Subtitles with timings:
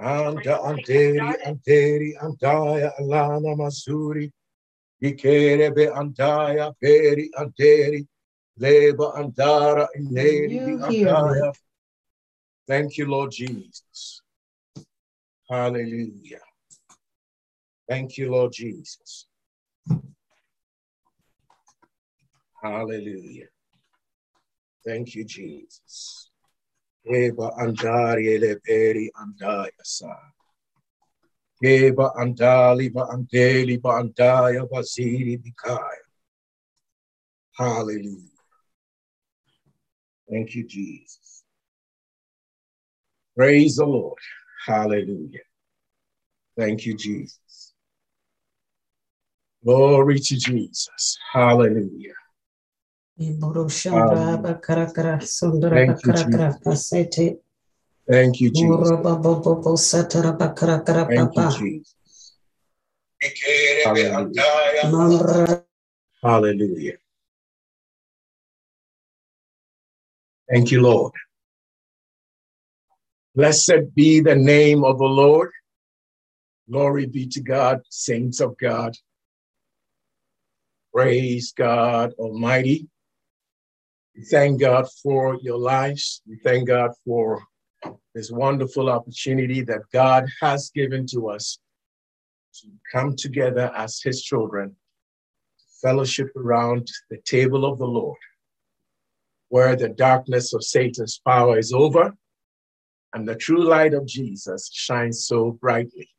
[0.00, 4.32] Anda anteri anteri andaya alana masuri.
[5.02, 8.06] Ikere be andaya peri anteri.
[8.58, 11.12] Leba andara ineri You hear me.
[11.12, 11.52] andaya.
[12.66, 14.22] Thank you, Lord Jesus.
[15.50, 16.40] Hallelujah.
[17.88, 19.26] Thank you, Lord Jesus.
[22.62, 23.48] Hallelujah.
[24.86, 26.29] Thank you, Jesus.
[27.06, 30.14] Eba andari ele peri andaya sa.
[31.62, 36.06] Eba andali ba andeli ba andaya basiri bikaya.
[37.52, 38.28] Hallelujah.
[40.30, 41.42] Thank you, Jesus.
[43.36, 44.22] Praise the Lord.
[44.66, 45.46] Hallelujah.
[46.56, 47.74] Thank you, Jesus.
[49.64, 51.18] Glory to Jesus.
[51.32, 52.19] Hallelujah.
[53.20, 54.42] Um,
[55.72, 56.62] thank you, Bakarakara Jesus.
[56.64, 57.38] Pasete
[58.08, 58.90] Thank you, Jesus.
[58.90, 61.94] Muraba Bobo Satara Bakarakara Thank you, Jesus.
[63.84, 65.64] Hallelujah.
[66.22, 66.96] Hallelujah.
[70.50, 71.12] Thank you, Lord.
[73.34, 75.50] Blessed be the name of the Lord.
[76.68, 78.96] Glory be to God, saints of God.
[80.92, 82.88] Praise God Almighty.
[84.16, 86.22] We thank God for your lives.
[86.26, 87.42] We thank God for
[88.14, 91.58] this wonderful opportunity that God has given to us
[92.60, 94.76] to come together as His children,
[95.80, 98.18] fellowship around the table of the Lord,
[99.48, 102.12] where the darkness of Satan's power is over
[103.12, 106.10] and the true light of Jesus shines so brightly,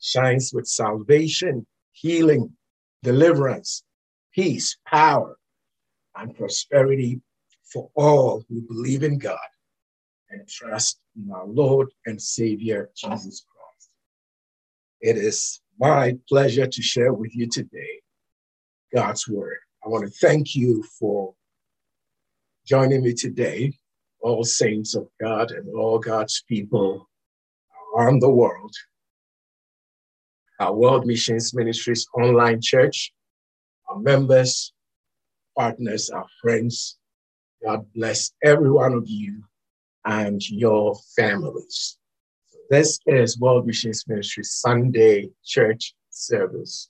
[0.00, 2.56] shines with salvation, healing,
[3.02, 3.82] deliverance,
[4.34, 5.36] peace, power,
[6.16, 7.20] and prosperity
[7.72, 9.38] for all who believe in God
[10.30, 13.90] and trust in our Lord and Savior Jesus Christ.
[15.00, 18.00] It is my pleasure to share with you today
[18.94, 19.58] God's word.
[19.84, 21.34] I want to thank you for
[22.66, 23.72] joining me today,
[24.20, 27.08] all saints of God and all God's people
[27.96, 28.74] around the world.
[30.60, 33.12] Our World Missions Ministries online church,
[33.88, 34.74] our members,
[35.60, 36.96] partners, our friends.
[37.62, 39.42] God bless every one of you
[40.06, 41.98] and your families.
[42.70, 46.88] This is World Missions Ministry Sunday church service.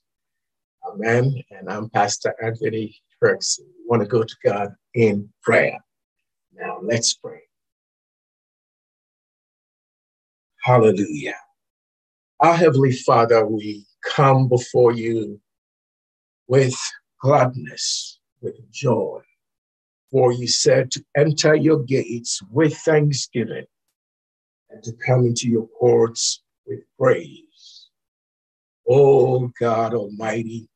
[0.86, 1.34] Amen.
[1.50, 3.58] And I'm Pastor Anthony Perks.
[3.58, 5.78] We want to go to God in prayer.
[6.54, 7.40] Now let's pray.
[10.62, 11.40] Hallelujah.
[12.38, 15.40] Our Heavenly Father, we come before you
[16.46, 16.78] with
[17.20, 19.20] gladness, with joy.
[20.10, 23.66] For you said to enter your gates with thanksgiving
[24.70, 27.88] and to come into your courts with praise.
[28.88, 30.68] Oh God Almighty,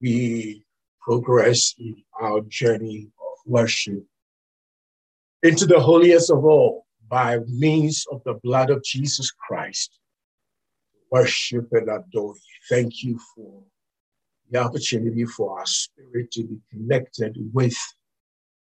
[0.00, 0.64] we
[1.00, 4.04] progress in our journey of worship
[5.42, 10.00] into the holiest of all by means of the blood of Jesus Christ.
[11.12, 12.58] Worship and adore you.
[12.68, 13.62] Thank you for
[14.50, 17.76] the opportunity for our spirit to be connected with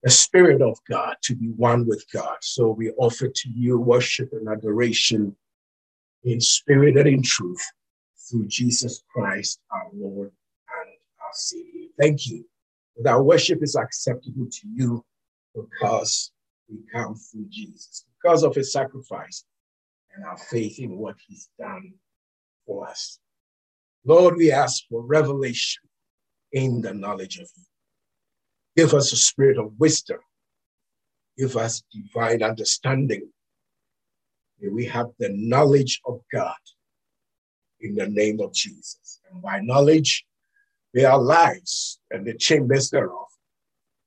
[0.03, 2.37] the Spirit of God, to be one with God.
[2.41, 5.37] So we offer to you worship and adoration
[6.25, 7.63] in spirit and in truth
[8.31, 10.31] through Jesus Christ, our Lord
[10.81, 11.89] and our Savior.
[11.99, 12.45] Thank you
[12.97, 15.05] that our worship is acceptable to you
[15.55, 16.33] because
[16.69, 19.45] we come through Jesus, because of his sacrifice
[20.15, 21.93] and our faith in what he's done
[22.67, 23.19] for us.
[24.05, 25.83] Lord, we ask for revelation
[26.53, 27.65] in the knowledge of you.
[28.77, 30.21] Give us a spirit of wisdom.
[31.37, 33.31] Give us divine understanding.
[34.60, 36.55] May we have the knowledge of God
[37.81, 39.21] in the name of Jesus.
[39.31, 40.25] And by knowledge,
[40.94, 43.28] may our lives and the chambers thereof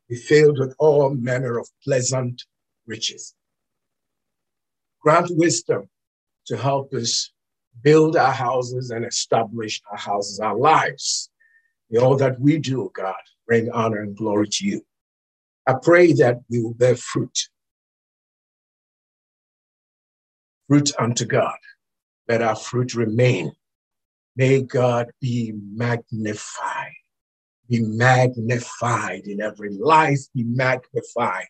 [0.09, 2.43] be filled with all manner of pleasant
[2.85, 3.35] riches.
[5.01, 5.89] Grant wisdom
[6.47, 7.31] to help us
[7.81, 11.29] build our houses and establish our houses, our lives.
[11.89, 13.15] In all that we do, God,
[13.47, 14.85] bring honor and glory to you.
[15.67, 17.49] I pray that we will bear fruit,
[20.67, 21.57] fruit unto God.
[22.27, 23.53] Let our fruit remain.
[24.35, 26.93] May God be magnified,
[27.69, 31.47] be magnified in every life, be magnified.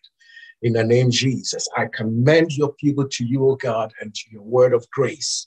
[0.62, 4.42] In the name Jesus, I commend your people to you, O God, and to your
[4.42, 5.46] word of grace.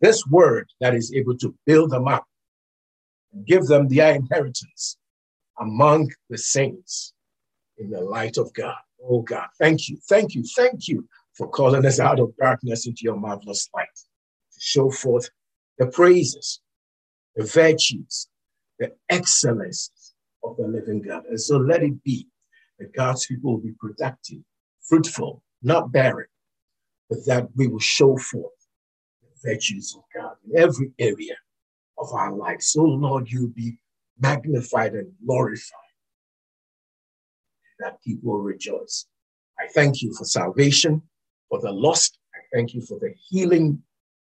[0.00, 2.24] This word that is able to build them up,
[3.32, 4.96] and give them their inheritance
[5.58, 7.12] among the saints
[7.78, 8.76] in the light of God.
[9.02, 13.00] Oh God, thank you, thank you, thank you for calling us out of darkness into
[13.02, 13.86] your marvelous light.
[14.52, 15.30] to show forth
[15.78, 16.60] the praises,
[17.36, 18.28] the virtues,
[18.78, 21.24] the excellences of the living God.
[21.26, 22.26] And so let it be
[22.78, 24.40] that God's people will be productive,
[24.80, 26.26] fruitful, not barren,
[27.08, 28.52] but that we will show forth
[29.42, 31.34] virtues of God in every area
[31.98, 32.62] of our life.
[32.62, 33.78] So, Lord, you'll be
[34.18, 35.78] magnified and glorified,
[37.78, 39.06] that people rejoice.
[39.58, 41.02] I thank you for salvation,
[41.48, 42.18] for the lost.
[42.34, 43.82] I thank you for the healing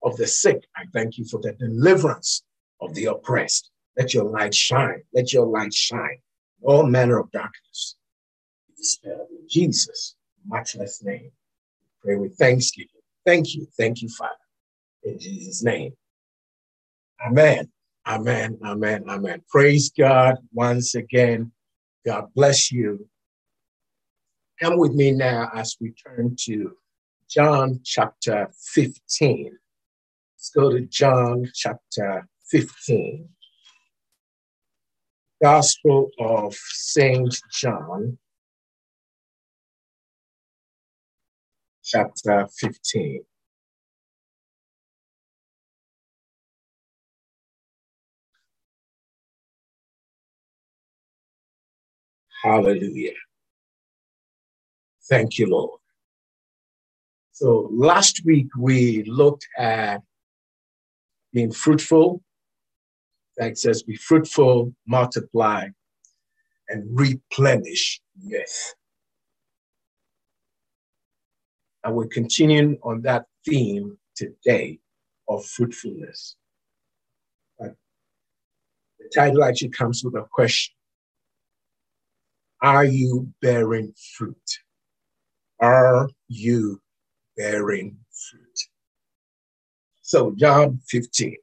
[0.02, 0.66] of the sick.
[0.76, 2.42] I thank you for the deliverance
[2.80, 3.70] of the oppressed.
[3.96, 5.02] Let your light shine.
[5.14, 6.18] Let your light shine.
[6.62, 7.96] All manner of darkness.
[8.76, 10.16] Dispelled in Jesus'
[10.46, 11.30] matchless name.
[12.02, 12.90] Pray with thanksgiving.
[13.24, 13.66] Thank you.
[13.76, 14.45] Thank you, Father.
[15.06, 15.92] In Jesus' name.
[17.24, 17.70] Amen.
[18.06, 18.58] Amen.
[18.64, 19.04] Amen.
[19.08, 19.42] Amen.
[19.48, 21.52] Praise God once again.
[22.04, 23.08] God bless you.
[24.60, 26.76] Come with me now as we turn to
[27.30, 29.56] John chapter 15.
[30.34, 33.28] Let's go to John chapter 15.
[35.40, 37.38] Gospel of St.
[37.52, 38.18] John,
[41.84, 43.22] chapter 15.
[52.42, 53.14] Hallelujah.
[55.08, 55.80] Thank you, Lord.
[57.32, 60.02] So last week we looked at
[61.32, 62.22] being fruitful.
[63.36, 65.68] That says, be fruitful, multiply,
[66.68, 68.00] and replenish
[68.34, 68.74] earth.
[71.84, 74.78] And we're continuing on that theme today
[75.28, 76.36] of fruitfulness.
[77.60, 77.74] The
[79.14, 80.74] title actually comes with a question
[82.62, 84.58] Are you bearing fruit?
[85.60, 86.80] Are you
[87.36, 88.58] bearing fruit?
[90.02, 91.36] So, John 15.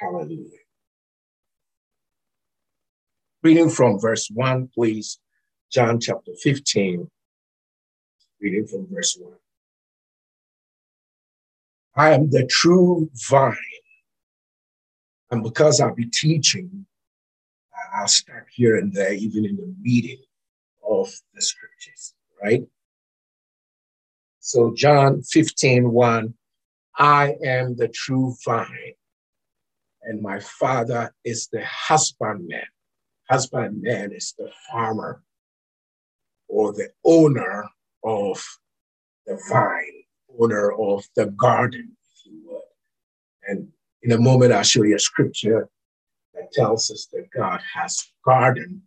[0.00, 0.48] Hallelujah.
[3.42, 5.18] Reading from verse 1, please.
[5.70, 7.10] John chapter 15,
[8.40, 9.32] reading from verse 1.
[11.96, 13.56] I am the true vine.
[15.30, 16.86] And because I'll be teaching,
[17.94, 20.18] I'll start here and there, even in the reading
[20.88, 22.64] of the scriptures, right?
[24.40, 26.34] So John 15, 1,
[26.98, 28.94] I am the true vine,
[30.02, 32.66] and my father is the husbandman.
[33.30, 35.22] Husbandman is the farmer
[36.48, 37.66] or the owner
[38.04, 38.44] of
[39.26, 40.02] the vine,
[40.38, 42.62] owner of the garden, if you would.
[43.48, 43.68] And
[44.02, 45.68] in a moment, I'll show you a scripture
[46.42, 48.82] that tells us that God has garden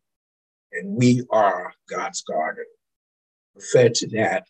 [0.71, 2.65] and we are God's garden.
[3.55, 4.45] Refer to that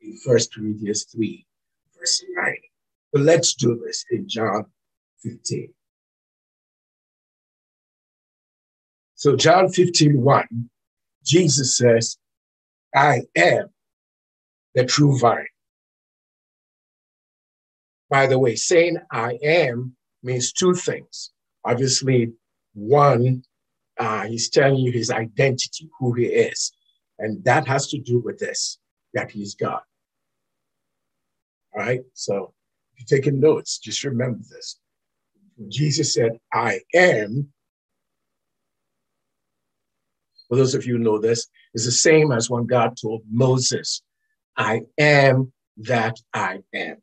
[0.00, 1.46] in First Corinthians 3,
[1.98, 2.56] verse 9.
[3.12, 4.66] But let's do this in John
[5.22, 5.72] 15.
[9.14, 10.70] So, John 15, 1,
[11.24, 12.16] Jesus says,
[12.94, 13.68] I am
[14.74, 15.46] the true vine.
[18.08, 21.30] By the way, saying I am means two things.
[21.64, 22.32] Obviously,
[22.74, 23.42] one,
[23.98, 26.72] uh, he's telling you his identity, who he is.
[27.18, 28.78] And that has to do with this,
[29.14, 29.82] that he's God.
[31.74, 32.00] All right.
[32.14, 32.54] So
[32.96, 34.78] if you're taking notes, just remember this.
[35.68, 37.48] Jesus said, I am,
[40.48, 44.02] for those of you who know this, is the same as when God told Moses,
[44.56, 46.96] I am that I am.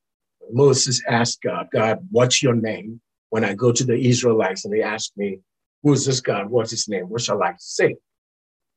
[0.51, 3.01] Moses asked God, God, what's your name?
[3.29, 5.39] When I go to the Israelites and they ask me,
[5.87, 6.49] who's this God?
[6.49, 7.05] What's his name?
[7.05, 7.95] What shall I say?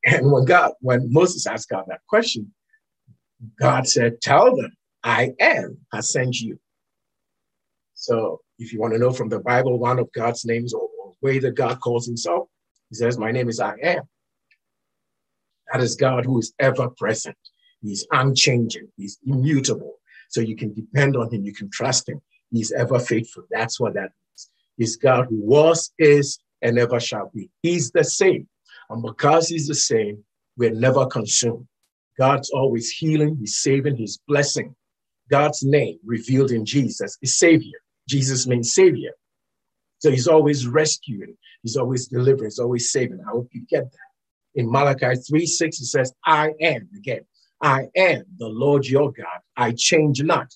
[0.05, 2.55] And when God, when Moses asked God that question,
[3.59, 6.59] God said, Tell them I am has sent you.
[7.95, 11.15] So if you want to know from the Bible one of God's names or, or
[11.21, 12.49] way that God calls himself,
[12.91, 14.03] he says, My name is I am.
[15.73, 17.37] That is God who is ever present.
[17.83, 19.97] He's unchanging, he's immutable.
[20.29, 22.23] So you can depend on him, you can trust him.
[22.53, 23.45] He's ever faithful.
[23.51, 24.51] That's what that means.
[24.77, 27.51] He's God who was, is, and ever shall be.
[27.63, 28.49] He's the same.
[28.89, 30.25] And because he's the same,
[30.57, 31.67] we're never consumed.
[32.19, 34.75] God's always healing, he's saving, he's blessing.
[35.31, 37.79] God's name revealed in Jesus is Savior.
[38.09, 39.13] Jesus means Savior.
[40.01, 43.21] So he's always rescuing, he's always delivering, he's always saving.
[43.27, 43.99] I hope you get that.
[44.55, 47.21] In Malachi 3 6, he says, I am, again,
[47.63, 49.27] I am the Lord your God.
[49.57, 50.53] I change not.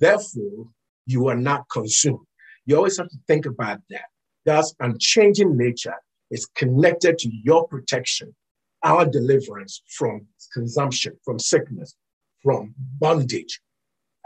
[0.00, 0.68] Therefore,
[1.06, 2.26] you are not consumed.
[2.64, 4.06] You always have to think about that.
[4.48, 5.96] God's unchanging nature
[6.30, 8.34] is connected to your protection,
[8.82, 11.94] our deliverance from consumption, from sickness,
[12.42, 13.60] from bondage.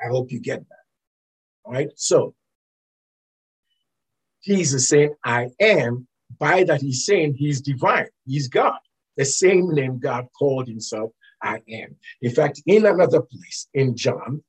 [0.01, 0.85] I hope you get that.
[1.65, 1.89] All right.
[1.97, 2.37] So
[4.45, 6.07] Jesus saying, I am,
[6.39, 8.79] by that he's saying he's divine, he's God.
[9.17, 11.11] The same name God called himself,
[11.43, 11.97] I am.
[12.21, 14.45] In fact, in another place in John,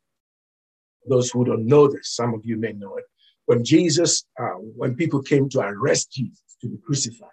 [1.10, 3.06] those who don't know this, some of you may know it,
[3.46, 7.30] when Jesus, uh, when people came to arrest Jesus to be crucified,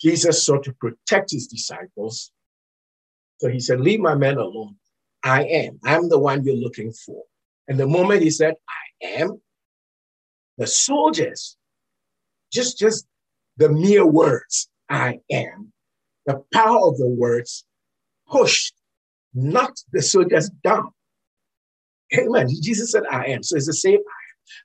[0.00, 2.32] Jesus sought to protect his disciples.
[3.38, 4.76] So he said, Leave my men alone.
[5.22, 5.78] I am.
[5.84, 7.22] I'm the one you're looking for.
[7.68, 9.40] And the moment he said, I am,
[10.58, 11.56] the soldiers,
[12.52, 13.06] just, just
[13.56, 15.72] the mere words, I am,
[16.26, 17.64] the power of the words
[18.28, 18.74] pushed,
[19.34, 20.90] knocked the soldiers down.
[22.18, 22.48] Amen.
[22.60, 23.42] Jesus said, I am.
[23.42, 24.00] So it's the same.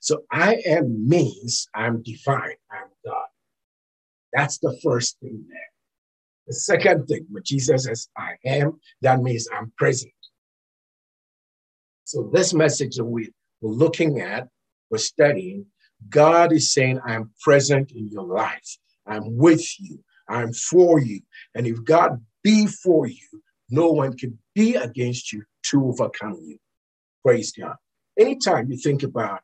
[0.02, 3.26] So I am means I'm divine, I'm God.
[4.34, 5.60] That's the first thing there.
[6.48, 10.14] The second thing, when Jesus says, I am, that means I'm present.
[12.06, 14.48] So this message that we, we're looking at,
[14.90, 15.66] we're studying,
[16.10, 18.78] God is saying, I'm present in your life.
[19.06, 20.00] I'm with you.
[20.30, 21.22] I'm for you.
[21.56, 26.58] And if God be for you, no one can be against you to overcome you.
[27.26, 27.76] Praise God.
[28.18, 29.42] Anytime you think about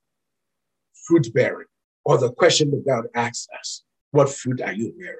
[1.05, 1.67] fruit bearing
[2.05, 5.17] or the question that God asks us, what fruit are you bearing?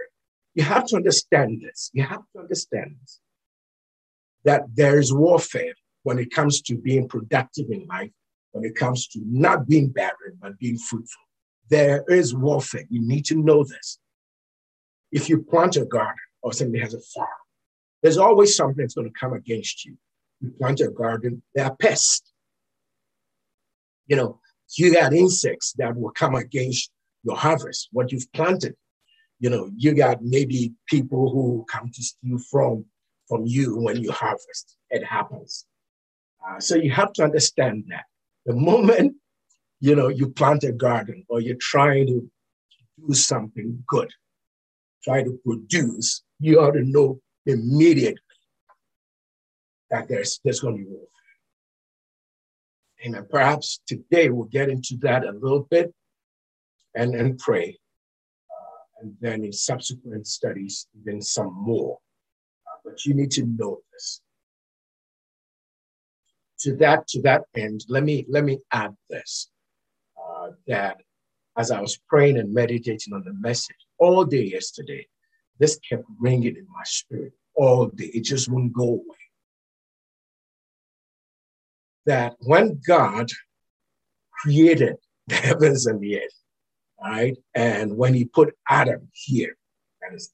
[0.56, 1.90] You have to understand this.
[1.94, 3.20] You have to understand this.
[4.44, 5.74] That there is warfare
[6.04, 8.12] when it comes to being productive in life,
[8.52, 11.24] when it comes to not being barren, but being fruitful.
[11.70, 12.84] There is warfare.
[12.90, 14.00] You need to know this.
[15.12, 17.30] If you plant a garden or somebody has a farm,
[18.02, 19.98] there's always something that's going to come against you.
[20.42, 22.34] You plant a garden, there are pests.
[24.08, 24.40] You know,
[24.78, 26.92] you got insects that will come against
[27.24, 28.76] your harvest, what you've planted.
[29.40, 32.86] You know, you got maybe people who come to steal from
[33.28, 34.78] from you when you harvest.
[34.90, 35.66] It happens.
[36.46, 38.06] Uh, so you have to understand that
[38.46, 39.16] the moment
[39.80, 42.30] you know you plant a garden or you're trying to
[43.08, 44.10] do something good,
[45.04, 48.20] try to produce, you ought to know immediately
[49.90, 51.13] that there's there's going to be warfare.
[53.06, 53.26] Amen.
[53.30, 55.94] Perhaps today we'll get into that a little bit
[56.96, 57.78] and, and pray.
[58.50, 62.00] Uh, and then in subsequent studies, then some more.
[62.66, 64.22] Uh, but you need to know this.
[66.60, 69.50] To that, to that end, let me let me add this.
[70.18, 71.02] Uh, that
[71.58, 75.06] as I was praying and meditating on the message all day yesterday,
[75.60, 78.12] this kept ringing in my spirit all day.
[78.14, 79.23] It just wouldn't go away
[82.06, 83.30] that when God
[84.42, 84.96] created
[85.28, 86.40] the heavens and the earth,
[87.02, 89.56] right, and when he put Adam here,
[90.02, 90.32] that is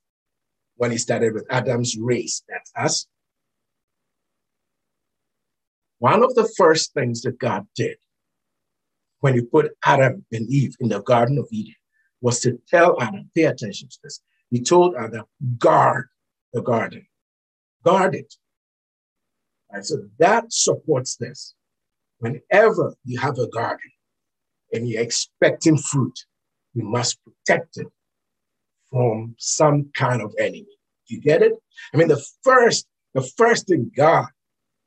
[0.77, 3.05] when he started with Adam's race, that's us.
[5.99, 7.97] One of the first things that God did
[9.19, 11.75] when he put Adam and Eve in the Garden of Eden
[12.21, 14.21] was to tell Adam, pay attention to this.
[14.49, 15.25] He told Adam,
[15.57, 16.07] guard
[16.53, 17.05] the garden,
[17.83, 18.33] guard it.
[19.71, 21.53] Right, so that supports this.
[22.19, 23.91] Whenever you have a garden
[24.73, 26.17] and you're expecting fruit,
[26.73, 27.87] you must protect it
[28.91, 30.67] from some kind of enemy.
[31.07, 31.53] You get it?
[31.93, 34.27] I mean, the first, the first thing God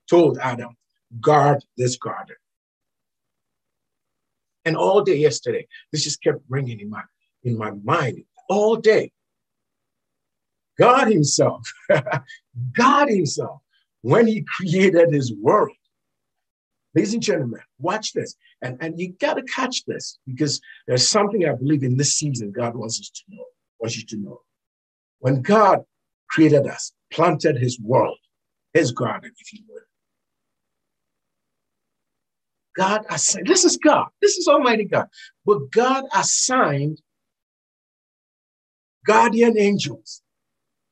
[0.09, 0.77] told Adam,
[1.21, 2.37] guard this garden.
[4.65, 7.03] And all day yesterday, this just kept ringing in my
[7.43, 9.11] in my mind all day.
[10.79, 11.63] God Himself,
[12.73, 13.61] God Himself,
[14.03, 15.77] when He created His world,
[16.95, 18.37] Ladies and gentlemen, watch this.
[18.61, 22.53] And, and you got to catch this because there's something I believe in this season
[22.53, 23.45] God wants us to know,
[23.79, 24.41] wants you to know.
[25.21, 25.81] When God
[26.29, 28.19] created us, planted his world,
[28.75, 29.81] his garden, if you will.
[32.77, 35.07] God assigned, this is God, this is Almighty God,
[35.45, 37.01] but God assigned
[39.07, 40.23] guardian angels.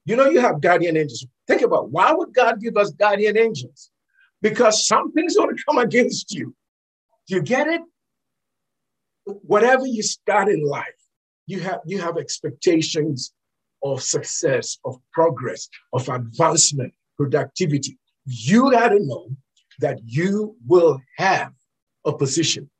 [0.04, 1.26] You know, you have guardian angels.
[1.46, 3.90] Think about why would God give us guardian angels?
[4.42, 6.54] Because something's going to come against you.
[7.28, 7.82] Do you get it?
[9.24, 10.86] Whatever you start in life,
[11.46, 13.32] you have you have expectations
[13.82, 17.98] of success, of progress, of advancement, productivity.
[18.24, 19.28] You got to know
[19.80, 21.52] that you will have
[22.04, 22.70] a position.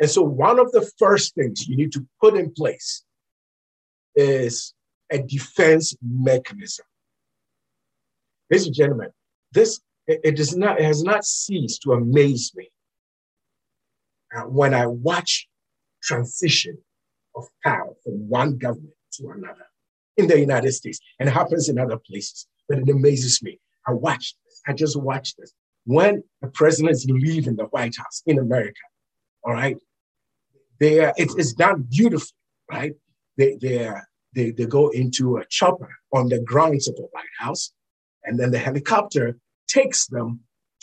[0.00, 3.04] And so, one of the first things you need to put in place
[4.14, 4.74] is
[5.10, 6.86] a defense mechanism.
[8.50, 9.10] Ladies and gentlemen,
[9.52, 12.70] this it, does not it has not ceased to amaze me
[14.36, 15.48] uh, when I watch
[16.02, 16.78] transition
[17.36, 19.66] of power from one government to another
[20.16, 22.46] in the United States, and it happens in other places.
[22.68, 23.58] But it amazes me.
[23.86, 24.60] I watch this.
[24.66, 25.52] I just watch this.
[25.84, 28.80] when the presidents leave in the White House in America,
[29.44, 29.76] all right,
[30.78, 32.36] they are, it, it's done beautifully,
[32.70, 32.92] right?
[33.36, 37.24] They, they, are, they, they go into a chopper on the grounds of the White
[37.38, 37.72] House,
[38.24, 39.38] and then the helicopter
[39.72, 40.40] takes them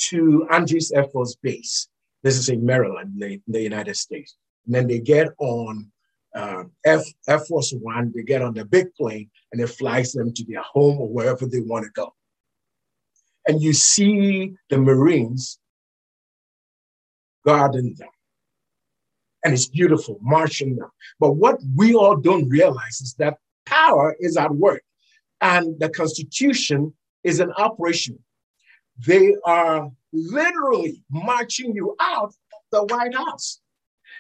[0.09, 1.87] to Andrews Air Force Base.
[2.23, 4.35] This is in Maryland, in the, United States.
[4.65, 5.91] And then they get on
[6.35, 10.33] uh, F, Air Force One, they get on the big plane, and it flies them
[10.33, 12.13] to their home or wherever they want to go
[13.49, 15.59] and you see the Marines
[17.43, 18.09] guarding them.
[19.43, 20.91] And it's beautiful, marching them.
[21.19, 24.83] But what we all don't realize is that power is at work
[25.41, 26.93] and the Constitution
[27.23, 28.19] is an operation.
[29.05, 33.61] They are literally marching you out of the White House.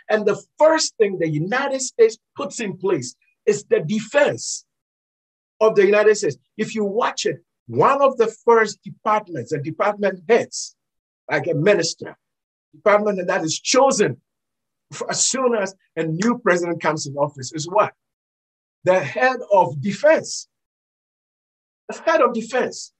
[0.09, 4.65] And the first thing the United States puts in place is the defense
[5.61, 6.37] of the United States.
[6.57, 10.75] If you watch it, one of the first departments and department heads,
[11.29, 12.17] like a minister,
[12.73, 14.19] department that is chosen
[15.09, 17.93] as soon as a new president comes in office is what?
[18.85, 20.47] The head of defense.
[21.89, 22.91] The head of defense.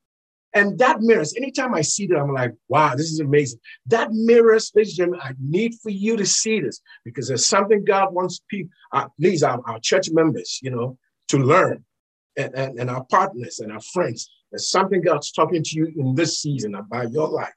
[0.56, 3.60] And that mirrors, anytime I see that, I'm like, wow, this is amazing.
[3.86, 7.86] That mirrors, ladies and gentlemen, I need for you to see this because there's something
[7.86, 11.84] God wants people, uh, please, our, our church members, you know, to learn
[12.36, 16.15] and, and, and our partners and our friends there's something God's talking to you in
[16.15, 17.53] this season about your life.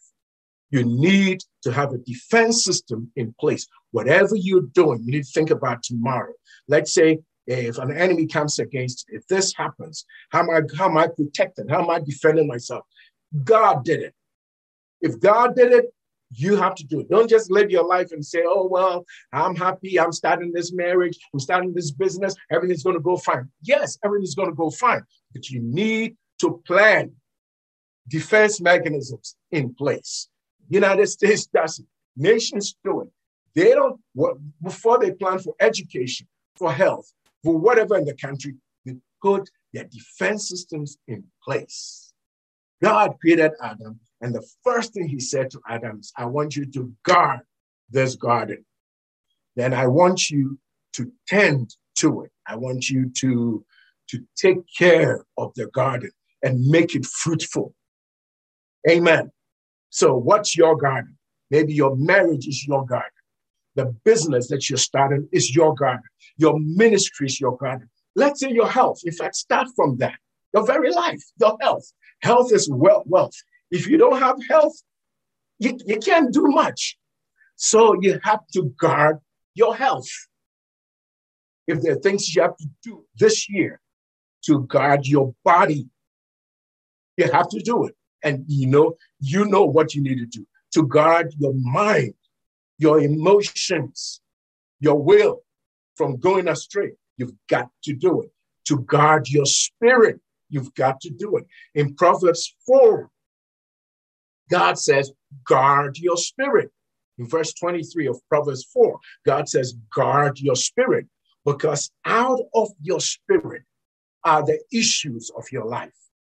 [0.71, 3.67] You need to have a defense system in place.
[3.91, 6.33] Whatever you're doing, you need to think about tomorrow.
[6.69, 10.97] Let's say if an enemy comes against, if this happens, how am I, how am
[10.97, 11.71] I protected?
[11.71, 12.85] How am I defending myself?
[13.45, 14.15] God did it.
[15.01, 15.87] If God did it,
[16.35, 17.11] you have to do it.
[17.11, 20.01] Don't just live your life and say, oh, well, I'm happy.
[20.01, 21.19] I'm starting this marriage.
[21.33, 22.35] I'm starting this business.
[22.51, 23.51] Everything's going to go fine.
[23.63, 25.03] Yes, everything's going to go fine.
[25.35, 27.13] But you need to plan
[28.09, 30.29] defense mechanisms in place.
[30.69, 31.87] United States does it.
[32.17, 33.09] Nations do it.
[33.55, 34.01] They don't,
[34.63, 36.27] before they plan for education,
[36.57, 42.13] for health, for whatever in the country, they put their defense systems in place.
[42.83, 46.67] God created Adam, and the first thing he said to Adam is, I want you
[46.67, 47.41] to guard
[47.91, 48.65] this garden.
[49.57, 50.59] Then I want you
[50.95, 52.31] to tend to it.
[52.47, 53.65] I want you to,
[54.09, 56.11] to take care of the garden
[56.43, 57.75] and make it fruitful.
[58.89, 59.31] Amen.
[59.91, 61.19] So, what's your garden?
[61.51, 63.11] Maybe your marriage is your garden.
[63.75, 66.03] The business that you're starting is your garden.
[66.37, 67.89] Your ministry is your garden.
[68.15, 69.01] Let's say your health.
[69.05, 70.15] In fact, start from that.
[70.53, 71.91] Your very life, your health.
[72.21, 73.05] Health is wealth.
[73.07, 73.35] wealth.
[73.71, 74.75] If you don't have health,
[75.59, 76.99] you, you can't do much.
[77.57, 79.19] So you have to guard
[79.55, 80.09] your health.
[81.67, 83.81] If there are things you have to do this year
[84.45, 85.89] to guard your body,
[87.17, 87.95] you have to do it.
[88.23, 92.15] And you know, you know what you need to do to guard your mind,
[92.83, 94.21] your emotions,
[94.81, 95.43] your will
[95.95, 96.91] from going astray.
[97.17, 98.31] You've got to do it.
[98.67, 100.19] To guard your spirit,
[100.49, 101.47] you've got to do it.
[101.75, 103.09] In Proverbs 4,
[104.51, 105.13] God says,
[105.47, 106.71] guard your spirit.
[107.19, 111.07] In verse 23 of Proverbs 4, God says, guard your spirit,
[111.45, 113.63] because out of your spirit
[114.25, 115.95] are the issues of your life.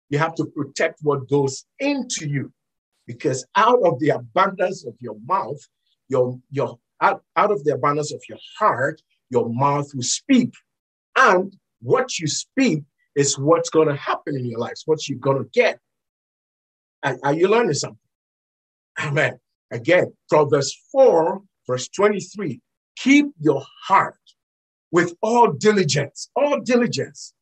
[0.10, 2.54] You have to protect what goes into you
[3.08, 5.60] because out of the abundance of your mouth,
[6.10, 10.54] your, your out, out of the abundance of your heart, your mouth will speak.
[11.15, 12.84] And what you speak
[13.15, 15.80] is what's going to happen in your life, what you're going to get.
[17.04, 18.00] Are, are you learning something?
[19.00, 19.39] Amen.
[19.72, 22.62] Again, Proverbs 4, verse 23
[22.98, 24.15] keep your heart
[24.89, 27.34] with all diligence, all diligence.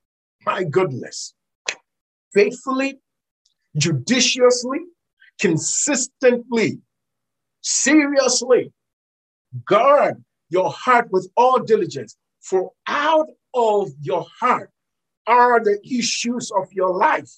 [0.45, 1.35] My goodness
[2.33, 2.99] faithfully,
[3.77, 4.79] judiciously,
[5.39, 6.79] consistently,
[7.63, 8.71] seriously.
[9.65, 14.69] Guard your heart with all diligence, for out of your heart
[15.25, 17.31] are the issues of your life.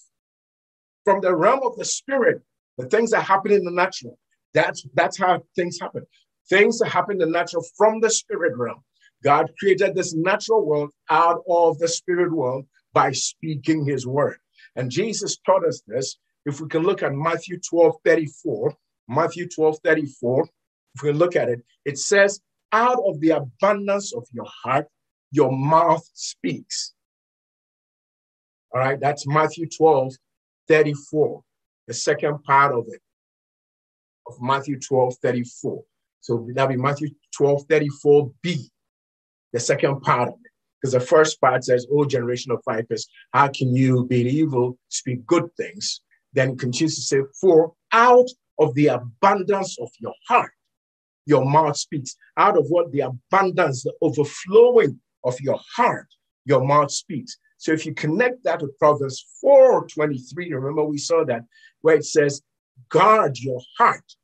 [1.04, 2.42] From the realm of the spirit,
[2.78, 4.18] the things that happen in the natural.
[4.54, 6.06] That's, that's how things happen.
[6.50, 8.84] Things that happen in the natural from the spirit realm.
[9.24, 14.38] God created this natural world out of the spirit world by speaking his word.
[14.76, 16.18] And Jesus taught us this.
[16.46, 18.76] If we can look at Matthew 12 34,
[19.08, 20.48] Matthew 12 34,
[20.96, 22.40] if we look at it, it says,
[22.72, 24.88] Out of the abundance of your heart,
[25.32, 26.94] your mouth speaks.
[28.74, 30.14] All right, that's Matthew 12
[30.68, 31.44] 34,
[31.88, 33.02] the second part of it,
[34.28, 35.84] of Matthew 12 34.
[36.22, 38.70] So that'll be Matthew 12 34b,
[39.54, 40.52] the second part of it.
[40.82, 45.26] Because the first part says, Oh, generation of vipers, how can you, being evil, speak
[45.26, 46.02] good things?
[46.34, 48.28] Then continues to say, For out
[48.60, 50.52] of the abundance of your heart,
[51.26, 52.16] your mouth speaks.
[52.38, 56.08] Out of what the abundance, the overflowing of your heart,
[56.46, 57.38] your mouth speaks.
[57.58, 61.44] So if you connect that with Proverbs 4:23, remember we saw that
[61.82, 62.42] where it says,
[62.90, 64.16] guard your heart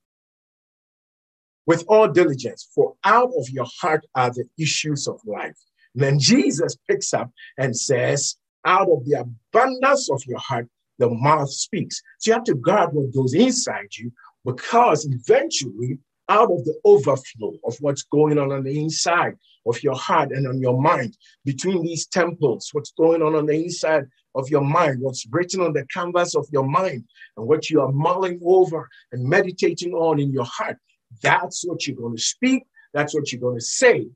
[1.65, 5.57] with all diligence, for out of your heart are the issues of life.
[5.95, 10.67] And then Jesus picks up and says, out of the abundance of your heart,
[11.01, 12.01] the mouth speaks.
[12.19, 14.11] So you have to guard what goes inside you
[14.45, 15.97] because eventually,
[16.29, 19.33] out of the overflow of what's going on on the inside
[19.65, 23.53] of your heart and on your mind, between these temples, what's going on on the
[23.53, 27.03] inside of your mind, what's written on the canvas of your mind,
[27.35, 30.77] and what you are mulling over and meditating on in your heart,
[31.21, 32.63] that's what you're going to speak.
[32.93, 34.07] That's what you're going to say.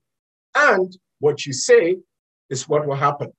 [0.56, 1.98] And what you say
[2.50, 3.32] is what will happen.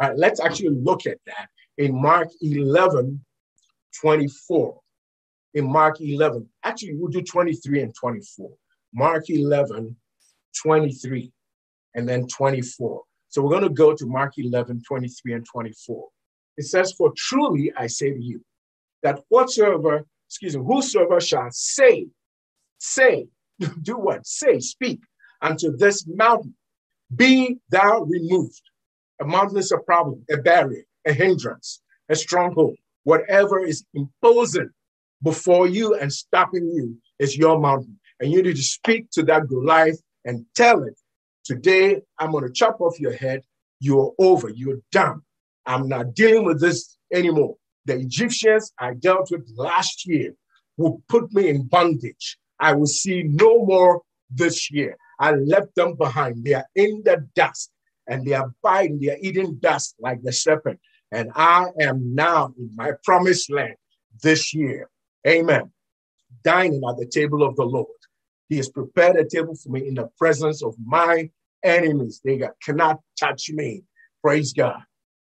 [0.00, 3.24] All right, let's actually look at that in Mark 11
[4.00, 4.80] 24.
[5.54, 8.50] In Mark 11, actually, we'll do 23 and 24.
[8.92, 9.96] Mark 11
[10.62, 11.32] 23
[11.94, 13.02] and then 24.
[13.28, 16.08] So we're going to go to Mark 11 23 and 24.
[16.56, 18.40] It says, For truly I say to you,
[19.02, 22.06] that whatsoever, excuse me, whosoever shall say,
[22.78, 23.26] say,
[23.82, 24.26] do what?
[24.26, 25.00] Say, speak
[25.40, 26.54] unto this mountain,
[27.14, 28.62] be thou removed.
[29.20, 32.76] A mountain is a problem, a barrier, a hindrance, a stronghold.
[33.04, 34.70] Whatever is imposing
[35.22, 37.98] before you and stopping you is your mountain.
[38.20, 40.98] And you need to speak to that Goliath and tell it,
[41.44, 43.42] today I'm going to chop off your head.
[43.80, 44.48] You're over.
[44.48, 45.20] You're done.
[45.66, 47.56] I'm not dealing with this anymore.
[47.86, 50.34] The Egyptians I dealt with last year
[50.76, 52.38] will put me in bondage.
[52.58, 54.96] I will see no more this year.
[55.20, 56.44] I left them behind.
[56.44, 57.70] They are in the dust
[58.06, 60.78] and they are biting, they are eating dust like the serpent.
[61.14, 63.76] And I am now in my promised land
[64.20, 64.90] this year.
[65.26, 65.70] Amen.
[66.42, 67.86] Dining at the table of the Lord.
[68.48, 71.30] He has prepared a table for me in the presence of my
[71.62, 72.20] enemies.
[72.24, 73.84] They cannot touch me.
[74.22, 74.80] Praise God.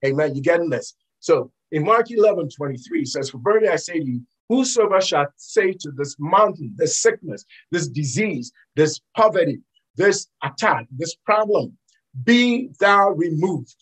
[0.05, 0.35] Amen.
[0.35, 0.94] You getting this?
[1.20, 4.20] So in Mark 11, 23, it says, For verily I say to you,
[4.51, 9.61] whosoever shall say to this mountain, this sickness, this disease, this poverty,
[9.96, 11.79] this attack, this problem,
[12.24, 13.74] be thou removed.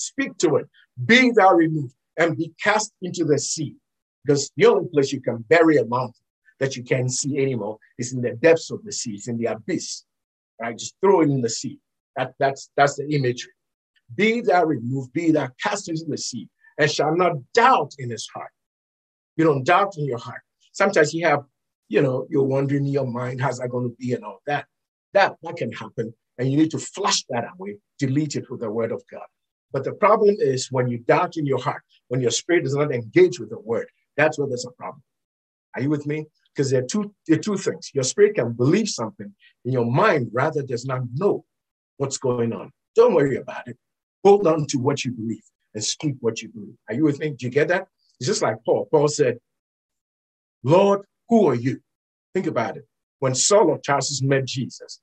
[0.00, 0.66] Speak to it.
[1.04, 3.76] Be thou removed and be cast into the sea.
[4.24, 6.24] Because the only place you can bury a mountain
[6.58, 9.46] that you can't see anymore is in the depths of the sea, it's in the
[9.46, 10.04] abyss.
[10.60, 10.76] Right?
[10.76, 11.78] Just throw it in the sea.
[12.16, 13.52] That, that's, that's the imagery.
[14.14, 18.28] Be thou removed, be thou cast into the sea, and shall not doubt in his
[18.34, 18.50] heart.
[19.36, 20.40] You don't doubt in your heart.
[20.72, 21.44] Sometimes you have,
[21.88, 24.66] you know, you're wondering in your mind, how's that going to be and all that.
[25.12, 26.14] That, that can happen.
[26.38, 29.26] And you need to flush that away, delete it with the word of God.
[29.72, 32.92] But the problem is when you doubt in your heart, when your spirit does not
[32.92, 35.02] engage with the word, that's where there's a problem.
[35.76, 36.26] Are you with me?
[36.54, 37.90] Because there are two there are two things.
[37.94, 39.32] Your spirit can believe something,
[39.64, 41.44] and your mind rather does not know
[41.98, 42.72] what's going on.
[42.96, 43.76] Don't worry about it.
[44.24, 46.74] Hold on to what you believe and speak what you believe.
[46.88, 47.30] Are you with me?
[47.30, 47.86] Do you get that?
[48.18, 48.88] It's just like Paul.
[48.90, 49.38] Paul said,
[50.62, 51.80] Lord, who are you?
[52.34, 52.86] Think about it.
[53.20, 55.00] When Saul of Tarsus met Jesus,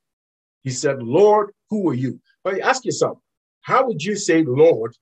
[0.62, 2.20] he said, Lord, who are you?
[2.44, 3.18] But you ask yourself,
[3.62, 4.96] how would you say Lord?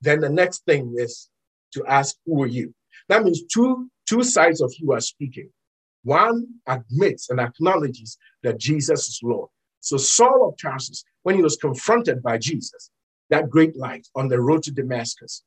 [0.00, 1.28] Then the next thing is
[1.72, 2.74] to ask, who are you?
[3.08, 5.50] That means two, two sides of you are speaking.
[6.04, 9.50] One admits and acknowledges that Jesus is Lord.
[9.80, 12.90] So Saul of Tarsus, when he was confronted by Jesus,
[13.30, 15.42] that great light on the road to Damascus,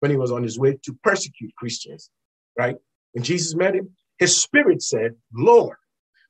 [0.00, 2.10] when he was on his way to persecute Christians,
[2.56, 2.76] right?
[3.12, 5.76] When Jesus met him, his spirit said, Lord,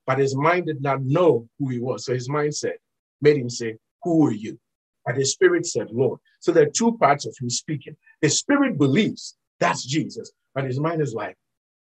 [0.06, 2.04] but his mind did not know who he was.
[2.04, 2.76] So his mind said,
[3.20, 4.58] made him say, Who are you?
[5.06, 6.18] But his spirit said, Lord.
[6.40, 7.96] So there are two parts of him speaking.
[8.20, 11.36] His spirit believes that's Jesus, but his mind is like,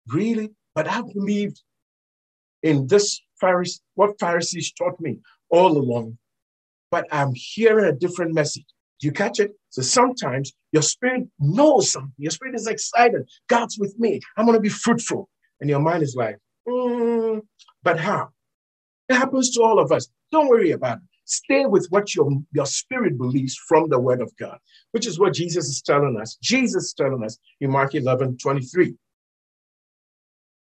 [0.08, 0.52] Really?
[0.76, 1.62] But I believed
[2.64, 6.18] in this Pharisee, what Pharisees taught me all along.
[6.92, 8.66] But I'm hearing a different message.
[9.00, 9.52] Do you catch it?
[9.70, 12.14] So sometimes your spirit knows something.
[12.18, 13.30] Your spirit is excited.
[13.48, 14.22] God's with me.
[14.38, 15.30] I'm going to be fruitful.
[15.60, 17.42] And your mind is like, mm,
[17.84, 18.30] but how?
[19.10, 20.08] It happens to all of us.
[20.32, 21.04] Don't worry about it.
[21.28, 24.58] Stay with what your, your spirit believes from the word of God,
[24.92, 26.38] which is what Jesus is telling us.
[26.42, 28.96] Jesus is telling us in Mark 11 23.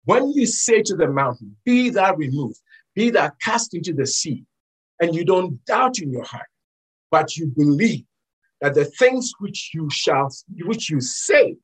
[0.04, 2.60] When you say to the mountain, Be thou removed,
[2.94, 4.44] be thou cast into the sea,
[5.00, 6.46] and you don't doubt in your heart,
[7.10, 8.04] but you believe
[8.60, 10.28] that the things which you shall,
[10.66, 11.56] which you say,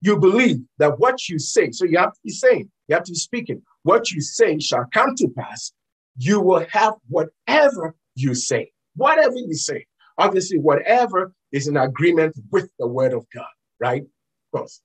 [0.00, 3.12] you believe that what you say, so you have to be saying, you have to
[3.12, 5.72] be speaking, what you say shall come to pass,
[6.20, 8.70] you will have whatever you say.
[8.94, 9.86] Whatever you say.
[10.18, 13.46] Obviously, whatever is in agreement with the word of God,
[13.80, 14.02] right?
[14.02, 14.82] Of course.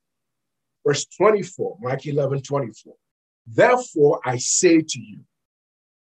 [0.88, 2.94] Verse 24, Mark 11, 24.
[3.48, 5.20] Therefore I say to you,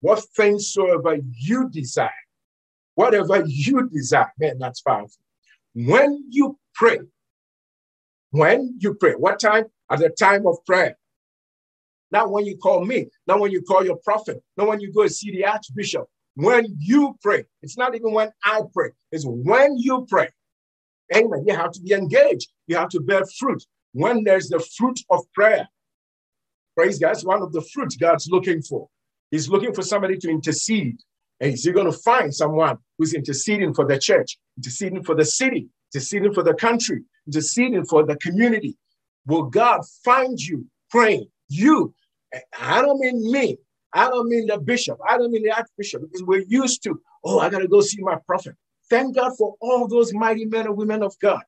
[0.00, 2.10] what things soever you desire,
[2.94, 5.22] whatever you desire, man, that's powerful.
[5.74, 6.98] When you pray,
[8.30, 9.64] when you pray, what time?
[9.90, 10.98] At the time of prayer.
[12.14, 15.02] Not when you call me, not when you call your prophet, not when you go
[15.02, 16.06] and see the archbishop.
[16.36, 20.28] When you pray, it's not even when I pray, it's when you pray.
[21.12, 21.42] Amen.
[21.44, 23.64] You have to be engaged, you have to bear fruit.
[23.94, 25.66] When there's the fruit of prayer,
[26.76, 28.88] praise God, it's one of the fruits God's looking for.
[29.32, 30.98] He's looking for somebody to intercede.
[31.40, 35.68] And he's going to find someone who's interceding for the church, interceding for the city,
[35.92, 38.76] interceding for the country, interceding for the community.
[39.26, 41.26] Will God find you praying?
[41.48, 41.92] You,
[42.58, 43.58] I don't mean me.
[43.92, 44.98] I don't mean the bishop.
[45.08, 48.02] I don't mean the archbishop because we're used to, oh, I got to go see
[48.02, 48.56] my prophet.
[48.90, 51.42] Thank God for all those mighty men and women of God.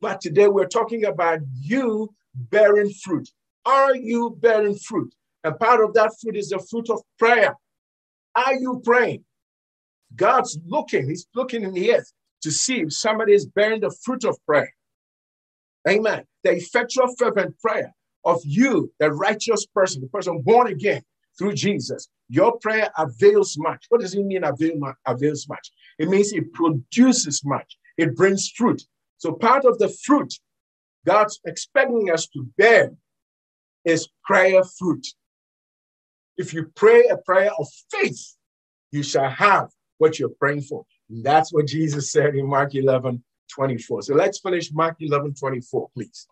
[0.00, 3.28] But today we're talking about you bearing fruit.
[3.64, 5.12] Are you bearing fruit?
[5.44, 7.56] And part of that fruit is the fruit of prayer.
[8.34, 9.24] Are you praying?
[10.14, 14.24] God's looking, He's looking in the earth to see if somebody is bearing the fruit
[14.24, 14.72] of prayer.
[15.88, 16.24] Amen.
[16.44, 21.02] The effectual, fervent prayer of you, the righteous person, the person born again
[21.38, 23.86] through Jesus, your prayer avails much.
[23.88, 25.70] What does it mean, avail, avails much?
[25.98, 28.82] It means it produces much, it brings fruit.
[29.18, 30.32] So, part of the fruit
[31.06, 32.92] God's expecting us to bear
[33.84, 35.06] is prayer fruit.
[36.36, 38.36] If you pray a prayer of faith,
[38.90, 40.84] you shall have what you're praying for.
[41.08, 44.02] And that's what Jesus said in Mark 11 24.
[44.02, 46.26] So let's finish Mark 11 24, please.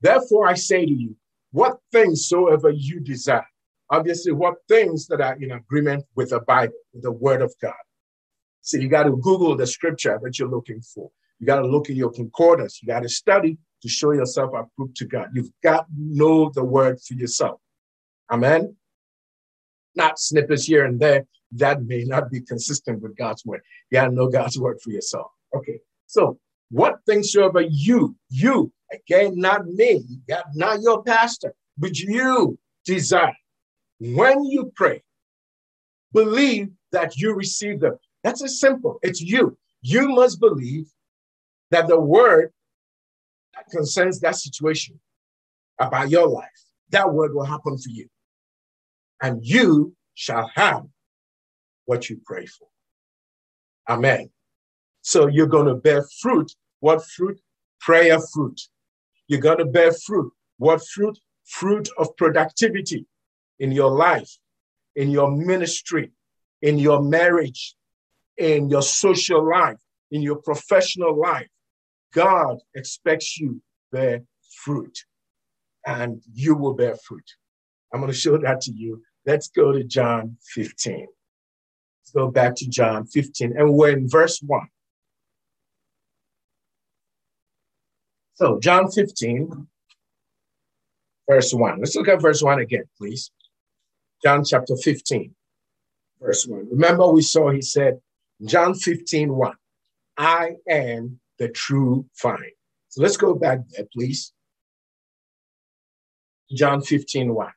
[0.00, 1.16] Therefore, I say to you,
[1.52, 3.46] what things soever you desire,
[3.90, 7.72] obviously, what things that are in agreement with the Bible, with the Word of God.
[8.60, 11.10] So you got to Google the scripture that you're looking for.
[11.38, 12.82] You got to look in your concordance.
[12.82, 15.28] You got to study to show yourself approved to God.
[15.34, 17.60] You've got to know the Word for yourself.
[18.30, 18.76] Amen.
[19.94, 23.62] Not snippets here and there that may not be consistent with God's word.
[23.90, 25.30] You got to know God's word for yourself.
[25.54, 25.80] Okay.
[26.06, 26.38] So,
[26.70, 30.04] what things soever you, you, again, not me,
[30.54, 33.36] not your pastor, but you desire,
[34.00, 35.02] when you pray,
[36.12, 37.96] believe that you receive them.
[38.22, 38.98] That's as simple.
[39.02, 39.56] It's you.
[39.82, 40.86] You must believe
[41.70, 42.52] that the word
[43.54, 45.00] that concerns that situation
[45.78, 46.48] about your life,
[46.90, 48.08] that word will happen for you.
[49.22, 50.84] And you shall have
[51.84, 52.68] what you pray for.
[53.88, 54.30] Amen.
[55.02, 56.52] So you're going to bear fruit.
[56.80, 57.40] What fruit?
[57.80, 58.60] Prayer fruit.
[59.28, 60.32] You're going to bear fruit.
[60.58, 61.18] What fruit?
[61.44, 63.06] Fruit of productivity
[63.58, 64.30] in your life,
[64.94, 66.12] in your ministry,
[66.62, 67.76] in your marriage,
[68.36, 69.78] in your social life,
[70.10, 71.48] in your professional life.
[72.12, 73.60] God expects you
[73.92, 74.22] bear
[74.64, 74.98] fruit,
[75.86, 77.28] and you will bear fruit.
[77.92, 79.02] I'm going to show that to you.
[79.24, 80.98] Let's go to John 15.
[80.98, 84.66] Let's go back to John 15, and we're in verse 1.
[88.36, 89.66] So, John 15,
[91.28, 91.78] verse 1.
[91.78, 93.30] Let's look at verse 1 again, please.
[94.22, 95.34] John chapter 15,
[96.20, 96.68] verse 1.
[96.70, 97.98] Remember, we saw he said,
[98.44, 99.52] John 15, 1,
[100.18, 102.52] I am the true vine.
[102.88, 104.34] So let's go back there, please.
[106.54, 107.48] John 15, 1.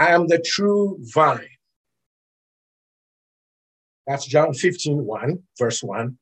[0.00, 1.46] I am the true vine.
[4.08, 6.18] That's John 15, 1, verse 1.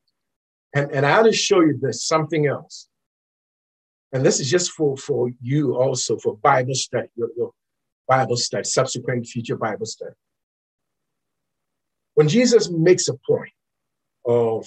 [0.76, 2.88] And, and I'll to show you this something else.
[4.12, 7.52] And this is just for, for you also for Bible study, your, your
[8.06, 10.14] Bible study, subsequent future Bible study.
[12.12, 13.52] When Jesus makes a point
[14.26, 14.66] of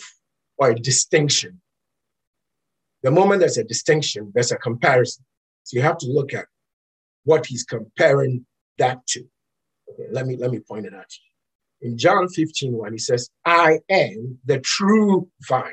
[0.57, 1.61] or a distinction,
[3.03, 5.23] the moment there's a distinction, there's a comparison.
[5.63, 6.47] So you have to look at
[7.23, 8.47] what he's comparing
[8.79, 9.19] that to.
[9.91, 11.29] Okay, let me let me point it out to you
[11.81, 15.71] in John 15, 1, he says, I am the true vine.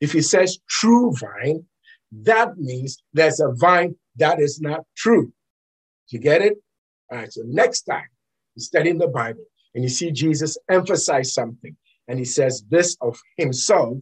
[0.00, 1.64] If he says true vine,
[2.12, 5.32] that means there's a vine that is not true.
[6.08, 6.54] You get it?
[7.10, 8.06] All right, so next time
[8.54, 12.96] you study in the Bible and you see Jesus emphasize something and he says this
[13.00, 13.98] of himself,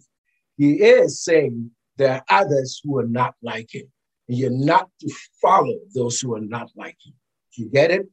[0.57, 3.91] he is saying there are others who are not like him.
[4.29, 7.15] And you're not to follow those who are not like him.
[7.57, 8.07] You get it?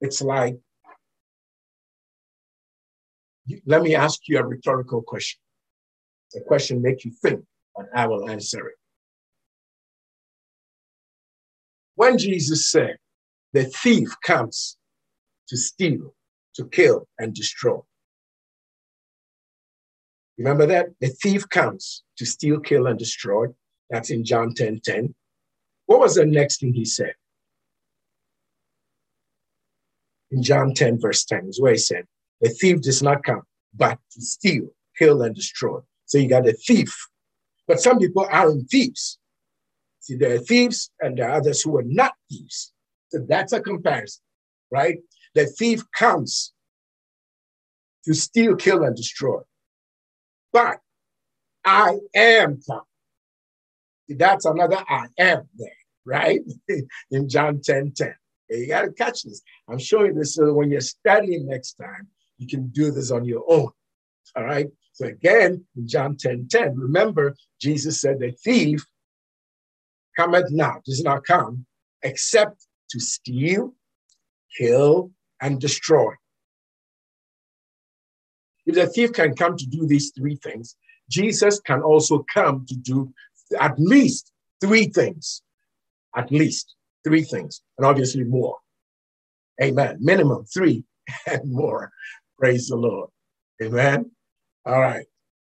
[0.00, 0.56] It's like
[3.66, 5.41] let me ask you a rhetorical question.
[6.34, 7.44] The question make you think,
[7.76, 8.76] and I will answer it.
[11.94, 12.96] When Jesus said,
[13.52, 14.76] the thief comes
[15.48, 16.14] to steal,
[16.56, 17.80] to kill, and destroy.
[20.38, 20.86] Remember that?
[21.00, 23.48] The thief comes to steal, kill, and destroy.
[23.90, 25.14] That's in John 10 10.
[25.86, 27.14] What was the next thing he said?
[30.30, 32.06] In John 10, verse 10, is where he said,
[32.40, 33.42] The thief does not come
[33.74, 34.68] but to steal,
[34.98, 35.80] kill, and destroy.
[36.12, 36.94] So you got a thief.
[37.66, 39.18] But some people aren't thieves.
[40.00, 42.70] See, there are thieves and there are others who are not thieves.
[43.08, 44.22] So that's a comparison,
[44.70, 44.98] right?
[45.34, 46.52] The thief comes
[48.04, 49.40] to steal, kill, and destroy.
[50.52, 50.80] But
[51.64, 52.60] I am.
[52.60, 55.70] See, that's another I am there,
[56.04, 56.40] right?
[57.10, 58.14] In John 10 10.
[58.50, 59.40] You got to catch this.
[59.66, 63.44] I'm showing this so when you're studying next time, you can do this on your
[63.48, 63.70] own.
[64.36, 64.68] All right.
[64.92, 68.84] So again, in John 10 10, remember, Jesus said, The thief
[70.16, 71.66] cometh not, does not come,
[72.02, 73.74] except to steal,
[74.56, 76.12] kill, and destroy.
[78.66, 80.76] If the thief can come to do these three things,
[81.10, 83.12] Jesus can also come to do
[83.58, 85.42] at least three things.
[86.14, 86.74] At least
[87.04, 88.58] three things, and obviously more.
[89.62, 89.96] Amen.
[90.00, 90.84] Minimum three
[91.26, 91.90] and more.
[92.38, 93.08] Praise the Lord.
[93.62, 94.10] Amen.
[94.64, 95.06] All right.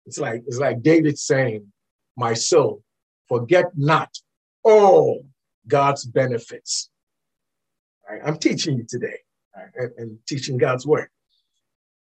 [0.06, 1.72] It's like it's like David saying,
[2.18, 2.84] My soul,
[3.28, 4.10] forget not
[4.64, 5.26] all
[5.68, 6.90] God's benefits.
[8.10, 8.22] Right?
[8.26, 9.20] I'm teaching you today
[9.56, 9.70] right?
[9.76, 11.10] and, and teaching God's word.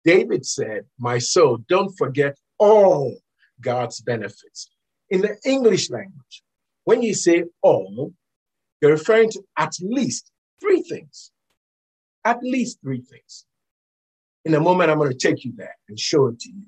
[0.05, 3.17] David said, My soul, don't forget all
[3.61, 4.71] God's benefits.
[5.11, 6.43] In the English language,
[6.85, 8.13] when you say all,
[8.81, 10.31] you're referring to at least
[10.61, 11.31] three things.
[12.25, 13.45] At least three things.
[14.45, 16.63] In a moment, I'm going to take you there and show it to you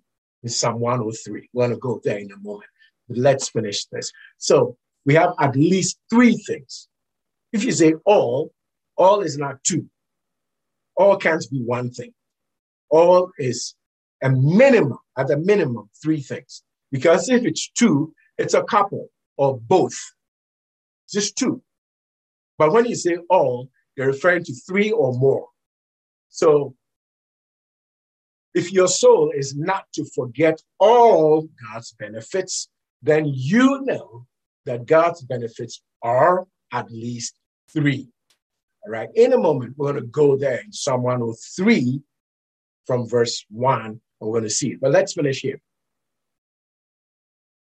[0.47, 1.51] in Psalm 103.
[1.53, 2.71] We're going to go there in a moment.
[3.09, 4.13] But let's finish this.
[4.39, 6.89] So we have at least three things.
[7.53, 8.53] If you say all,
[8.97, 9.91] all is not two.
[10.97, 12.13] All can't be one thing.
[12.91, 13.75] All is
[14.23, 16.63] a minimum, at a minimum, three things.
[16.93, 19.99] Because if it's two, it's a couple or both.
[21.11, 21.61] Just two.
[22.57, 25.49] But when you say all, you're referring to three or more.
[26.29, 26.77] So
[28.57, 32.69] if your soul is not to forget all God's benefits,
[33.03, 34.27] then you know
[34.65, 37.39] that God's benefits are at least
[37.71, 38.09] three.
[38.83, 39.11] All right.
[39.15, 42.01] In a moment, we're going to go there in Psalm 103
[42.87, 44.81] from verse 1, and we're going to see it.
[44.81, 45.61] But let's finish here.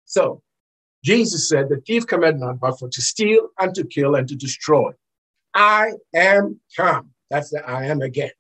[0.07, 0.40] So,
[1.05, 4.37] Jesus said, The thief cometh not but for to steal and to kill and to
[4.37, 4.92] destroy.
[5.53, 7.11] I am come.
[7.29, 8.31] That's the I am again.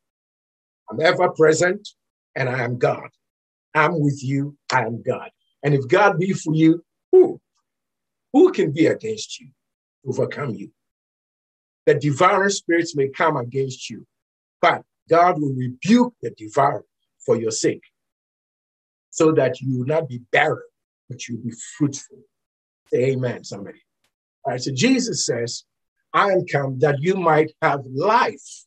[0.90, 1.86] I'm ever present
[2.38, 3.08] and I am God.
[3.74, 5.30] I'm with you, I am God.
[5.64, 7.40] And if God be for you, who?
[8.32, 9.48] Who can be against you,
[10.06, 10.70] overcome you?
[11.84, 14.06] The devourer spirits may come against you,
[14.62, 16.84] but God will rebuke the devourer
[17.26, 17.82] for your sake,
[19.10, 20.62] so that you will not be barren,
[21.08, 22.18] but you'll be fruitful.
[22.92, 23.82] Say amen, somebody.
[24.44, 25.64] All right, so Jesus says,
[26.12, 28.64] I am come that you might have life,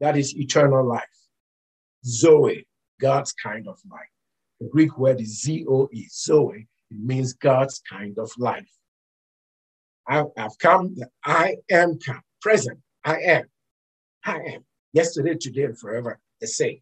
[0.00, 1.02] that is eternal life.
[2.04, 2.66] Zoe,
[3.02, 4.00] God's kind of life.
[4.60, 6.68] The Greek word is Z-O-E, Zoe.
[6.90, 8.70] It means God's kind of life.
[10.08, 13.44] I, have come, I am come, present, I am.
[14.24, 14.64] I am.
[14.92, 16.78] Yesterday, today, and forever, the same.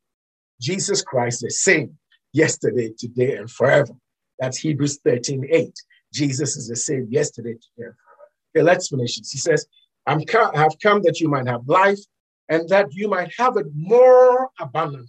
[0.61, 1.97] Jesus Christ, the same,
[2.33, 3.95] yesterday, today, and forever.
[4.39, 5.73] That's Hebrews 13, 8.
[6.13, 7.97] Jesus is the same yesterday, today, and forever.
[8.57, 9.31] Okay, let's finish this.
[9.31, 9.67] He says,
[10.07, 12.01] I'm come, I have come that you might have life
[12.49, 15.09] and that you might have it more abundantly.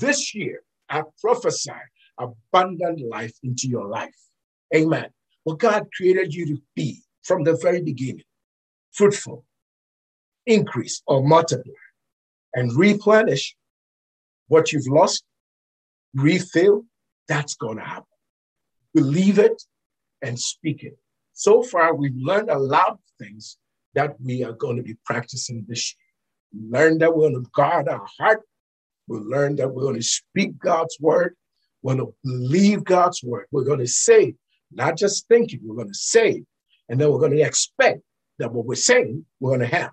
[0.00, 1.72] This year, I prophesy
[2.18, 4.14] abundant life into your life.
[4.74, 5.10] Amen.
[5.44, 8.24] What God created you to be from the very beginning
[8.92, 9.44] fruitful,
[10.46, 11.72] increase or multiply,
[12.54, 13.56] and replenish
[14.48, 15.24] what you've lost,
[16.14, 16.84] refill,
[17.26, 18.04] that's going to happen.
[18.94, 19.62] Believe it
[20.20, 20.98] and speak it.
[21.32, 23.56] So far, we've learned a lot of things
[23.94, 26.62] that we are going to be practicing this year.
[26.62, 28.42] We learned that we're going to guard our heart.
[29.12, 31.36] We learned that we're going to speak God's word.
[31.82, 33.46] We're going to believe God's word.
[33.50, 34.34] We're going to say,
[34.72, 36.44] not just thinking, we're going to say,
[36.88, 38.00] and then we're going to expect
[38.38, 39.90] that what we're saying, we're going to have,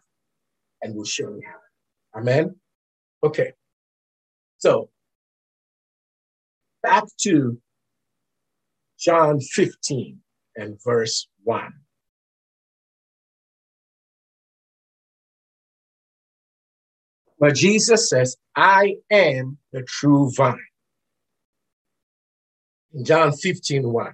[0.81, 2.19] and we'll surely have it.
[2.19, 2.55] Amen?
[3.21, 3.51] Okay.
[4.57, 4.89] So,
[6.81, 7.59] back to
[8.97, 10.19] John 15
[10.55, 11.73] and verse 1.
[17.39, 20.59] But Jesus says, I am the true vine.
[22.93, 24.13] In John 15, 1.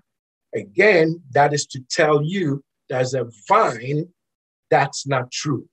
[0.54, 4.10] Again, that is to tell you there's a vine
[4.70, 5.68] that's not true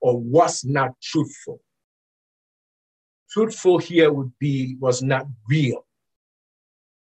[0.00, 1.60] or was not truthful.
[3.30, 5.84] Truthful here would be was not real.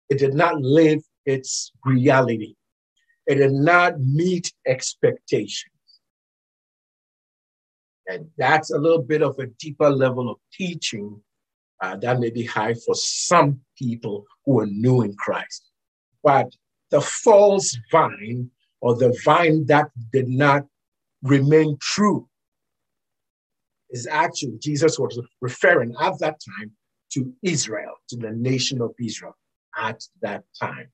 [0.09, 2.55] It did not live its reality.
[3.27, 5.73] It did not meet expectations.
[8.11, 11.23] And that's a little bit of a deeper level of teaching
[11.81, 15.71] uh, that may be high for some people who are new in Christ.
[16.25, 16.49] But
[16.91, 18.51] the false vine
[18.81, 20.67] or the vine that did not
[21.23, 22.29] remain true
[23.91, 26.73] is actually, Jesus was referring at that time
[27.13, 29.37] to Israel, to the nation of Israel
[29.81, 30.89] at that time.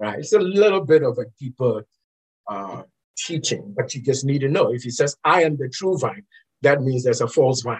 [0.00, 0.18] Right?
[0.18, 1.86] It's a little bit of a deeper
[2.48, 2.82] uh,
[3.16, 6.24] teaching, but you just need to know if he says, I am the true vine,
[6.62, 7.78] that means there's a false vine.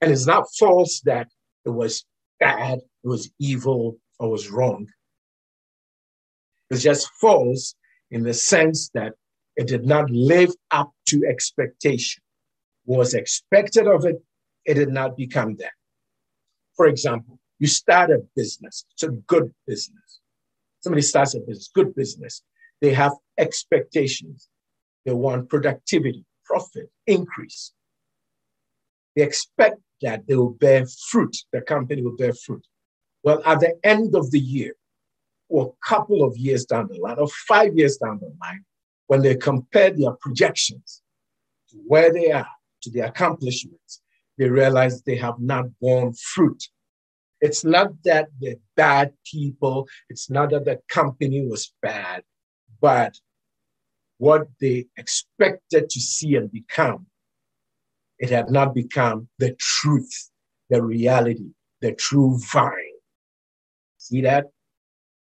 [0.00, 1.28] And it's not false that
[1.64, 2.04] it was
[2.38, 4.88] bad, it was evil, or was wrong.
[6.70, 7.74] It's just false
[8.10, 9.14] in the sense that
[9.56, 12.22] it did not live up to expectation.
[12.84, 14.16] What Was expected of it,
[14.64, 15.72] it did not become that.
[16.76, 20.20] For example, you start a business, it's a good business.
[20.80, 22.42] Somebody starts a business, good business.
[22.80, 24.48] They have expectations.
[25.04, 27.72] They want productivity, profit, increase.
[29.16, 32.66] They expect that they will bear fruit, the company will bear fruit.
[33.22, 34.74] Well, at the end of the year,
[35.48, 38.64] or a couple of years down the line, or five years down the line,
[39.08, 41.02] when they compare their projections
[41.70, 42.48] to where they are,
[42.82, 44.00] to their accomplishments,
[44.38, 46.62] they realize they have not borne fruit.
[47.40, 52.22] It's not that they're bad people, it's not that the company was bad,
[52.80, 53.18] but
[54.18, 57.06] what they expected to see and become,
[58.18, 60.30] it had not become the truth,
[60.68, 62.74] the reality, the true vine.
[63.98, 64.46] See that?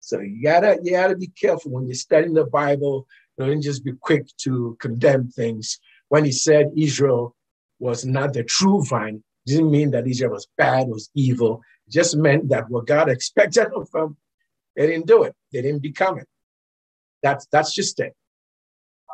[0.01, 3.07] So you gotta you gotta be careful when you're studying the Bible.
[3.39, 5.81] Don't just be quick to condemn things.
[6.09, 7.35] When he said Israel
[7.79, 11.63] was not the true vine, didn't mean that Israel was bad, was evil.
[11.87, 14.17] It just meant that what God expected of them,
[14.77, 15.35] they didn't do it.
[15.53, 16.29] They didn't become it.
[17.25, 18.15] That's that's just it.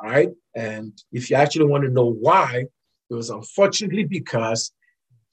[0.03, 0.31] All right.
[0.57, 2.65] And if you actually want to know why,
[3.09, 4.73] it was unfortunately because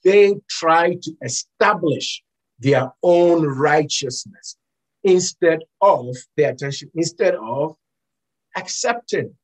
[0.04, 2.22] they tried to establish
[2.60, 4.56] their own righteousness
[5.02, 7.74] instead of their attention, instead of
[8.56, 9.34] accepting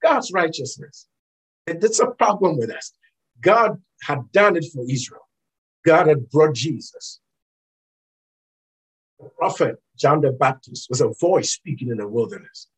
[0.00, 1.08] God's righteousness.
[1.66, 2.92] And that's a problem with us.
[3.40, 5.26] God had done it for Israel.
[5.84, 7.20] God had brought Jesus.
[9.36, 12.68] Prophet John the Baptist was a voice speaking in the wilderness,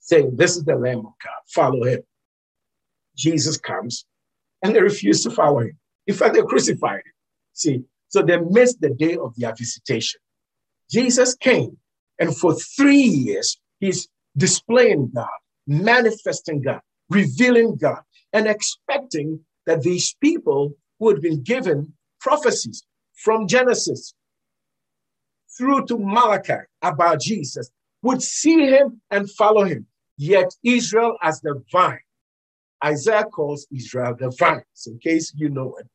[0.00, 2.02] saying, This is the Lamb of God, follow him.
[3.16, 4.04] Jesus comes,
[4.62, 5.78] and they refuse to follow him.
[6.06, 7.12] In fact, they crucified him.
[7.54, 10.20] See, so they missed the day of their visitation.
[10.90, 11.78] Jesus came,
[12.18, 15.28] and for three years, he's displaying God,
[15.66, 18.00] manifesting God, revealing God,
[18.32, 22.84] and expecting that these people who had been given prophecies
[23.14, 24.14] from Genesis
[25.56, 27.70] through to Malachi about Jesus
[28.02, 29.86] would see him and follow him.
[30.18, 32.00] Yet Israel as the vine,
[32.84, 34.62] Isaiah calls Israel the vine.
[34.74, 35.86] So in case you know it,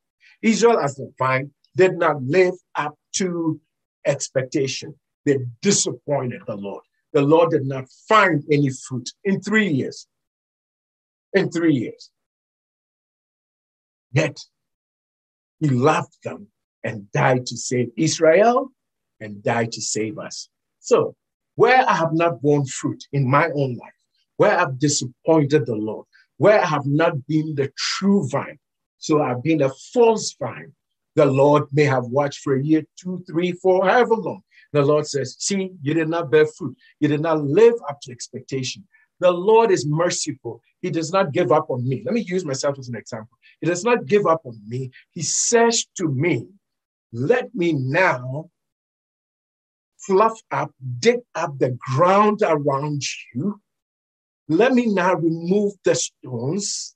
[0.41, 3.59] Israel as the vine did not live up to
[4.05, 4.95] expectation.
[5.25, 6.83] They disappointed the Lord.
[7.13, 10.07] The Lord did not find any fruit in three years.
[11.33, 12.09] In three years.
[14.13, 14.37] Yet
[15.59, 16.47] he loved them
[16.83, 18.71] and died to save Israel
[19.21, 20.49] and died to save us.
[20.79, 21.15] So,
[21.55, 23.93] where I have not borne fruit in my own life,
[24.37, 26.05] where I've disappointed the Lord,
[26.37, 28.59] where I have not been the true vine,
[28.97, 30.73] so I've been a false vine,
[31.15, 34.41] the Lord may have watched for a year, two, three, four, however long.
[34.73, 36.77] The Lord says, See, you did not bear fruit.
[36.99, 38.87] You did not live up to expectation.
[39.19, 40.61] The Lord is merciful.
[40.81, 42.01] He does not give up on me.
[42.05, 43.37] Let me use myself as an example.
[43.59, 44.91] He does not give up on me.
[45.11, 46.47] He says to me,
[47.11, 48.49] Let me now
[50.05, 53.01] fluff up, dig up the ground around
[53.33, 53.59] you.
[54.47, 56.95] Let me now remove the stones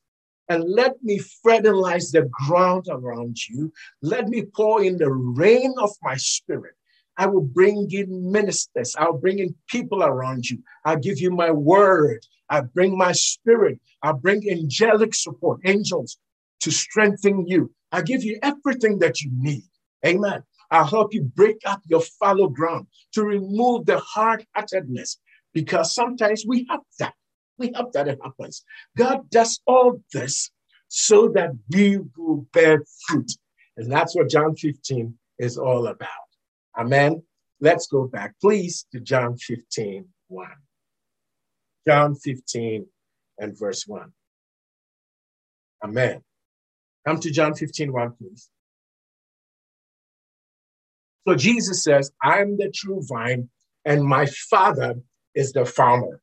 [0.49, 3.71] and let me fertilize the ground around you.
[4.01, 6.75] Let me pour in the rain of my spirit.
[7.17, 8.95] I will bring in ministers.
[8.97, 10.61] I'll bring in people around you.
[10.83, 12.25] I'll give you my word.
[12.49, 13.79] I bring my spirit.
[14.03, 16.17] I'll bring angelic support, angels
[16.59, 17.71] to strengthen you.
[17.91, 19.63] I give you everything that you need.
[20.05, 20.43] Amen.
[20.71, 25.19] I'll help you break up your fallow ground to remove the hard heartedness
[25.53, 27.13] because sometimes we have that.
[27.57, 28.63] We have that it happens.
[28.97, 30.51] God does all this
[30.87, 33.31] so that we will bear fruit.
[33.77, 36.09] And that's what John 15 is all about.
[36.77, 37.23] Amen.
[37.61, 40.47] Let's go back, please, to John 15, 1.
[41.87, 42.85] John 15
[43.37, 44.11] and verse 1.
[45.83, 46.21] Amen.
[47.05, 48.49] Come to John 15, 1, please.
[51.27, 53.49] So Jesus says, I am the true vine,
[53.83, 54.95] and my Father
[55.33, 56.21] is the farmer.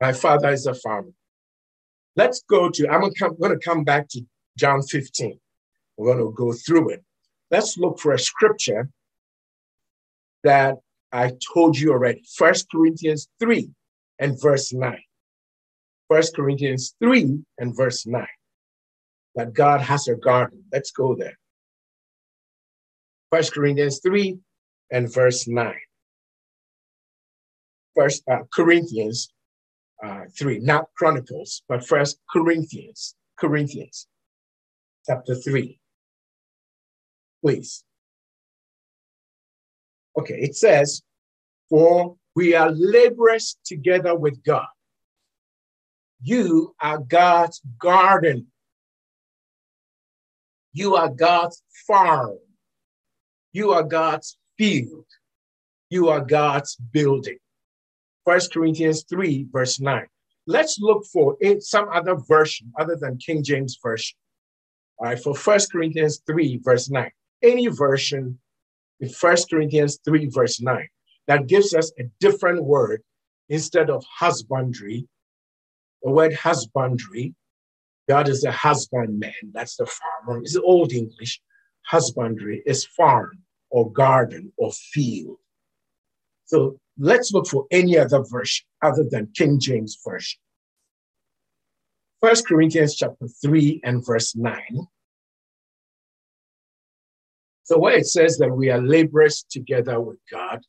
[0.00, 1.12] My Father is a farmer.
[2.16, 4.22] Let's go to, I'm going to come back to
[4.56, 5.38] John 15.
[5.96, 7.04] We're going to go through it.
[7.50, 8.88] Let's look for a scripture
[10.42, 10.76] that
[11.12, 12.24] I told you already.
[12.34, 13.70] First Corinthians 3
[14.18, 14.98] and verse 9.
[16.08, 18.26] First Corinthians 3 and verse 9.
[19.34, 20.64] That God has a garden.
[20.72, 21.38] Let's go there.
[23.30, 24.38] First Corinthians 3
[24.92, 25.74] and verse 9.
[27.96, 29.32] First uh, Corinthians
[30.04, 34.06] uh, 3, not Chronicles, but first Corinthians, Corinthians
[35.06, 35.78] chapter 3.
[37.42, 37.84] Please.
[40.18, 41.02] Okay, it says,
[41.68, 44.66] For we are laborers together with God.
[46.22, 48.46] You are God's garden.
[50.72, 52.38] You are God's farm.
[53.56, 55.06] You are God's field.
[55.88, 57.38] You are God's building.
[58.26, 60.06] First Corinthians 3, verse 9.
[60.46, 64.18] Let's look for it, some other version other than King James Version.
[64.98, 67.10] All right, for First Corinthians 3, verse 9.
[67.42, 68.38] Any version
[69.00, 70.86] in First Corinthians 3, verse 9,
[71.26, 73.00] that gives us a different word
[73.48, 75.08] instead of husbandry.
[76.02, 77.34] The word husbandry,
[78.06, 80.42] God is a husbandman, that's the farmer.
[80.42, 81.40] It's old English.
[81.86, 83.44] Husbandry is farm
[83.76, 85.36] or garden or field.
[86.46, 90.38] So let's look for any other version other than King James Version.
[92.22, 94.56] First Corinthians chapter 3 and verse 9.
[97.64, 100.60] So where it says that we are laborers together with God,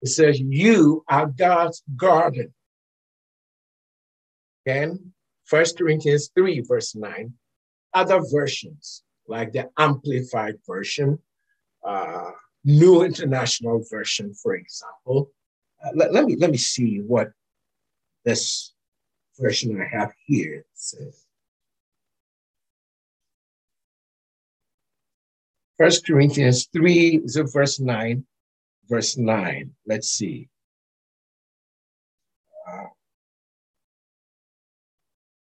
[0.00, 2.54] it says, You are God's garden.
[4.64, 5.12] Again,
[5.44, 7.34] First Corinthians 3, verse 9.
[7.92, 11.18] Other versions, like the Amplified Version,
[11.86, 12.30] uh,
[12.66, 15.30] New International Version, for example.
[15.82, 17.30] Uh, let, let, me, let me see what
[18.24, 18.74] this
[19.38, 21.24] version I have here says.
[25.78, 28.24] First Corinthians 3, is it verse 9?
[28.88, 29.70] Verse 9.
[29.86, 30.48] Let's see.
[32.68, 32.86] Uh,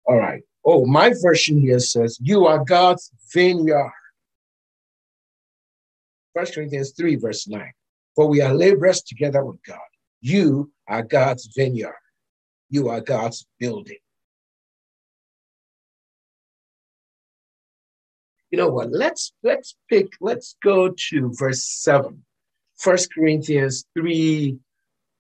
[0.06, 0.44] all right.
[0.64, 3.92] Oh, my version here says, You are God's vineyard.
[6.36, 7.72] First Corinthians 3, verse 9.
[8.16, 9.80] For we are laborers together with God.
[10.22, 11.94] You are God's vineyard.
[12.70, 13.98] You are God's building.
[18.52, 18.92] you know what?
[18.92, 22.24] Let's let's pick, let's go to verse 7.
[22.78, 24.58] First Corinthians 3,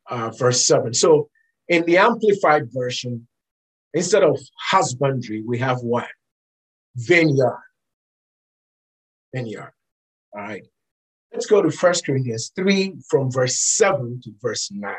[0.10, 0.94] uh, verse 7.
[0.94, 1.30] So
[1.68, 3.28] in the amplified version,
[3.94, 4.40] instead of
[4.72, 6.08] husbandry, we have what?
[6.96, 7.62] Vineyard.
[9.34, 9.74] Vineyard.
[10.34, 10.66] All right.
[11.32, 14.94] Let's go to First Corinthians 3 from verse 7 to verse 9.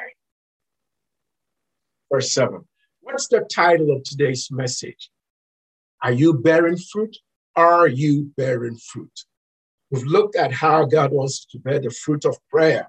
[2.12, 2.60] Verse 7.
[3.00, 5.10] What's the title of today's message?
[6.02, 7.16] Are you bearing fruit?
[7.56, 9.12] Are you bearing fruit?
[9.90, 12.88] We've looked at how God wants to bear the fruit of prayer,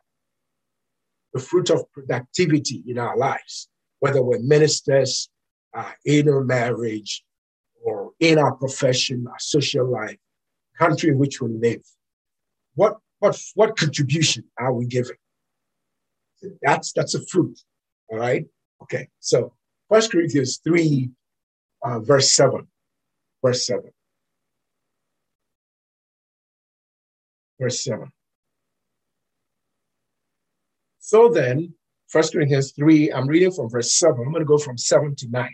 [1.34, 3.68] the fruit of productivity in our lives,
[4.00, 5.30] whether we're ministers,
[5.74, 7.24] uh, in our marriage,
[7.84, 10.18] or in our profession, our social life,
[10.78, 11.82] country in which we live.
[12.76, 15.16] What, what, what contribution are we giving?
[16.62, 17.58] That's, that's a fruit,
[18.10, 18.46] all right?
[18.84, 19.54] Okay, so
[19.90, 21.10] First Corinthians 3,
[21.84, 22.68] uh, verse 7.
[23.44, 23.92] Verse 7.
[27.62, 28.12] verse 7.
[31.00, 31.74] So then,
[32.08, 34.20] First Corinthians 3, I'm reading from verse 7.
[34.20, 35.54] I'm going to go from 7 to 9.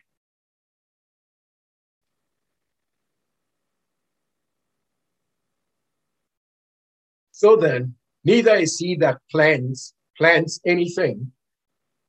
[7.37, 11.31] So then, neither is he that plants, plants anything,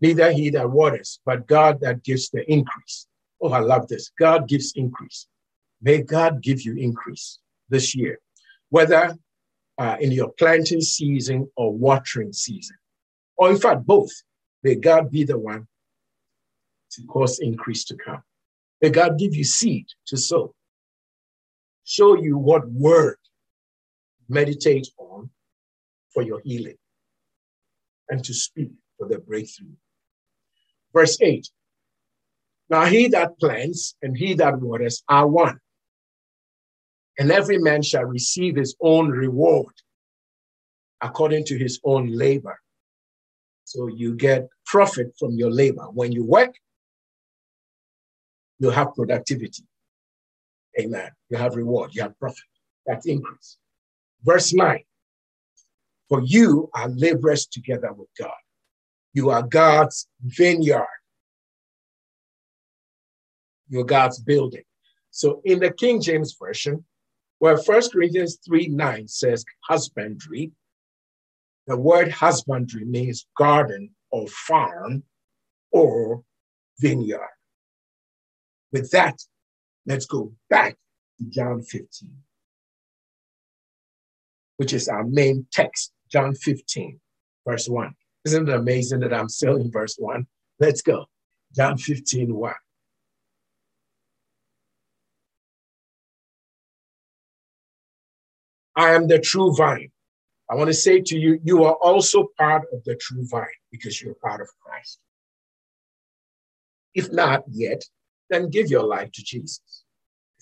[0.01, 3.07] neither he that waters, but God that gives the increase.
[3.43, 4.11] Oh, I love this.
[4.19, 5.27] God gives increase.
[5.83, 8.21] May God give you increase this year,
[8.71, 9.19] whether
[9.77, 12.77] uh, in your planting season or watering season.
[13.37, 14.11] Or in fact, both.
[14.63, 15.69] May God be the one
[16.93, 18.23] to cause increase to come.
[18.81, 20.55] May God give you seed to sow,
[21.85, 23.19] show you what word
[24.29, 24.89] meditate
[26.19, 26.75] for your healing,
[28.09, 29.77] and to speak for the breakthrough.
[30.93, 31.49] Verse 8
[32.69, 35.61] Now he that plants and he that waters are one
[37.21, 39.75] and every man shall receive his own reward
[41.01, 42.59] according to his own labor.
[43.63, 45.87] So you get profit from your labor.
[45.93, 46.53] When you work,
[48.59, 49.63] you have productivity.
[50.81, 51.11] Amen.
[51.29, 52.51] You have reward, you have profit.
[52.87, 53.59] That's increase.
[54.25, 54.83] Verse 9
[56.09, 58.31] For you are laborers together with God.
[59.13, 60.87] You are God's vineyard.
[63.69, 64.63] You're God's building.
[65.11, 66.85] So in the King James Version,
[67.39, 70.53] where First Corinthians 3 9 says husbandry,
[71.67, 75.03] the word husbandry means garden or farm
[75.71, 76.23] or
[76.81, 77.29] vineyard.
[78.73, 79.21] With that,
[79.87, 80.77] let's go back
[81.19, 81.89] to John 15,
[84.57, 86.99] which is our main text, John 15,
[87.47, 87.95] verse 1.
[88.25, 90.27] Isn't it amazing that I'm still in verse 1?
[90.61, 91.07] Let's go.
[91.55, 92.55] John 15, 1.
[98.77, 99.91] I am the true vine.
[100.51, 104.01] I want to say to you, you are also part of the true vine because
[104.01, 105.01] you're part of Christ.
[106.95, 107.83] If not yet,
[108.31, 109.85] then give your life to Jesus.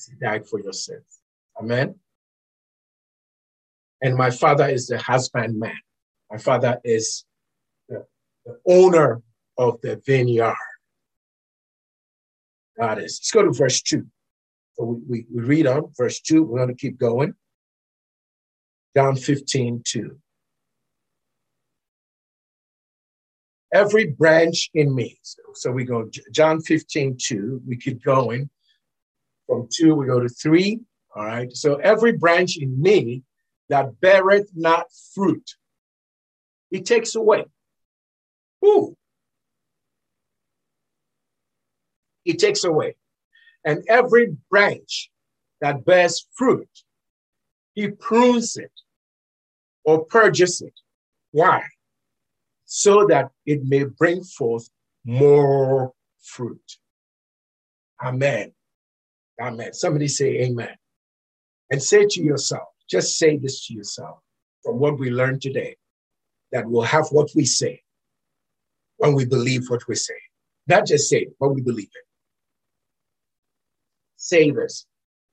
[0.06, 1.20] He died for your sins.
[1.58, 1.96] Amen.
[4.02, 5.78] And my father is the husbandman.
[6.30, 7.24] My father is
[7.88, 8.04] the,
[8.44, 9.22] the owner
[9.58, 10.54] of the vineyard.
[12.78, 13.18] God is.
[13.20, 14.04] Let's go to verse 2.
[14.74, 16.42] So we, we, we read on verse 2.
[16.42, 17.34] We're going to keep going.
[18.94, 20.18] John 15, 2.
[23.72, 25.18] Every branch in me.
[25.22, 27.62] So, so we go John 15, 2.
[27.66, 28.50] We keep going.
[29.46, 30.80] From 2, we go to 3.
[31.14, 31.52] All right.
[31.52, 33.22] So every branch in me
[33.68, 35.56] that beareth not fruit,
[36.70, 37.44] he takes away.
[38.60, 38.96] Who?
[42.24, 42.96] He takes away.
[43.64, 45.10] And every branch
[45.60, 46.68] that bears fruit,
[47.74, 48.72] he prunes it
[49.84, 50.74] or purges it.
[51.30, 51.62] Why?
[52.64, 54.68] So that it may bring forth
[55.04, 55.92] more
[56.22, 56.78] fruit.
[58.02, 58.52] Amen.
[59.40, 59.72] Amen.
[59.72, 60.74] Somebody say amen.
[61.70, 64.18] And say to yourself, just say this to yourself
[64.62, 65.76] from what we learned today,
[66.52, 67.82] that we'll have what we say
[68.98, 70.14] when we believe what we say.
[70.66, 72.06] Not just say it, but we believe it.
[74.16, 74.86] Say this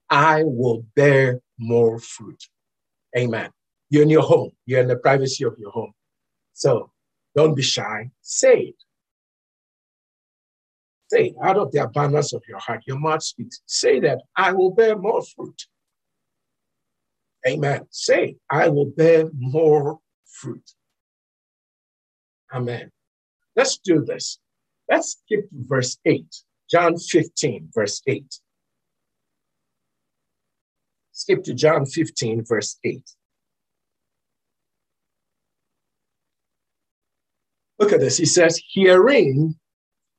[0.10, 2.44] I will bear more fruit.
[3.18, 3.50] Amen.
[3.90, 5.94] You're in your home, you're in the privacy of your home.
[6.54, 6.92] So
[7.36, 8.12] don't be shy.
[8.22, 8.76] Say it.
[11.08, 12.82] Say out of the abundance of your heart.
[12.88, 13.62] Your mouth speaks.
[13.66, 15.68] Say that I will bear more fruit.
[17.48, 17.82] Amen.
[17.90, 20.72] Say, I will bear more fruit.
[22.54, 22.92] Amen.
[23.56, 24.40] Let's do this.
[24.90, 26.26] Let's skip to verse 8.
[26.70, 28.40] John 15, verse 8.
[31.12, 33.02] Skip to John 15, verse 8.
[37.80, 38.18] Look at this.
[38.18, 39.56] He says, Herein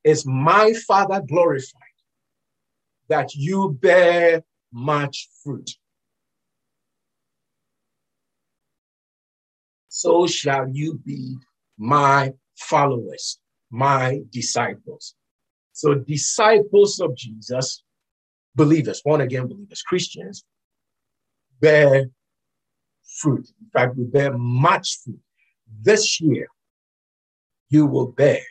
[0.03, 1.81] is my Father glorified,
[3.09, 5.71] that you bear much fruit.
[9.95, 11.37] So shall you be
[11.79, 13.39] my followers,
[13.71, 15.15] my disciples.
[15.71, 17.85] So, disciples of Jesus,
[18.57, 20.45] believers, born again believers, Christians,
[21.61, 22.07] bear
[23.21, 23.49] fruit.
[23.61, 25.21] In fact, we bear much fruit.
[25.83, 26.49] This year,
[27.69, 28.43] you will bear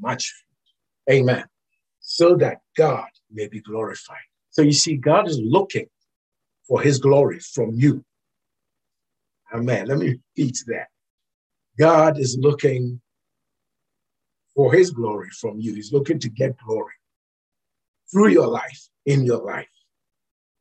[0.00, 1.16] much fruit.
[1.16, 1.44] Amen.
[2.00, 4.26] So that God may be glorified.
[4.48, 5.88] So you see, God is looking
[6.66, 8.02] for his glory from you.
[9.54, 9.86] Amen.
[9.86, 10.88] Let me repeat that.
[11.78, 13.00] God is looking
[14.54, 15.74] for his glory from you.
[15.74, 16.92] He's looking to get glory
[18.10, 19.68] through your life, in your life.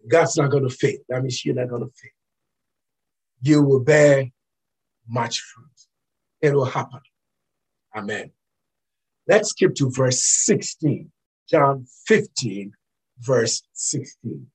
[0.07, 0.97] God's not going to fail.
[1.09, 2.11] That means you're not going to fail.
[3.41, 4.29] You will bear
[5.07, 5.67] much fruit.
[6.41, 6.99] It will happen.
[7.95, 8.31] Amen.
[9.27, 11.11] Let's skip to verse 16.
[11.49, 12.73] John 15,
[13.19, 14.47] verse 16.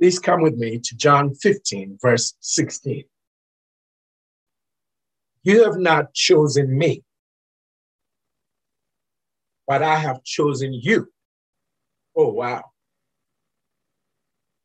[0.00, 3.04] Please come with me to John 15, verse 16.
[5.42, 7.04] You have not chosen me,
[9.66, 11.12] but I have chosen you.
[12.16, 12.62] Oh, wow.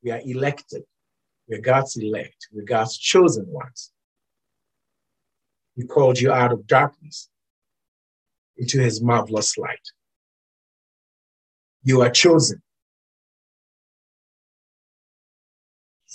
[0.01, 0.83] We are elected.
[1.49, 2.47] We're God's elect.
[2.53, 3.91] We're God's chosen ones.
[5.75, 7.27] He called you out of darkness
[8.55, 9.85] into his marvelous light.
[11.83, 12.61] You are chosen.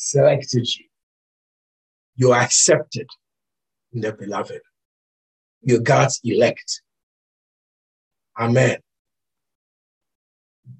[0.01, 0.87] Selected you.
[2.17, 3.09] You are accepted
[3.93, 4.61] in the beloved.
[5.63, 6.83] You're God's elect.
[8.39, 8.79] Amen.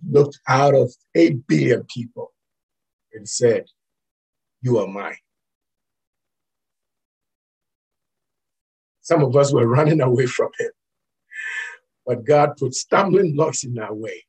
[0.09, 2.33] Looked out of 8 billion people
[3.13, 3.67] and said,
[4.63, 5.17] You are mine.
[9.03, 10.71] Some of us were running away from him,
[12.07, 14.25] but God put stumbling blocks in our way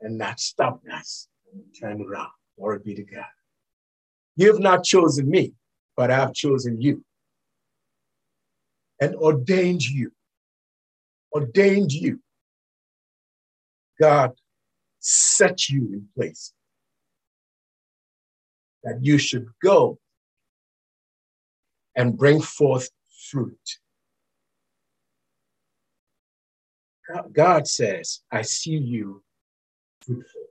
[0.00, 2.30] and that stopped us and turned around.
[2.58, 3.24] Glory be to God.
[4.36, 5.54] You have not chosen me,
[5.96, 7.04] but I have chosen you.
[9.00, 10.12] and ordained you.
[11.32, 12.20] Ordained you.
[14.00, 14.32] God
[15.00, 16.52] set you in place
[18.84, 19.98] that you should go
[21.96, 22.90] and bring forth
[23.30, 23.58] fruit.
[27.32, 29.22] God says, I see you
[30.04, 30.42] fruitful.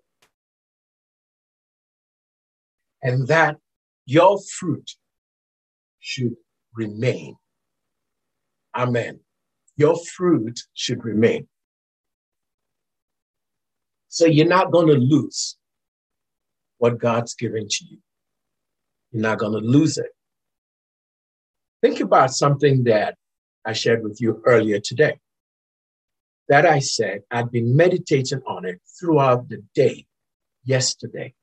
[3.02, 3.58] And that
[4.10, 4.96] your fruit
[6.00, 6.36] should
[6.74, 7.36] remain.
[8.76, 9.20] Amen.
[9.76, 11.48] Your fruit should remain.
[14.08, 15.58] So you're not going to lose
[16.80, 18.00] what God's given to you.
[19.12, 20.12] You're not going to lose it.
[21.84, 23.16] Think about something that
[23.64, 25.20] I shared with you earlier today.
[26.48, 30.08] That I said I'd been meditating on it throughout the day
[30.64, 31.36] yesterday.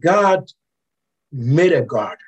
[0.00, 0.50] God
[1.32, 2.18] made a garden,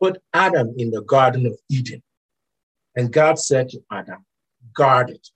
[0.00, 2.02] put Adam in the Garden of Eden.
[2.96, 4.24] And God said to Adam,
[4.74, 5.28] guard it.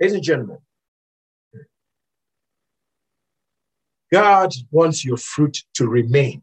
[0.00, 0.58] Ladies and gentlemen,
[4.12, 6.42] God wants your fruit to remain.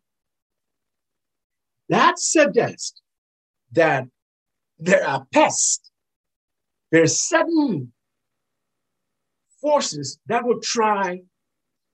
[1.89, 3.01] That suggests
[3.73, 4.07] that
[4.79, 5.91] there are pests.
[6.91, 7.93] There are certain
[9.61, 11.21] forces that will try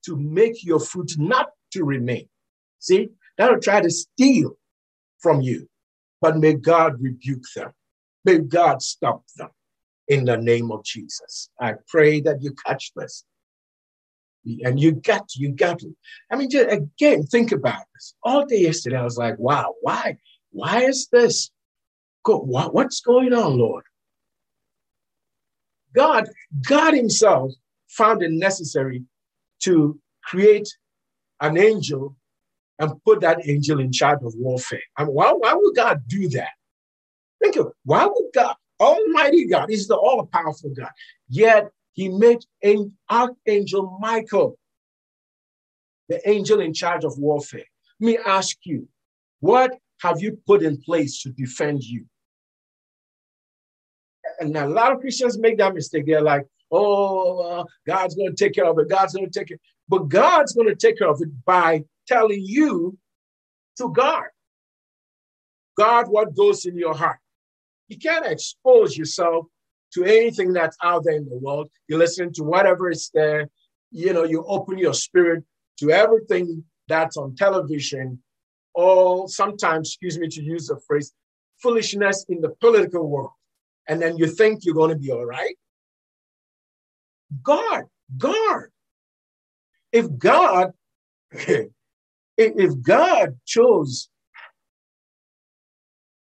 [0.04, 2.28] to make your fruit not to remain.
[2.78, 4.56] See, that will try to steal
[5.18, 5.68] from you.
[6.20, 7.72] But may God rebuke them.
[8.24, 9.50] May God stop them
[10.08, 11.50] in the name of Jesus.
[11.60, 13.24] I pray that you catch this.
[14.62, 15.92] And you got you got it.
[16.30, 18.14] I mean, just, again, think about this.
[18.22, 20.18] All day yesterday, I was like, wow, why?
[20.52, 21.50] Why is this?
[22.24, 23.84] What's going on, Lord?
[25.96, 26.28] God,
[26.68, 27.52] God Himself
[27.88, 29.02] found it necessary
[29.60, 30.68] to create
[31.40, 32.14] an angel
[32.78, 34.82] and put that angel in charge of warfare.
[34.96, 36.50] I why, why would God do that?
[37.42, 37.72] Think of it.
[37.84, 40.90] Why would God, Almighty God, is the all powerful God,
[41.28, 42.44] yet He made
[43.08, 44.58] Archangel Michael
[46.08, 47.64] the angel in charge of warfare.
[48.00, 48.88] Let me ask you,
[49.40, 52.04] what have you put in place to defend you?
[54.40, 56.06] And a lot of Christians make that mistake.
[56.06, 58.88] They're like, oh, uh, God's going to take care of it.
[58.88, 59.60] God's going to take it.
[59.88, 62.98] But God's going to take care of it by telling you
[63.78, 64.30] to guard.
[65.76, 67.18] Guard what goes in your heart.
[67.88, 69.46] You can't expose yourself
[69.94, 71.70] to anything that's out there in the world.
[71.88, 73.48] You listen to whatever is there.
[73.90, 75.44] You know, you open your spirit
[75.78, 78.22] to everything that's on television,
[78.74, 81.12] or sometimes, excuse me to use the phrase,
[81.62, 83.30] foolishness in the political world.
[83.88, 85.56] And then you think you're going to be all right.
[87.42, 87.84] God,
[88.16, 88.64] God.
[89.92, 90.72] If God,
[92.36, 94.08] if God chose,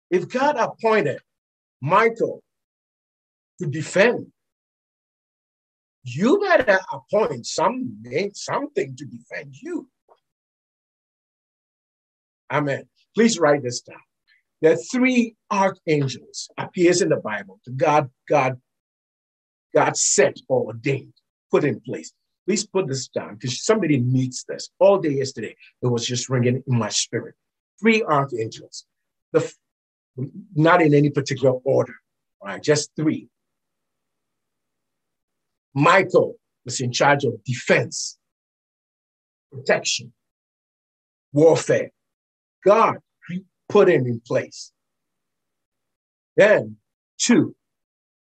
[0.10, 1.20] if God appointed
[1.82, 2.44] Michael
[3.60, 4.28] to defend,
[6.04, 8.02] you better appoint some
[8.34, 9.90] something to defend you.
[12.52, 12.84] Amen.
[13.16, 13.98] Please write this down.
[14.62, 17.60] There are three archangels appears in the Bible.
[17.78, 18.60] God, God
[19.74, 21.14] God set or ordained,
[21.52, 22.14] put in place.
[22.46, 24.70] Please put this down because somebody needs this.
[24.80, 27.36] All day yesterday, it was just ringing in my spirit.
[27.80, 28.86] Three archangels,
[29.32, 29.52] the,
[30.56, 31.94] not in any particular order,
[32.42, 33.30] all right, just three.
[35.76, 36.36] Michael
[36.66, 38.18] was in charge of defense,
[39.52, 40.12] protection,
[41.32, 41.92] warfare.
[42.66, 42.98] God
[43.70, 44.72] put him in place.
[46.36, 46.78] Then,
[47.18, 47.56] two,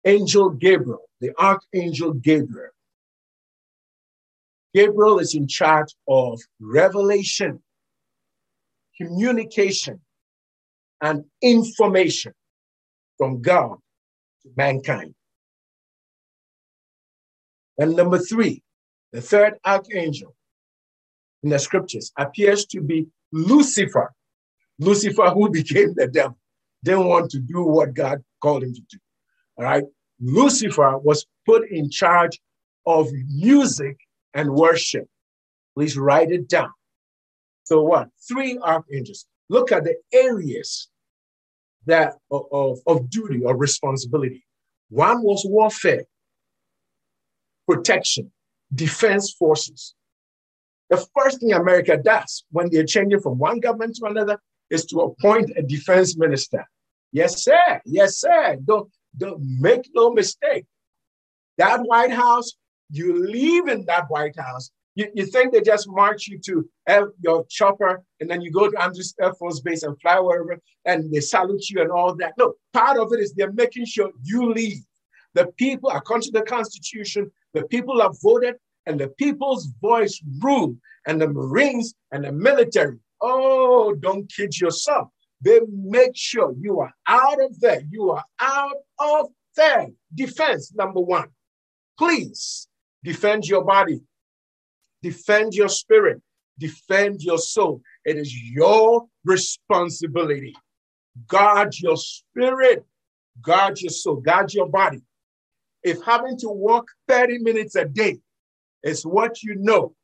[0.05, 2.71] Angel Gabriel the Archangel Gabriel.
[4.73, 7.63] Gabriel is in charge of revelation,
[8.97, 10.01] communication,
[10.99, 12.33] and information
[13.17, 13.77] from God
[14.41, 15.15] to mankind.
[17.77, 18.63] And number three,
[19.13, 20.35] the third archangel
[21.41, 24.11] in the scriptures appears to be Lucifer.
[24.79, 26.37] Lucifer, who became the devil,
[26.83, 28.97] didn't want to do what God called him to do.
[29.57, 29.83] All right.
[30.19, 32.39] Lucifer was put in charge
[32.85, 33.97] of music
[34.33, 35.07] and worship.
[35.75, 36.71] Please write it down.
[37.63, 38.09] So what?
[38.27, 39.25] Three archangels.
[39.49, 40.89] Look at the areas
[41.85, 44.45] that of, of duty or responsibility.
[44.89, 46.03] One was warfare,
[47.67, 48.31] protection,
[48.73, 49.95] defense forces.
[50.89, 54.39] The first thing America does when they're changing from one government to another
[54.73, 56.63] is to appoint a defense minister.
[57.11, 57.81] Yes, sir.
[57.85, 58.57] Yes, sir.
[58.69, 58.89] Don't
[59.21, 60.65] don't make no mistake.
[61.57, 62.49] That White House,
[62.89, 63.07] you
[63.37, 67.45] leave in that White House, You, you think they just march you to F, your
[67.49, 71.19] chopper and then you go to Andrews Air Force Base and fly wherever and they
[71.19, 72.33] salute you and all that.
[72.37, 74.81] No, part of it is they're making sure you leave.
[75.33, 78.55] The people, according to the Constitution, the people have voted
[78.85, 80.75] and the people's voice rule
[81.07, 82.97] and the Marines and the military.
[83.25, 85.07] Oh, don't kid yourself.
[85.39, 87.81] They make sure you are out of there.
[87.89, 89.87] You are out of there.
[90.13, 91.29] Defense, number one.
[91.97, 92.67] Please
[93.01, 94.01] defend your body,
[95.01, 96.21] defend your spirit,
[96.59, 97.81] defend your soul.
[98.03, 100.53] It is your responsibility.
[101.27, 102.83] Guard your spirit,
[103.41, 105.01] guard your soul, guard your body.
[105.81, 108.19] If having to walk 30 minutes a day
[108.83, 109.95] is what you know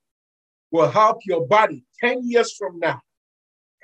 [0.71, 3.01] will help your body 10 years from now,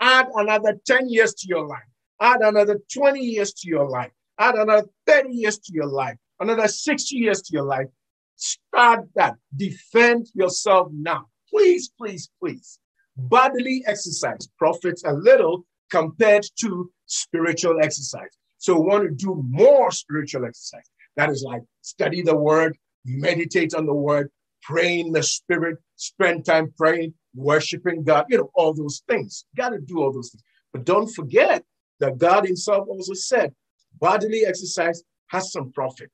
[0.00, 1.88] add another 10 years to your life,
[2.20, 6.68] add another 20 years to your life, add another 30 years to your life, another
[6.68, 7.86] 60 years to your life.
[8.36, 9.34] Start that.
[9.56, 11.26] Defend yourself now.
[11.50, 12.78] Please, please, please.
[13.16, 18.30] Bodily exercise profits a little compared to spiritual exercise.
[18.58, 20.88] So we want to do more spiritual exercise.
[21.16, 24.30] That is like study the word, meditate on the word,
[24.62, 29.44] pray in the spirit, spend time praying, worshiping God, you know, all those things.
[29.56, 30.42] Got to do all those things.
[30.72, 31.64] But don't forget
[32.00, 33.54] that God Himself also said
[34.00, 36.10] bodily exercise has some profit.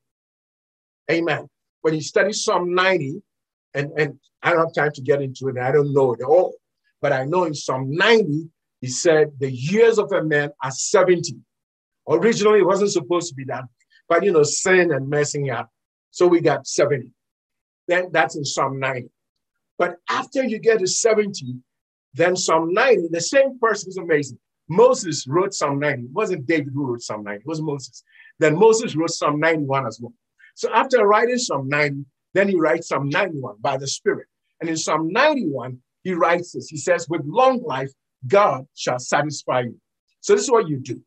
[1.11, 1.47] Amen.
[1.81, 3.21] When you study Psalm 90,
[3.73, 6.55] and, and I don't have time to get into it, I don't know it all,
[7.01, 8.49] but I know in Psalm 90,
[8.81, 11.35] he said, The years of a man are 70.
[12.07, 13.63] Originally, it wasn't supposed to be that,
[14.07, 15.69] but you know, sin and messing up.
[16.11, 17.11] So we got 70.
[17.87, 19.09] Then that's in Psalm 90.
[19.77, 21.55] But after you get to 70,
[22.13, 24.39] then Psalm 90, the same person is amazing.
[24.69, 26.03] Moses wrote Psalm 90.
[26.03, 28.03] It wasn't David who wrote Psalm 90, it was Moses.
[28.39, 30.13] Then Moses wrote Psalm 91 as well.
[30.55, 34.27] So after writing Psalm 90, then he writes Psalm 91 by the Spirit.
[34.61, 36.69] And in Psalm 91, he writes this.
[36.69, 37.91] He says, With long life,
[38.27, 39.79] God shall satisfy you.
[40.21, 41.01] So this is what you do.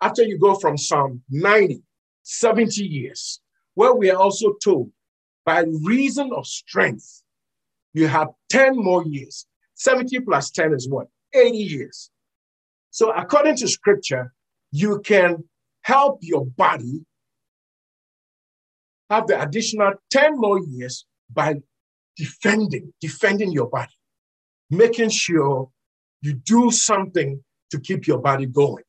[0.00, 1.82] After you go from Psalm 90,
[2.24, 3.40] 70 years,
[3.74, 4.90] where we are also told,
[5.44, 7.22] by reason of strength,
[7.94, 9.46] you have 10 more years.
[9.74, 11.08] 70 plus 10 is what?
[11.34, 12.10] 80 years.
[12.90, 14.32] So, according to scripture,
[14.70, 15.44] you can
[15.82, 17.04] help your body
[19.10, 21.56] have the additional 10 more years by
[22.16, 23.92] defending, defending your body,
[24.70, 25.70] making sure
[26.20, 28.84] you do something to keep your body going.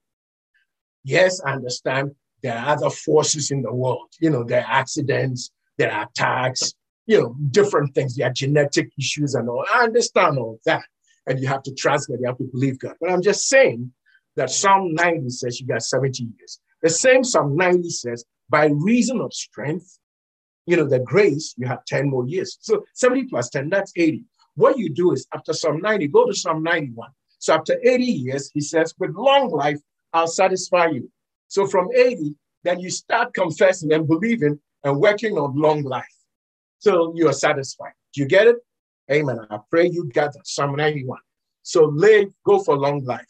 [1.04, 4.10] Yes, I understand there are other forces in the world.
[4.20, 6.74] You know, there are accidents, there are attacks,
[7.06, 8.16] you know, different things.
[8.16, 9.66] There are genetic issues and all.
[9.74, 10.84] I understand all that.
[11.26, 12.96] And you have to trust God, you have to believe God.
[13.00, 13.92] But I'm just saying
[14.36, 16.60] that Psalm 90 says you got 70 years.
[16.82, 20.00] The same Psalm 90 says, by reason of strength,
[20.66, 22.58] you know, the grace, you have 10 more years.
[22.62, 24.26] So 70 plus 10, that's 80.
[24.56, 27.10] What you do is after Psalm 90, go to Psalm 91.
[27.40, 29.80] So after 80 years, he says, with long life,
[30.12, 31.10] I'll satisfy you.
[31.48, 36.13] So from 80, then you start confessing and believing and working on long life
[36.84, 37.94] till you are satisfied.
[38.14, 38.58] Do you get it?
[39.12, 39.40] Amen.
[39.50, 40.34] I pray you that.
[40.44, 41.20] Psalm 91.
[41.62, 43.26] So live, go for long life.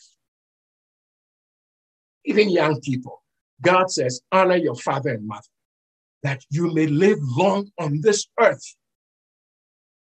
[2.25, 3.21] Even young people,
[3.61, 5.41] God says, honor your father and mother,
[6.23, 8.75] that you may live long on this earth,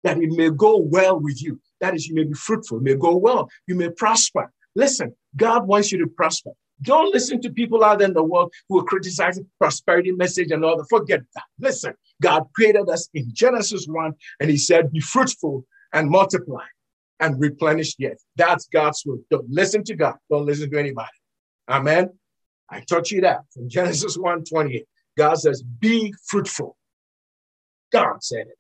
[0.04, 1.60] that it may go well with you.
[1.82, 4.52] That is, you may be fruitful, may go well, you may prosper.
[4.76, 6.52] Listen, God wants you to prosper.
[6.82, 10.64] Don't listen to people out there in the world who are criticizing prosperity message and
[10.64, 10.88] all that.
[10.89, 11.43] Forget that.
[11.60, 16.65] Listen, God created us in Genesis 1 and he said, be fruitful and multiply
[17.20, 18.24] and replenish the earth.
[18.36, 19.20] That's God's word.
[19.30, 20.15] Don't listen to God.
[20.30, 21.09] Don't listen to anybody.
[21.70, 22.09] Amen.
[22.70, 24.86] I taught you that from Genesis 1 28.
[25.17, 26.78] God says, be fruitful.
[27.91, 28.57] God said it.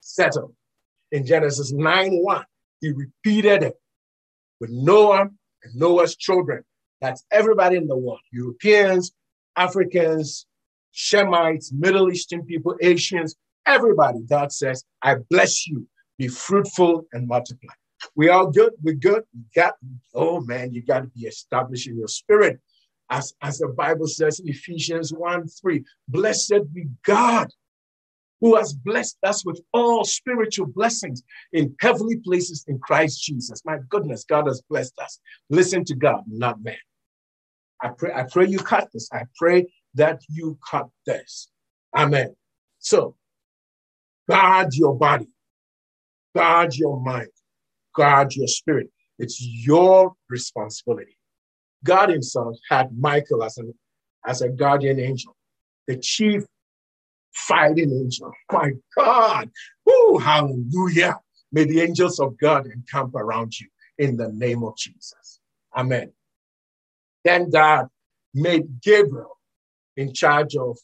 [0.00, 0.54] Settled.
[1.10, 2.44] In Genesis 9 1,
[2.80, 3.74] he repeated it
[4.60, 5.22] with Noah
[5.62, 6.62] and Noah's children.
[7.00, 9.12] That's everybody in the world Europeans,
[9.56, 10.46] Africans,
[10.94, 13.36] Shemites, Middle Eastern people, Asians,
[13.66, 14.20] everybody.
[14.28, 15.86] God says, I bless you.
[16.18, 17.74] Be fruitful and multiply.
[18.14, 18.72] We all good.
[18.82, 19.22] We're good.
[19.34, 19.74] We got,
[20.14, 22.60] oh man, you got to be established in your spirit.
[23.10, 27.48] As, as the Bible says in Ephesians 1 3, blessed be God
[28.40, 31.22] who has blessed us with all spiritual blessings
[31.52, 33.62] in heavenly places in Christ Jesus.
[33.64, 35.18] My goodness, God has blessed us.
[35.50, 36.76] Listen to God, not man.
[37.82, 39.08] I pray, I pray you cut this.
[39.12, 41.48] I pray that you cut this.
[41.96, 42.34] Amen.
[42.78, 43.16] So
[44.28, 45.28] guard your body,
[46.34, 47.30] guard your mind,
[47.94, 48.90] guard your spirit.
[49.18, 51.16] It's your responsibility.
[51.84, 53.74] God Himself had Michael as, an,
[54.26, 55.36] as a guardian angel,
[55.86, 56.44] the chief
[57.32, 58.32] fighting angel.
[58.52, 59.50] My God.
[59.86, 61.18] Oh, hallelujah.
[61.52, 65.40] May the angels of God encamp around you in the name of Jesus.
[65.76, 66.12] Amen.
[67.24, 67.86] Then God
[68.34, 69.37] made Gabriel
[69.98, 70.78] in charge of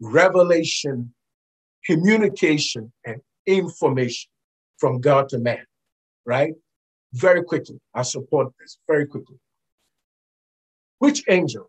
[0.00, 1.12] revelation,
[1.84, 4.30] communication, and information
[4.78, 5.66] from God to man,
[6.24, 6.54] right?
[7.12, 9.38] Very quickly, I support this very quickly.
[11.00, 11.68] Which angel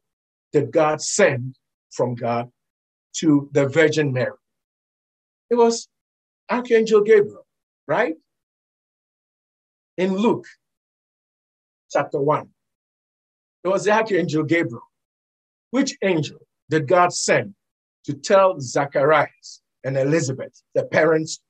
[0.54, 1.56] did God send
[1.90, 2.52] from God
[3.16, 4.38] to the Virgin Mary?
[5.50, 5.88] It was
[6.52, 7.48] Archangel Gabriel,
[7.88, 8.14] right?
[9.98, 10.46] In Luke
[11.90, 12.48] chapter 1,
[13.64, 14.84] it was the Archangel Gabriel.
[15.72, 16.38] Which angel
[16.72, 17.54] did God send
[18.06, 21.42] to tell Zacharias and Elizabeth, the parents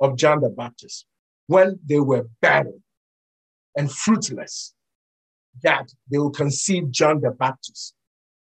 [0.00, 1.06] of John the Baptist,
[1.46, 2.82] when they were barren
[3.76, 4.74] and fruitless,
[5.62, 7.94] that they will conceive John the Baptist,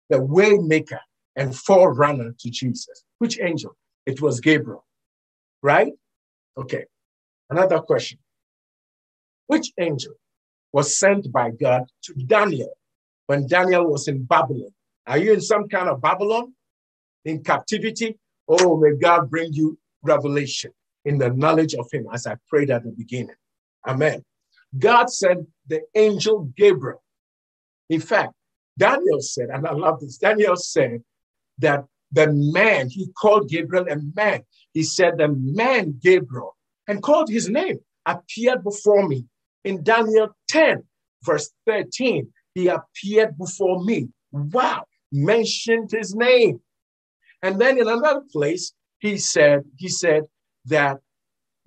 [0.09, 1.01] the waymaker
[1.35, 3.03] and forerunner to Jesus.
[3.19, 3.77] Which angel?
[4.07, 4.85] It was Gabriel,
[5.63, 5.93] right?
[6.57, 6.85] Okay.
[7.51, 8.19] Another question.
[9.49, 10.15] Which angel
[10.73, 12.75] was sent by God to Daniel
[13.27, 14.73] when Daniel was in Babylon?
[15.09, 16.53] Are you in some kind of Babylon?
[17.25, 18.19] In captivity?
[18.47, 20.71] Oh, may God bring you revelation
[21.05, 23.35] in the knowledge of Him as I prayed at the beginning.
[23.87, 24.23] Amen.
[24.79, 27.03] God sent the angel Gabriel.
[27.89, 28.35] In fact,
[28.79, 31.03] Daniel said, and I love this, Daniel said
[31.59, 34.43] that the man, he called Gabriel a man.
[34.73, 36.55] He said, the man Gabriel,
[36.87, 39.25] and called his name, appeared before me.
[39.65, 40.85] In Daniel 10,
[41.25, 44.09] verse 13, he appeared before me.
[44.33, 46.61] Wow, mentioned his name.
[47.43, 50.25] And then in another place, he said, he said
[50.67, 50.99] that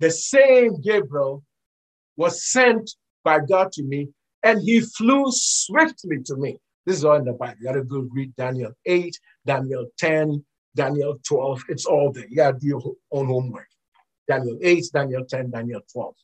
[0.00, 1.44] the same Gabriel
[2.16, 2.90] was sent
[3.24, 4.08] by God to me,
[4.42, 6.58] and he flew swiftly to me.
[6.84, 7.56] This is all in the Bible.
[7.60, 11.62] You got to go read Daniel 8, Daniel 10, Daniel 12.
[11.68, 12.26] It's all there.
[12.28, 12.82] You got to do your
[13.12, 13.68] own homework.
[14.28, 16.14] Daniel 8, Daniel 10, Daniel 12.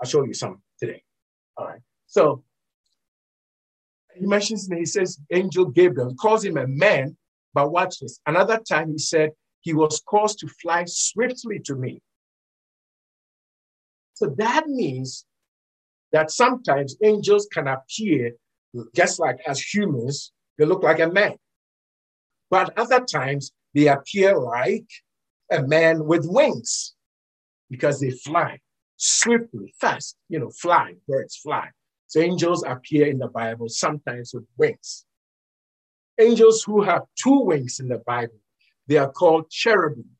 [0.00, 1.02] I'll show you some today.
[1.56, 1.80] All right.
[2.06, 2.44] So
[4.18, 4.78] he mentions me.
[4.78, 7.16] He says, Angel Gabriel calls him a man,
[7.54, 8.20] but watch this.
[8.26, 12.00] Another time he said, he was caused to fly swiftly to me.
[14.14, 15.26] So that means
[16.12, 18.32] that sometimes angels can appear
[18.94, 21.36] just like as humans, they look like a man.
[22.50, 24.88] But other times they appear like
[25.50, 26.94] a man with wings
[27.70, 28.58] because they fly
[28.96, 31.68] swiftly, fast, you know, fly, birds fly.
[32.08, 35.04] So angels appear in the Bible sometimes with wings.
[36.18, 38.40] Angels who have two wings in the Bible,
[38.86, 40.10] they are called cherubim,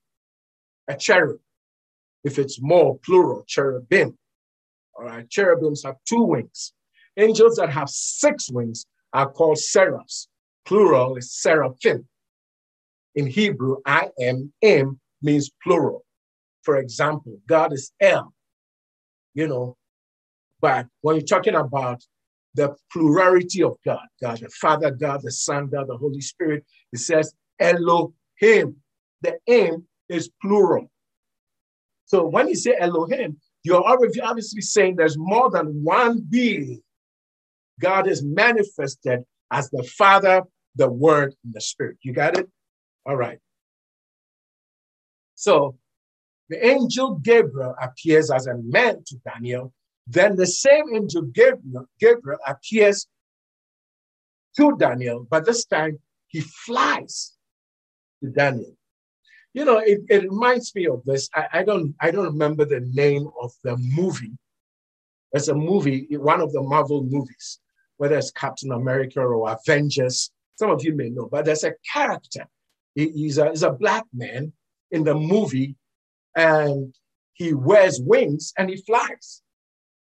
[0.87, 1.41] a cherub.
[2.25, 4.17] If it's more plural, cherubim.
[4.95, 6.73] All right, cherubims have two wings.
[7.17, 10.29] Angels that have six wings are called seraphs.
[10.67, 12.07] Plural is seraphim.
[13.15, 14.53] In Hebrew, I am,
[15.23, 16.05] means plural.
[16.63, 18.33] For example, God is El,
[19.33, 19.77] you know,
[20.61, 22.03] but when you're talking about
[22.55, 26.99] the plurality of God, God the Father, God the Son, God the Holy Spirit, it
[26.99, 28.77] says Elohim.
[29.23, 30.91] The aim is plural.
[32.07, 36.81] So when you say Elohim, you're obviously saying there's more than one being
[37.81, 40.43] God is manifested as the Father,
[40.77, 41.99] the Word, and the Spirit.
[42.03, 42.49] You got it?
[43.07, 43.39] All right.
[45.35, 45.77] So
[46.49, 49.73] the angel Gabriel appears as a man to Daniel.
[50.09, 53.07] Then the same angel Gabriel, Gabriel appears
[54.57, 55.99] to Daniel, but this time
[56.29, 57.37] he flies
[58.23, 58.75] to Daniel.
[59.55, 61.29] You know, it, it reminds me of this.
[61.35, 64.37] I, I don't I don't remember the name of the movie.
[65.33, 67.61] It's a movie, one of the Marvel movies
[67.99, 70.31] whether it's Captain America or Avengers.
[70.57, 72.47] Some of you may know, but there's a character.
[72.95, 74.53] He, he's, a, he's a black man
[74.91, 75.77] in the movie,
[76.35, 76.95] and
[77.35, 79.43] he wears wings and he flies.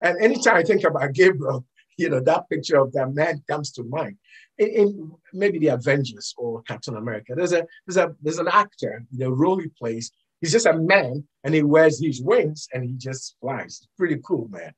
[0.03, 1.65] And anytime I think about Gabriel,
[1.97, 4.17] you know, that picture of that man comes to mind.
[4.57, 9.03] In, in, maybe the Avengers or Captain America, there's a there's a there's an actor,
[9.11, 10.11] the role he plays.
[10.41, 13.79] He's just a man and he wears these wings and he just flies.
[13.81, 14.73] It's pretty cool, man.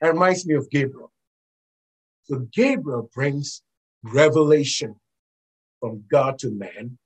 [0.00, 1.12] It reminds me of Gabriel.
[2.24, 3.62] So Gabriel brings
[4.02, 4.96] revelation
[5.78, 6.98] from God to man.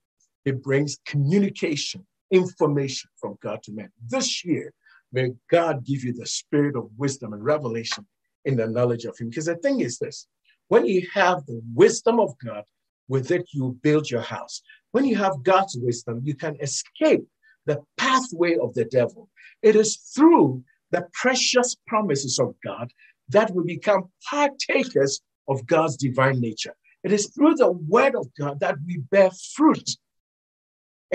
[0.45, 3.91] It brings communication, information from God to man.
[4.07, 4.73] This year,
[5.13, 8.07] may God give you the spirit of wisdom and revelation
[8.45, 9.29] in the knowledge of Him.
[9.29, 10.27] Because the thing is this
[10.69, 12.65] when you have the wisdom of God,
[13.09, 14.63] with it you build your house.
[14.93, 17.27] When you have God's wisdom, you can escape
[17.67, 19.29] the pathway of the devil.
[19.63, 22.91] It is through the precious promises of God
[23.31, 26.75] that we become partakers of God's divine nature.
[27.05, 29.91] It is through the word of God that we bear fruit.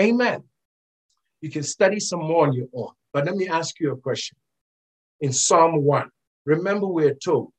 [0.00, 0.44] Amen.
[1.40, 2.92] You can study some more on your own.
[3.14, 4.36] But let me ask you a question.
[5.20, 6.10] In Psalm 1,
[6.44, 7.52] remember we're told,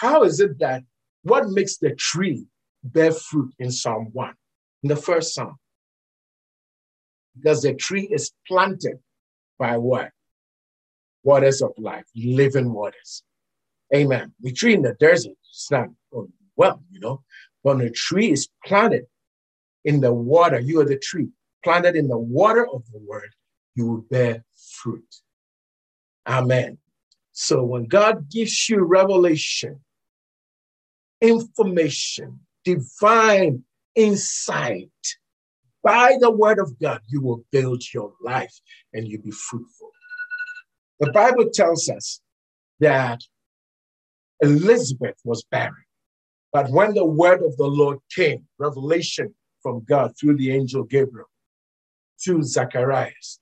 [0.00, 0.84] how is it that
[1.22, 2.46] what makes the tree
[2.84, 4.32] bear fruit in Psalm 1,
[4.84, 5.56] in the first Psalm?
[7.36, 9.00] Because the tree is planted
[9.58, 10.10] by what?
[11.24, 13.24] Waters of life, living waters.
[13.94, 14.32] Amen.
[14.40, 15.88] The tree in the desert, it's not
[16.56, 17.24] well, you know,
[17.62, 19.06] when a tree is planted
[19.84, 21.30] in the water, you are the tree,
[21.64, 23.30] planted in the water of the word,
[23.74, 25.14] you will bear fruit.
[26.26, 26.78] Amen.
[27.32, 29.80] So when God gives you revelation,
[31.20, 33.64] information, divine
[33.94, 34.90] insight
[35.82, 38.54] by the word of God, you will build your life
[38.92, 39.90] and you'll be fruitful.
[41.00, 42.20] The Bible tells us
[42.80, 43.20] that
[44.40, 45.84] Elizabeth was barren.
[46.52, 51.26] But when the word of the Lord came, revelation from God through the angel Gabriel
[52.22, 53.40] to Zacharias,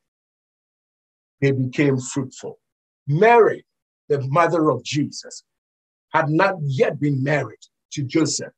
[1.42, 2.58] they became fruitful.
[3.06, 3.66] Mary,
[4.08, 5.42] the mother of Jesus,
[6.10, 7.58] had not yet been married
[7.90, 8.52] to Joseph,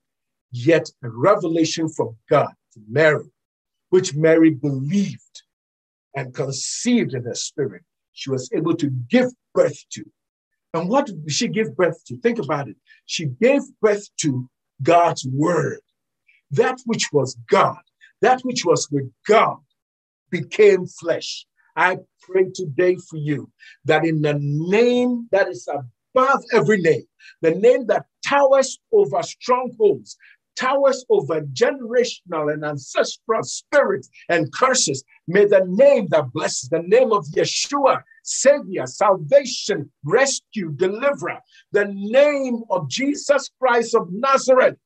[0.53, 3.33] yet a revelation from God to Mary,
[3.89, 5.43] which Mary believed
[6.15, 7.83] and conceived in her spirit,
[8.13, 10.05] she was able to give birth to.
[10.75, 12.19] And what did she give birth to?
[12.19, 12.77] Think about it.
[13.07, 14.49] She gave birth to
[14.83, 15.81] God's word.
[16.51, 17.81] That which was God,
[18.21, 19.59] that which was with God,
[20.31, 21.47] became flesh.
[21.77, 23.51] I pray today for you
[23.85, 27.05] that in the name that is above every name,
[27.41, 30.17] the name that towers over strongholds,
[30.57, 35.05] towers over generational and ancestral spirits and curses.
[35.27, 41.41] May the name that blesses, the name of Yeshua, Savior, salvation, rescue, deliverer,
[41.73, 44.77] the name of Jesus Christ of Nazareth,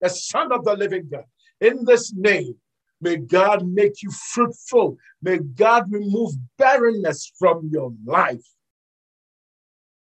[0.00, 1.24] the Son of the living God.
[1.60, 2.56] In this name,
[3.02, 4.96] may God make you fruitful.
[5.20, 8.46] May God remove barrenness from your life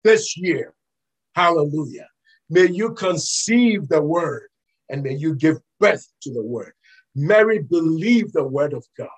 [0.04, 0.74] this year.
[1.36, 2.08] Hallelujah.
[2.50, 4.50] May you conceive the word
[4.90, 6.74] and may you give birth to the word.
[7.16, 9.10] Mary believed the word of God,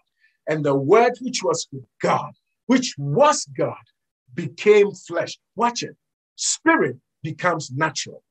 [0.48, 2.32] and the word which was with God,
[2.68, 3.76] which was God,
[4.34, 5.38] became flesh.
[5.56, 5.98] Watch it.
[6.38, 8.24] Spirit becomes natural.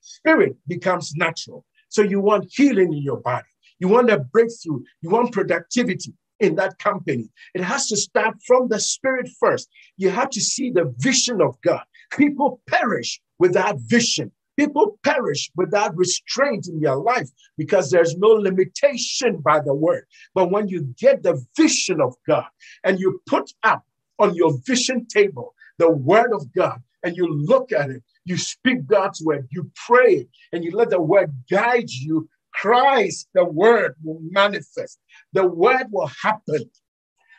[0.00, 1.66] Spirit becomes natural.
[1.88, 3.49] So you want healing in your body.
[3.80, 4.82] You want a breakthrough.
[5.02, 7.28] You want productivity in that company.
[7.54, 9.68] It has to start from the spirit first.
[9.96, 11.82] You have to see the vision of God.
[12.12, 14.32] People perish without vision.
[14.56, 20.04] People perish without restraint in their life because there's no limitation by the word.
[20.34, 22.46] But when you get the vision of God
[22.84, 23.84] and you put up
[24.18, 28.86] on your vision table the word of God and you look at it, you speak
[28.86, 32.28] God's word, you pray, and you let the word guide you,
[32.60, 34.98] Christ, the word will manifest.
[35.32, 36.70] The word will happen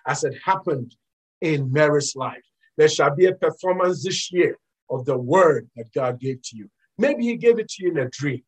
[0.07, 0.95] as it happened
[1.41, 2.43] in Mary's life.
[2.78, 4.57] There shall be a performance this year
[4.89, 6.69] of the word that God gave to you.
[6.97, 8.43] Maybe he gave it to you in a dream,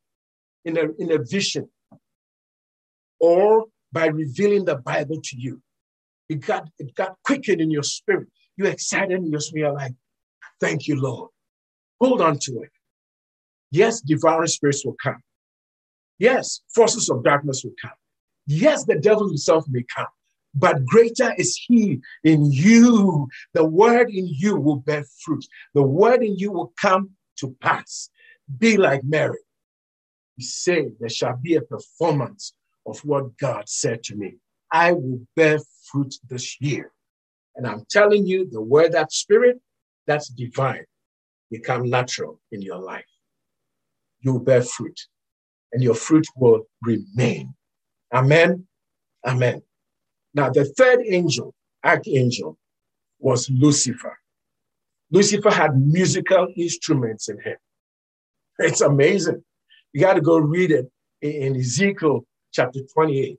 [0.65, 1.69] in a, in a vision,
[3.19, 5.61] or by revealing the Bible to you.
[6.27, 8.29] It got, it got quickened in your spirit.
[8.57, 9.67] You're excited in your spirit.
[9.67, 9.93] You're like,
[10.59, 11.29] thank you, Lord.
[12.01, 12.71] Hold on to it.
[13.69, 15.21] Yes, devouring spirits will come.
[16.19, 17.91] Yes, forces of darkness will come.
[18.45, 20.07] Yes, the devil himself may come.
[20.55, 23.27] But greater is he in you.
[23.53, 25.45] The word in you will bear fruit.
[25.73, 28.09] The word in you will come to pass
[28.59, 29.39] be like Mary.
[30.35, 32.53] He said, There shall be a performance
[32.85, 34.37] of what God said to me.
[34.71, 35.59] I will bear
[35.91, 36.91] fruit this year.
[37.55, 39.59] And I'm telling you, the word, that spirit,
[40.07, 40.85] that's divine,
[41.51, 43.05] become natural in your life.
[44.21, 44.99] You will bear fruit,
[45.73, 47.53] and your fruit will remain.
[48.13, 48.65] Amen.
[49.25, 49.61] Amen.
[50.33, 52.57] Now, the third angel, archangel,
[53.19, 54.17] was Lucifer.
[55.11, 57.57] Lucifer had musical instruments in him.
[58.59, 59.43] It's amazing.
[59.93, 60.91] You got to go read it
[61.21, 63.37] in Ezekiel chapter 28,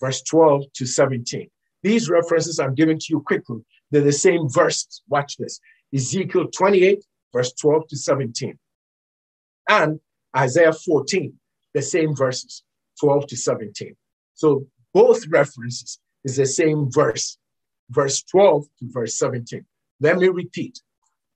[0.00, 1.48] verse 12 to 17.
[1.82, 3.60] These references I'm giving to you quickly.
[3.90, 5.02] They're the same verses.
[5.08, 5.60] Watch this
[5.94, 8.58] Ezekiel 28, verse 12 to 17.
[9.68, 10.00] And
[10.36, 11.32] Isaiah 14,
[11.74, 12.62] the same verses,
[13.00, 13.94] 12 to 17.
[14.34, 17.36] So both references is the same verse,
[17.90, 19.64] verse 12 to verse 17.
[20.00, 20.80] Let me repeat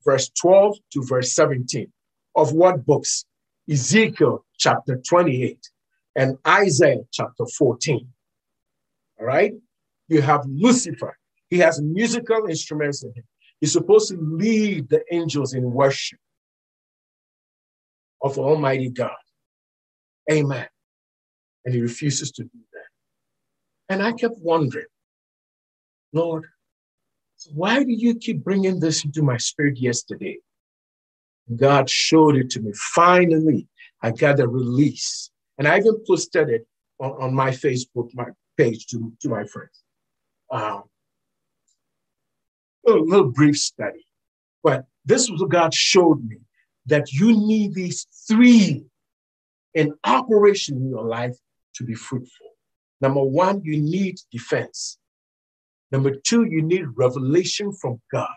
[0.05, 1.93] verse 12 to verse 17
[2.37, 3.25] of what books?
[3.71, 5.59] Ezekiel chapter 28
[6.17, 8.09] and Isaiah chapter 14.
[9.21, 9.53] All right?
[10.09, 11.19] You have Lucifer.
[11.51, 13.25] He has musical instruments in him.
[13.61, 16.19] He's supposed to lead the angels in worship
[18.23, 19.17] of Almighty God.
[20.31, 20.67] Amen.
[21.65, 23.95] And he refuses to do that.
[23.95, 24.87] And I kept wondering,
[26.13, 26.47] Lord,
[27.55, 30.39] why do you keep bringing this into my spirit yesterday?
[31.57, 32.73] God showed it to me.
[32.75, 33.67] Finally,
[34.03, 35.31] I got a release.
[35.57, 36.67] And I even posted it
[36.99, 38.27] on, on my Facebook my
[38.57, 39.83] page to, to my friends.
[40.51, 40.85] Um,
[42.87, 44.05] a little brief study.
[44.63, 46.39] But this was what God showed me
[46.87, 48.85] that you need these three
[49.75, 51.37] in operation in your life
[51.75, 52.47] to be fruitful.
[53.01, 54.99] Number one, you need defense.
[55.93, 58.29] Number two, you need revelation from God.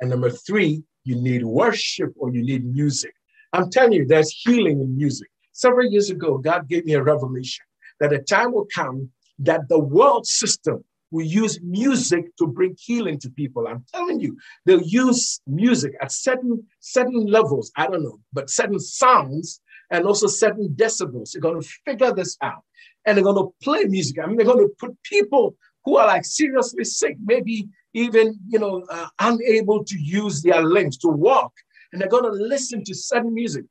[0.00, 3.12] And number three, you need worship or you need music.
[3.52, 5.28] I'm telling you, there's healing in music.
[5.52, 7.64] Several years ago, God gave me a revelation
[8.00, 9.10] that a time will come
[9.40, 13.66] that the world system will use music to bring healing to people.
[13.66, 14.36] I'm telling you,
[14.66, 17.72] they'll use music at certain certain levels.
[17.76, 21.32] I don't know, but certain sounds and also certain decibels.
[21.32, 22.62] They're going to figure this out,
[23.04, 24.18] and they're going to play music.
[24.22, 28.58] I mean, they're going to put people who are like seriously sick, maybe even you
[28.58, 31.52] know uh, unable to use their limbs to walk,
[31.92, 33.64] and they're going to listen to certain music.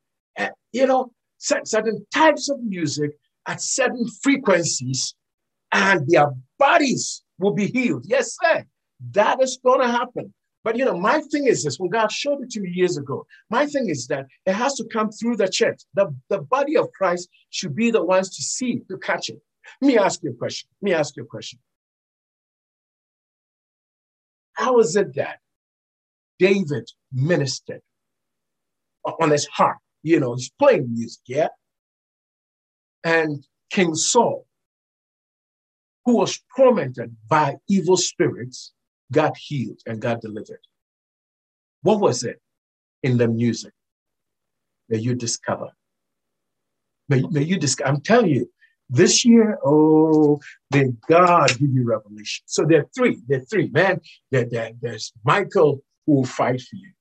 [0.73, 3.11] You know, certain types of music
[3.48, 5.15] at certain frequencies,
[5.72, 8.06] and their bodies will be healed.
[8.07, 8.65] Yes, sir.
[9.11, 10.34] That is going to happen.
[10.68, 13.26] But you know, my thing is this when God showed it to me years ago,
[13.49, 15.84] my thing is that it has to come through the church.
[15.94, 19.41] The, the body of Christ should be the ones to see, to catch it.
[19.80, 20.68] Let me ask you a question.
[20.81, 21.60] Let me ask you a question.
[24.56, 25.39] How is it that
[26.38, 27.81] David ministered
[29.22, 29.77] on his harp?
[30.03, 31.48] You know, he's playing music, yeah?
[33.06, 34.45] And King Saul
[36.03, 38.73] who was tormented by evil spirits
[39.12, 40.60] got healed and got delivered.
[41.82, 42.42] What was it
[43.04, 43.74] in the music
[44.90, 45.70] that you discover?
[47.10, 48.50] May, may you discover, I'm telling you,
[48.90, 50.40] this year, oh,
[50.74, 52.44] may God give you revelation.
[52.46, 54.00] So there are three, there are three, man.
[54.32, 56.92] There, there, there's Michael who will fight for you.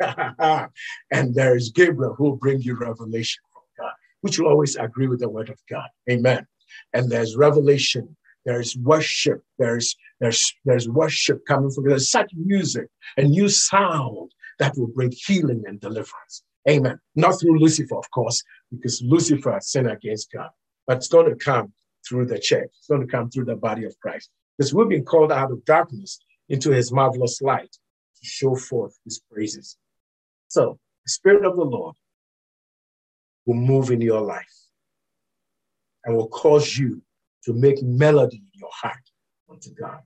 [1.10, 5.20] and there's Gabriel who will bring you revelation from God, which will always agree with
[5.20, 5.88] the word of God.
[6.08, 6.46] Amen
[6.92, 9.42] and there's revelation there's worship.
[9.58, 15.12] There's there's there's worship coming from there's such music a new sound that will bring
[15.12, 16.42] healing and deliverance.
[16.68, 16.98] Amen.
[17.16, 20.50] Not through lucifer of course because lucifer sinned against god
[20.86, 21.72] but it's going to come
[22.08, 22.70] through the church.
[22.78, 24.30] It's going to come through the body of christ.
[24.56, 29.20] Because we've been called out of darkness into his marvelous light to show forth his
[29.30, 29.76] praises.
[30.48, 31.96] So the spirit of the lord
[33.46, 34.54] will move in your life
[36.04, 37.02] and will cause you
[37.44, 39.02] to make melody in your heart
[39.50, 40.00] unto God.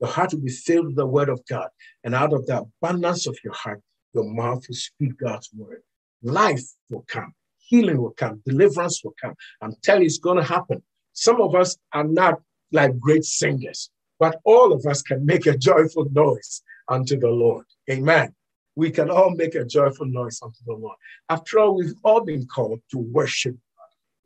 [0.00, 1.68] Your heart will be filled with the word of God,
[2.02, 3.80] and out of the abundance of your heart,
[4.14, 5.82] your mouth will speak God's word.
[6.22, 9.34] Life will come, healing will come, deliverance will come.
[9.60, 10.82] I'm telling you, it's going to happen.
[11.12, 12.40] Some of us are not
[12.72, 17.66] like great singers, but all of us can make a joyful noise unto the Lord.
[17.90, 18.34] Amen.
[18.74, 20.96] We can all make a joyful noise unto the Lord.
[21.28, 23.56] After all, we've all been called to worship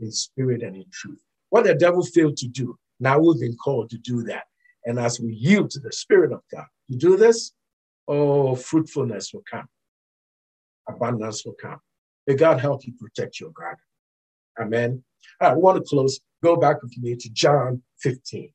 [0.01, 1.23] in spirit and in truth.
[1.51, 4.45] What the devil failed to do, now we've been called to do that.
[4.85, 7.53] And as we yield to the Spirit of God to do this,
[8.09, 9.67] oh, fruitfulness will come,
[10.89, 11.81] abundance will come.
[12.27, 13.79] May God help you protect your garden.
[14.61, 15.05] Amen.
[15.41, 16.21] I want to close.
[16.43, 18.51] Go back with me to John 15.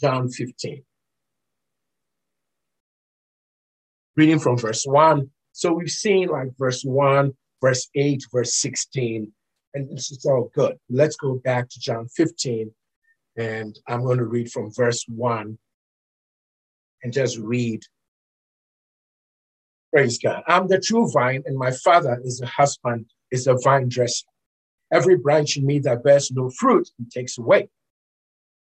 [0.00, 0.82] John 15.
[4.16, 5.30] Reading from verse 1.
[5.52, 7.32] So we've seen like verse 1,
[7.62, 9.32] verse 8, verse 16,
[9.76, 10.78] and this is all good.
[10.88, 12.70] Let's go back to John 15,
[13.36, 15.58] and I'm going to read from verse 1
[17.02, 17.82] and just read.
[19.92, 20.42] Praise God.
[20.48, 24.26] I'm the true vine, and my father is the husband, is the vine dresser.
[24.90, 27.68] Every branch in me that bears no fruit, he takes away.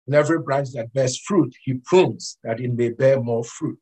[0.06, 3.80] And every branch that bears fruit, he prunes that it may bear more fruit.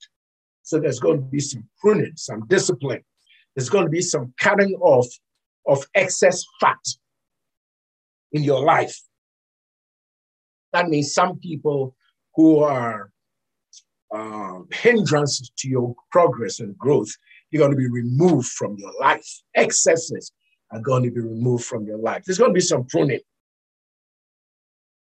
[0.62, 3.04] So there's going to be some pruning, some discipline.
[3.54, 5.06] There's going to be some cutting off
[5.66, 6.78] of excess fat
[8.32, 8.96] in your life.
[10.72, 11.96] That means some people
[12.34, 13.10] who are
[14.12, 17.10] um, hindrances to your progress and growth,
[17.50, 19.26] you're going to be removed from your life.
[19.54, 20.32] Excesses
[20.72, 22.24] are going to be removed from your life.
[22.24, 23.20] There's going to be some pruning.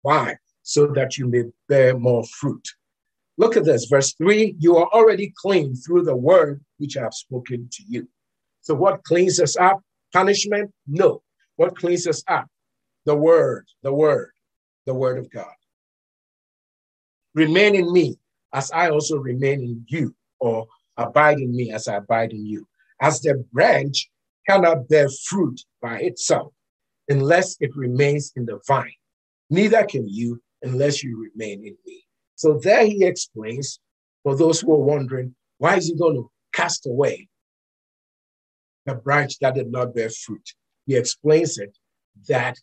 [0.01, 0.37] Why?
[0.63, 2.67] So that you may bear more fruit.
[3.37, 4.55] Look at this, verse three.
[4.59, 8.07] You are already clean through the word which I have spoken to you.
[8.61, 9.81] So, what cleans us up?
[10.13, 10.71] Punishment?
[10.87, 11.23] No.
[11.55, 12.47] What cleans us up?
[13.05, 14.31] The word, the word,
[14.85, 15.53] the word of God.
[17.33, 18.17] Remain in me
[18.53, 20.67] as I also remain in you, or
[20.97, 22.67] abide in me as I abide in you.
[23.01, 24.09] As the branch
[24.47, 26.53] cannot bear fruit by itself
[27.07, 28.91] unless it remains in the vine,
[29.49, 32.03] neither can you unless you remain in me.
[32.35, 33.79] So there he explains,
[34.23, 37.27] for those who are wondering, why is he going to cast away
[38.85, 40.47] the branch that did not bear fruit?
[40.85, 41.77] He explains it
[42.27, 42.57] that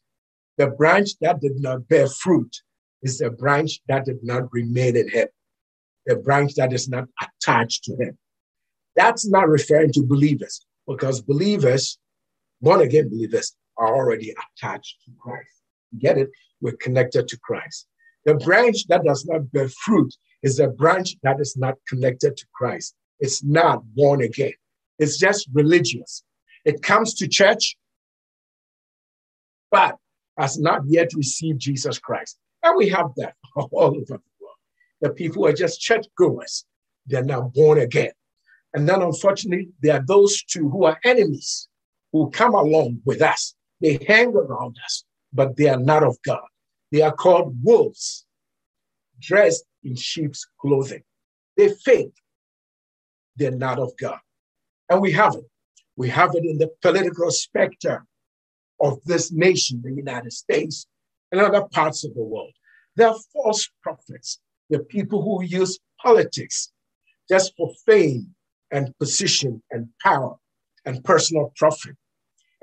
[0.58, 2.54] the branch that did not bear fruit
[3.02, 5.28] is the branch that did not remain in him,
[6.04, 8.18] the branch that is not attached to him.
[8.96, 11.98] That's not referring to believers, because believers,
[12.60, 15.48] born again believers, are already attached to Christ.
[15.98, 16.28] get it?
[16.60, 17.86] We're connected to Christ.
[18.24, 20.12] The branch that does not bear fruit
[20.42, 22.96] is a branch that is not connected to Christ.
[23.20, 24.54] It's not born again.
[24.98, 26.24] It's just religious.
[26.64, 27.76] It comes to church,
[29.70, 29.96] but
[30.38, 32.38] has not yet received Jesus Christ.
[32.62, 34.56] And we have that all over the world.
[35.00, 36.64] The people are just church goers.
[37.06, 38.12] They're now born again.
[38.74, 41.68] And then, unfortunately, there are those two who are enemies
[42.12, 43.54] who come along with us.
[43.80, 46.46] They hang around us, but they are not of God.
[46.92, 48.26] They are called wolves,
[49.20, 51.02] dressed in sheep's clothing.
[51.56, 52.14] They fake.
[53.36, 54.18] They're not of God.
[54.90, 55.44] And we have it.
[55.96, 58.06] We have it in the political spectrum
[58.80, 60.86] of this nation, the United States,
[61.32, 62.52] and other parts of the world.
[62.96, 64.40] There are false prophets,
[64.70, 66.72] the people who use politics
[67.28, 68.34] just for fame
[68.70, 70.36] and position and power
[70.84, 71.96] and personal profit.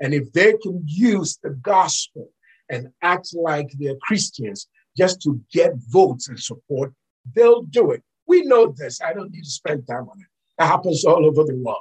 [0.00, 2.30] And if they can use the gospel
[2.68, 6.92] and act like they're Christians just to get votes and support,
[7.34, 8.02] they'll do it.
[8.26, 9.00] We know this.
[9.00, 10.62] I don't need to spend time on it.
[10.62, 11.78] It happens all over the world.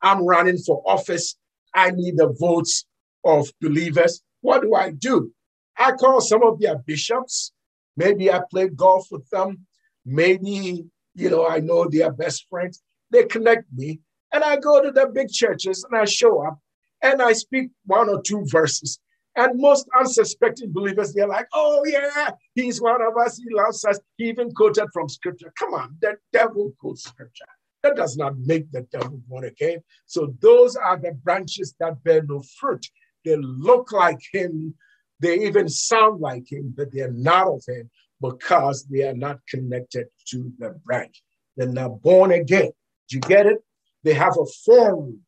[0.00, 1.36] I'm running for office.
[1.74, 2.84] I need the votes
[3.24, 4.22] of believers.
[4.40, 5.32] What do I do?
[5.78, 7.52] I call some of their bishops.
[7.96, 9.66] Maybe I play golf with them.
[10.04, 10.84] Maybe,
[11.14, 12.82] you know, I know their best friends.
[13.10, 14.00] They connect me.
[14.32, 16.58] And I go to the big churches and I show up
[17.02, 18.98] and I speak one or two verses.
[19.34, 23.38] And most unsuspecting believers, they're like, oh, yeah, he's one of us.
[23.38, 23.98] He loves us.
[24.16, 25.52] He even quoted from scripture.
[25.58, 27.46] Come on, the devil quotes scripture.
[27.82, 29.82] That does not make the devil born again.
[30.06, 32.86] So those are the branches that bear no fruit.
[33.24, 34.74] They look like him.
[35.20, 37.90] They even sound like him, but they're not of him
[38.20, 41.22] because they are not connected to the branch.
[41.56, 42.70] They're not born again.
[43.08, 43.58] Do you get it?
[44.04, 45.20] They have a form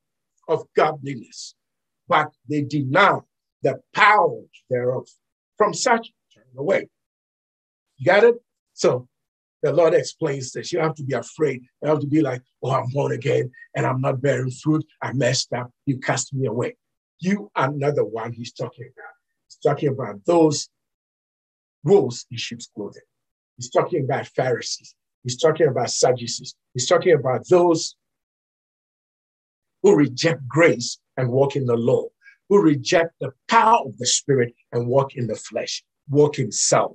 [0.49, 1.55] of godliness,
[2.09, 3.19] but they deny
[3.63, 5.09] the power thereof.
[5.57, 6.89] From such, turn away.
[7.99, 8.35] You got it?
[8.73, 9.09] So
[9.63, 10.73] the Lord explains this.
[10.73, 11.63] You have to be afraid.
[11.83, 14.85] You have to be like, oh, I'm born again and I'm not bearing fruit.
[15.01, 15.71] I messed up.
[15.87, 16.77] You cast me away.
[17.21, 19.13] You are not the one he's talking about.
[19.49, 20.69] He's talking about those
[21.83, 23.03] wolves in sheep's clothing.
[23.57, 24.95] He's talking about Pharisees.
[25.23, 26.55] He's talking about Sadducees.
[26.75, 27.97] He's talking about those
[29.83, 32.05] who reject grace and walk in the law,
[32.49, 36.93] who reject the power of the Spirit and walk in the flesh, walk in self.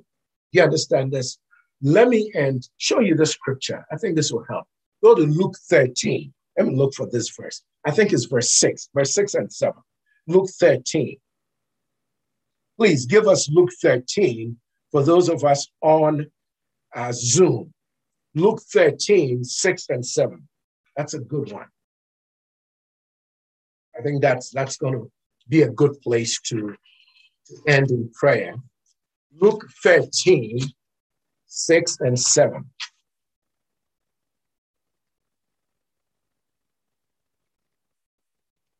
[0.51, 1.37] You understand this?
[1.81, 3.85] Let me and show you the scripture.
[3.91, 4.67] I think this will help.
[5.01, 6.33] Go to Luke 13.
[6.57, 7.63] Let me look for this verse.
[7.85, 9.81] I think it's verse 6, verse 6 and 7.
[10.29, 11.17] Luke 13.
[12.77, 14.55] Please give us Luke 13
[14.91, 16.27] for those of us on
[16.95, 17.73] uh, Zoom.
[18.35, 20.47] Luke 13, 6 and 7.
[20.95, 21.65] That's a good one.
[23.97, 25.11] I think that's that's going to
[25.49, 26.75] be a good place to,
[27.47, 28.53] to end in prayer.
[29.41, 30.59] Luke 13,
[31.47, 32.65] 6 and 7.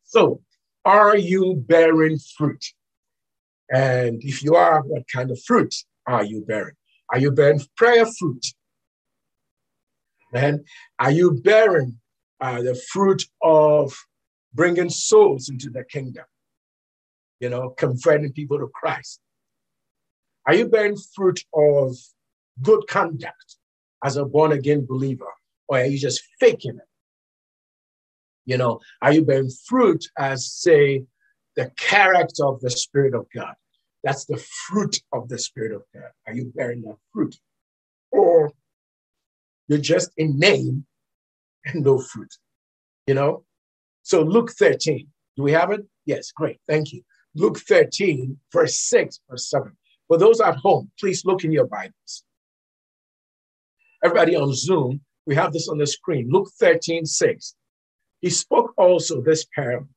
[0.04, 0.40] So,
[0.84, 2.64] are you bearing fruit?
[3.70, 5.74] And if you are, what kind of fruit
[6.06, 6.74] are you bearing?
[7.10, 8.44] Are you bearing prayer fruit?
[10.32, 10.66] And
[10.98, 11.98] are you bearing
[12.40, 13.92] uh, the fruit of
[14.54, 16.24] bringing souls into the kingdom,
[17.40, 19.20] you know, converting people to Christ?
[20.46, 21.96] Are you bearing fruit of
[22.62, 23.56] good conduct
[24.04, 25.28] as a born again believer,
[25.68, 26.89] or are you just faking it?
[28.50, 31.04] You know, are you bearing fruit as, say,
[31.54, 33.54] the character of the Spirit of God?
[34.02, 36.10] That's the fruit of the Spirit of God.
[36.26, 37.36] Are you bearing that fruit?
[38.10, 38.50] Or
[39.68, 40.84] you're just in name
[41.64, 42.34] and no fruit,
[43.06, 43.44] you know?
[44.02, 45.06] So Luke 13,
[45.36, 45.86] do we have it?
[46.04, 47.02] Yes, great, thank you.
[47.36, 49.70] Luke 13, verse 6, verse 7.
[50.08, 52.24] For those at home, please look in your Bibles.
[54.02, 56.28] Everybody on Zoom, we have this on the screen.
[56.32, 57.54] Luke 13, 6.
[58.20, 59.88] He spoke also this parable.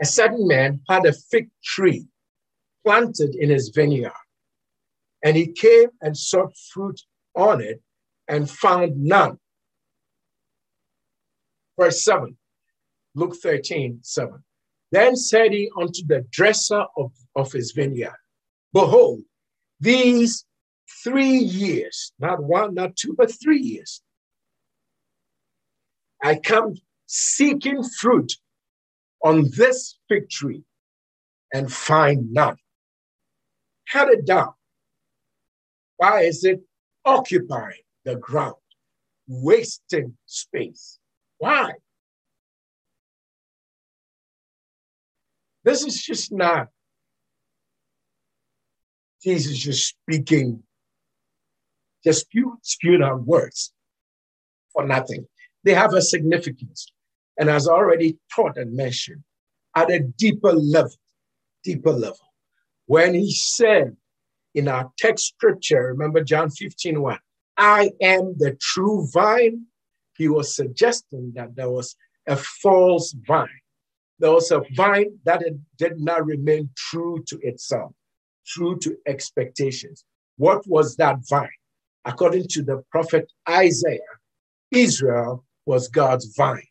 [0.00, 2.06] A certain man had a fig tree
[2.84, 4.12] planted in his vineyard,
[5.24, 7.00] and he came and sought fruit
[7.34, 7.82] on it
[8.28, 9.38] and found none.
[11.78, 12.36] Verse 7,
[13.14, 14.44] Luke 13, 7.
[14.92, 18.16] Then said he unto the dresser of, of his vineyard,
[18.72, 19.22] Behold,
[19.80, 20.44] these
[21.02, 24.02] three years, not one, not two, but three years.
[26.26, 26.74] I come
[27.06, 28.32] seeking fruit
[29.22, 30.64] on this fig tree
[31.54, 32.56] and find none.
[33.92, 34.52] Cut it down.
[35.98, 36.62] Why is it
[37.04, 38.56] occupying the ground,
[39.28, 40.98] wasting space?
[41.38, 41.74] Why?
[45.62, 46.70] This is just not
[49.22, 50.64] Jesus just speaking,
[52.02, 52.26] just
[52.62, 53.72] spew, out words
[54.72, 55.28] for nothing.
[55.66, 56.86] They have a significance.
[57.36, 59.24] And as already taught and mentioned,
[59.74, 60.96] at a deeper level,
[61.64, 62.32] deeper level,
[62.86, 63.96] when he said
[64.54, 67.18] in our text scripture, remember John 15, 1,
[67.56, 69.66] I am the true vine,
[70.16, 71.96] he was suggesting that there was
[72.28, 73.48] a false vine.
[74.20, 75.42] There was a vine that
[75.76, 77.92] did not remain true to itself
[78.46, 80.04] true to expectations.
[80.36, 81.48] What was that vine?
[82.04, 83.98] According to the prophet Isaiah,
[84.70, 86.62] Israel was God's vine.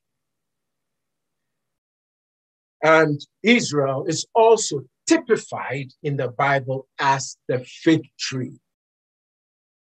[2.81, 8.59] And Israel is also typified in the Bible as the fig tree.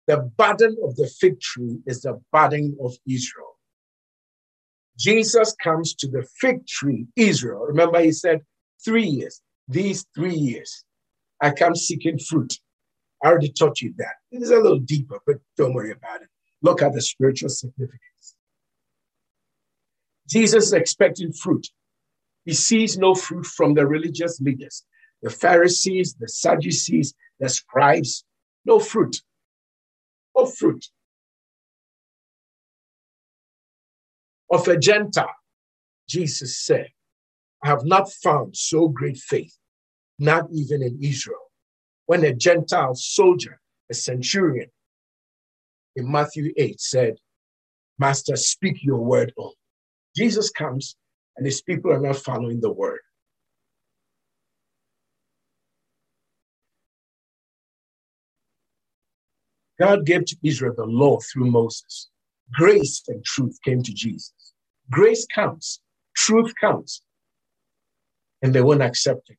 [0.06, 3.58] The budding of the fig tree is the budding of Israel.
[4.98, 7.60] Jesus comes to the fig tree, Israel.
[7.66, 8.40] Remember, he said
[8.84, 10.84] three years, these three years.
[11.40, 12.54] I come seeking fruit.
[13.24, 14.14] I already taught you that.
[14.30, 16.28] It is a little deeper, but don't worry about it.
[16.62, 18.00] Look at the spiritual significance.
[20.28, 21.66] Jesus is expecting fruit.
[22.44, 24.84] He sees no fruit from the religious leaders,
[25.22, 28.24] the Pharisees, the Sadducees, the scribes.
[28.64, 29.22] No fruit.
[30.36, 30.86] No fruit.
[34.50, 35.34] Of a Gentile,
[36.08, 36.88] Jesus said,
[37.64, 39.56] I have not found so great faith
[40.22, 41.50] not even in Israel.
[42.06, 44.70] When a Gentile soldier, a centurion
[45.96, 47.16] in Matthew 8 said,
[47.98, 49.52] Master, speak your word on.
[50.16, 50.96] Jesus comes
[51.36, 53.00] and his people are not following the word.
[59.78, 62.08] God gave to Israel the law through Moses.
[62.52, 64.32] Grace and truth came to Jesus.
[64.90, 65.80] Grace comes,
[66.14, 67.02] truth comes,
[68.42, 69.38] and they won't accept it.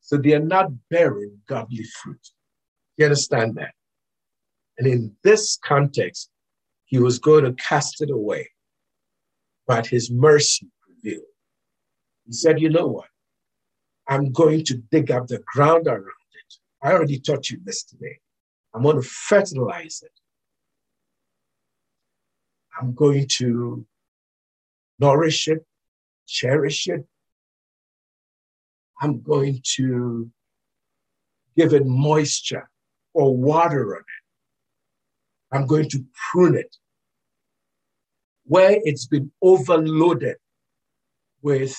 [0.00, 2.28] So they are not bearing godly fruit.
[2.96, 3.72] You understand that?
[4.78, 6.30] And in this context,
[6.84, 8.50] he was going to cast it away,
[9.66, 11.24] but his mercy prevailed.
[12.26, 13.08] He said, You know what?
[14.08, 16.54] I'm going to dig up the ground around it.
[16.82, 18.18] I already taught you this today.
[18.74, 20.12] I'm going to fertilize it.
[22.80, 23.86] I'm going to
[24.98, 25.64] nourish it,
[26.26, 27.06] cherish it,
[29.02, 30.30] I'm going to
[31.56, 32.70] give it moisture
[33.14, 35.56] or water on it.
[35.56, 36.76] I'm going to prune it.
[38.44, 40.36] Where it's been overloaded
[41.42, 41.76] with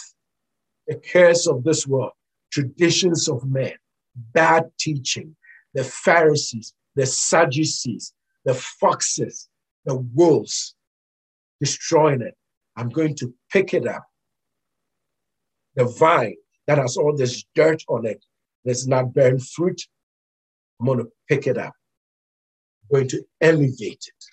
[0.88, 2.11] the cares of this world,
[2.52, 3.73] traditions of men,
[4.15, 5.35] bad teaching,
[5.73, 8.14] the Pharisees, the Sadducees,
[8.45, 9.49] the foxes,
[9.85, 10.76] the wolves,
[11.60, 12.35] destroying it.
[12.76, 14.06] I'm going to pick it up.
[15.76, 16.35] The vine
[16.68, 18.23] that has all this dirt on it
[18.64, 19.81] that's not bearing fruit,
[20.80, 21.73] I'm going to pick it up.
[22.84, 24.26] I'm going to elevate it.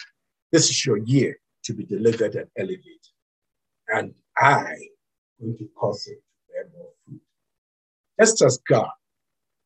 [0.53, 2.85] This is your year to be delivered and elevated.
[3.89, 4.75] And I
[5.41, 7.21] going to cause it to bear more fruit.
[8.21, 8.91] Just as God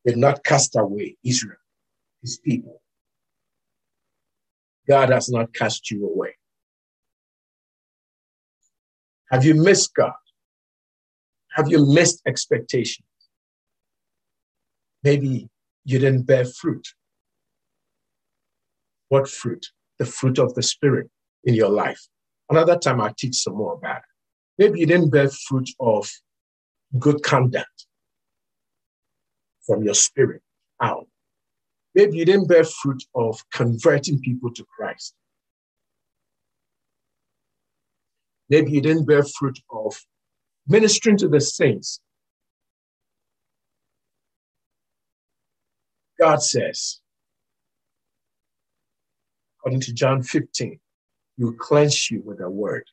[0.06, 1.58] did not cast away Israel,
[2.22, 2.80] his people,
[4.88, 6.36] God has not cast you away.
[9.30, 10.12] Have you missed God?
[11.56, 13.06] Have you missed expectations?
[15.02, 15.48] Maybe
[15.84, 16.86] you didn't bear fruit.
[19.08, 19.66] What fruit?
[19.98, 21.10] The fruit of the Spirit
[21.44, 22.00] in your life.
[22.50, 24.02] Another time I'll teach some more about it.
[24.58, 26.10] Maybe you didn't bear fruit of
[26.98, 27.86] good conduct
[29.66, 30.42] from your spirit
[30.80, 31.06] out.
[31.94, 35.14] Maybe you didn't bear fruit of converting people to Christ.
[38.48, 39.96] Maybe you didn't bear fruit of
[40.66, 42.00] ministering to the saints.
[46.18, 47.00] God says,
[49.58, 50.78] according to John 15,
[51.39, 52.85] Will cleanse you with a word,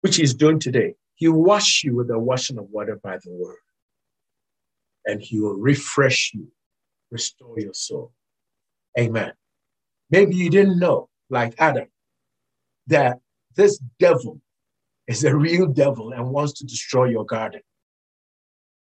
[0.00, 0.94] which He's doing today.
[1.16, 3.58] He wash you with the washing of water by the word,
[5.04, 6.48] and He will refresh you,
[7.10, 8.12] restore your soul.
[8.98, 9.32] Amen.
[10.10, 11.88] Maybe you didn't know, like Adam,
[12.86, 13.18] that
[13.56, 14.40] this devil
[15.08, 17.60] is a real devil and wants to destroy your garden.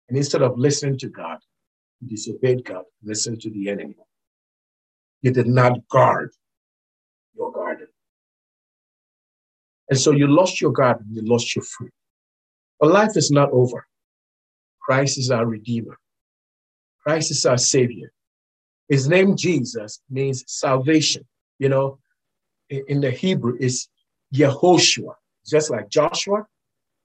[0.10, 1.40] And instead of listening to God,
[2.02, 3.96] you disobeyed God, listen to the enemy.
[5.22, 6.32] You did not guard
[9.90, 11.92] And so you lost your garden, you lost your fruit.
[12.80, 13.86] But life is not over.
[14.82, 15.98] Christ is our Redeemer,
[17.04, 18.12] Christ is our Savior.
[18.90, 21.26] His name, Jesus, means salvation.
[21.58, 22.00] You know,
[22.70, 23.88] in the Hebrew, is
[24.34, 25.14] Yehoshua,
[25.46, 26.46] just like Joshua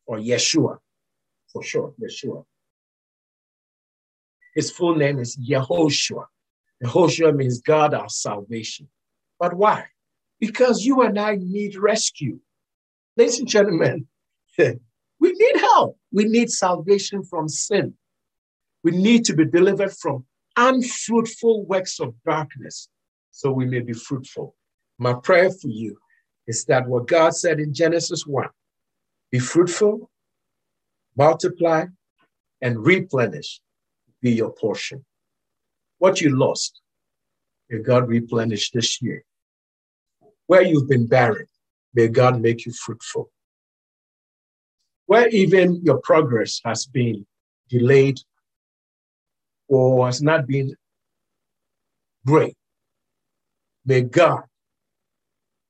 [0.06, 0.78] or Yeshua,
[1.52, 2.44] for sure, Yeshua.
[4.55, 6.26] His full name is Yehoshua.
[6.82, 8.88] Yehoshua means God our salvation.
[9.38, 9.86] But why?
[10.40, 12.40] Because you and I need rescue.
[13.18, 14.06] Ladies and gentlemen,
[14.58, 14.78] we
[15.20, 15.98] need help.
[16.12, 17.94] We need salvation from sin.
[18.84, 20.24] We need to be delivered from
[20.56, 22.88] unfruitful works of darkness
[23.32, 24.54] so we may be fruitful.
[25.00, 25.98] My prayer for you
[26.46, 28.48] is that what God said in Genesis 1
[29.32, 30.08] be fruitful,
[31.16, 31.86] multiply,
[32.62, 33.60] and replenish
[34.22, 35.04] be your portion.
[35.98, 36.80] What you lost,
[37.68, 39.24] may God replenish this year.
[40.46, 41.46] Where you've been barren,
[41.94, 43.31] may God make you fruitful.
[45.06, 47.27] Where even your progress has been
[47.69, 48.19] delayed
[49.69, 50.74] or has not been
[52.27, 52.56] great,
[53.86, 54.43] may God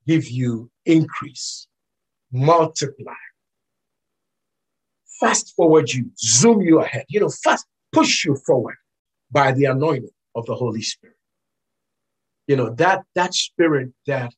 [0.05, 1.67] give you increase,
[2.31, 3.13] multiply,
[5.19, 8.75] fast forward you, zoom you ahead, you know, fast push you forward
[9.31, 11.15] by the anointing of the Holy Spirit.
[12.47, 14.33] You know, that, that spirit that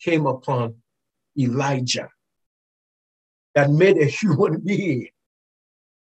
[0.00, 0.76] came upon
[1.38, 2.08] Elijah
[3.54, 5.08] that made a human being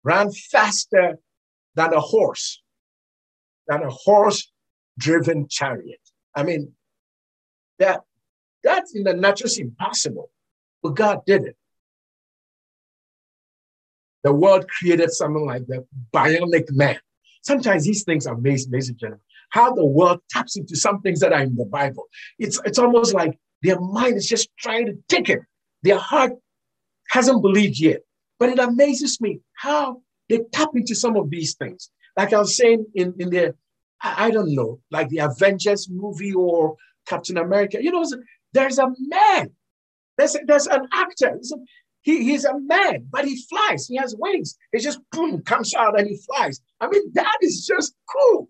[0.03, 1.18] run faster
[1.76, 2.61] than a horse,
[3.68, 4.51] than a horse
[4.97, 5.99] driven chariot.
[6.35, 6.73] I mean,
[7.80, 8.01] that
[8.64, 10.31] that's in the natural impossible,
[10.81, 11.57] but God did it.
[14.23, 16.99] The world created something like the bionic man.
[17.43, 21.31] Sometimes these things amaze, ladies and gentlemen, how the world taps into some things that
[21.31, 22.05] are in the Bible.
[22.38, 25.39] It's, it's almost like their mind is just trying to take it.
[25.84, 26.34] Their heart
[27.09, 28.01] hasn't believed yet.
[28.39, 31.89] But it amazes me how they tap into some of these things.
[32.15, 33.55] Like I was saying in, in the,
[34.01, 36.75] I don't know, like the Avengers movie or
[37.07, 37.81] Captain America.
[37.81, 38.05] You know,
[38.53, 39.51] there's a man,
[40.17, 41.39] there's, a, there's an actor,
[42.07, 43.88] he, he's a man, but he flies.
[43.88, 44.57] He has wings.
[44.71, 46.61] He just boom, comes out and he flies.
[46.79, 48.49] I mean, that is just cool.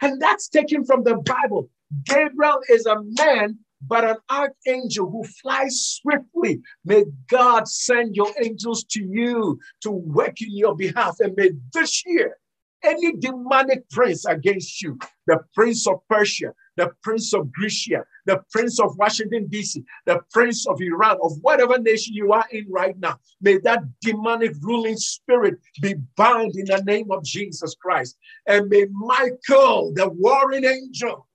[0.00, 1.68] And that's taken from the Bible.
[2.04, 6.60] Gabriel is a man, but an archangel who flies swiftly.
[6.84, 11.16] May God send your angels to you to work in your behalf.
[11.20, 12.36] And may this year,
[12.82, 18.80] any demonic prince against you, the prince of Persia, the prince of Grecia, the prince
[18.80, 23.18] of Washington, D.C., the prince of Iran, of whatever nation you are in right now,
[23.40, 28.16] may that demonic ruling spirit be bound in the name of Jesus Christ.
[28.46, 31.26] And may Michael, the warring angel,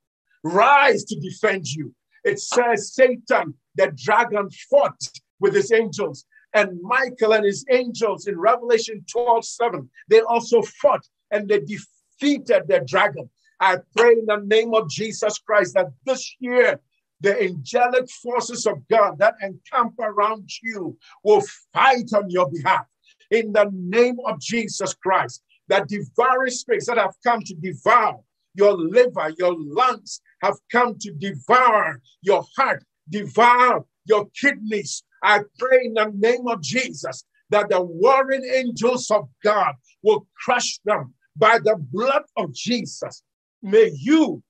[0.44, 1.94] rise to defend you.
[2.24, 5.02] It says Satan, the dragon, fought
[5.40, 6.26] with his angels.
[6.54, 12.64] And Michael and his angels in Revelation 12 7, they also fought and they defeated
[12.68, 13.30] the dragon.
[13.60, 16.80] I pray in the name of Jesus Christ that this year,
[17.22, 21.44] the angelic forces of God that encamp around you will
[21.74, 22.86] fight on your behalf.
[23.30, 28.20] In the name of Jesus Christ, that devouring spirits that have come to devour
[28.56, 35.04] your liver, your lungs, have come to devour your heart, devour your kidneys.
[35.24, 40.80] I pray in the name of Jesus that the warring angels of God will crush
[40.86, 43.24] them by the blood of Jesus.
[43.62, 44.44] May you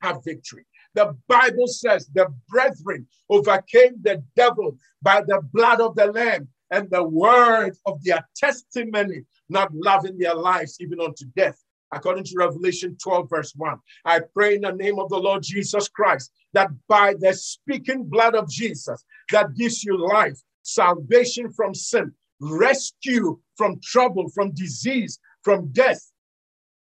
[0.00, 0.64] have victory.
[0.94, 6.90] The Bible says the brethren overcame the devil by the blood of the Lamb and
[6.90, 11.58] the word of their testimony, not loving their lives even unto death.
[11.92, 15.88] According to Revelation 12, verse 1, I pray in the name of the Lord Jesus
[15.88, 22.12] Christ that by the speaking blood of Jesus that gives you life, salvation from sin,
[22.40, 26.10] rescue from trouble, from disease, from death,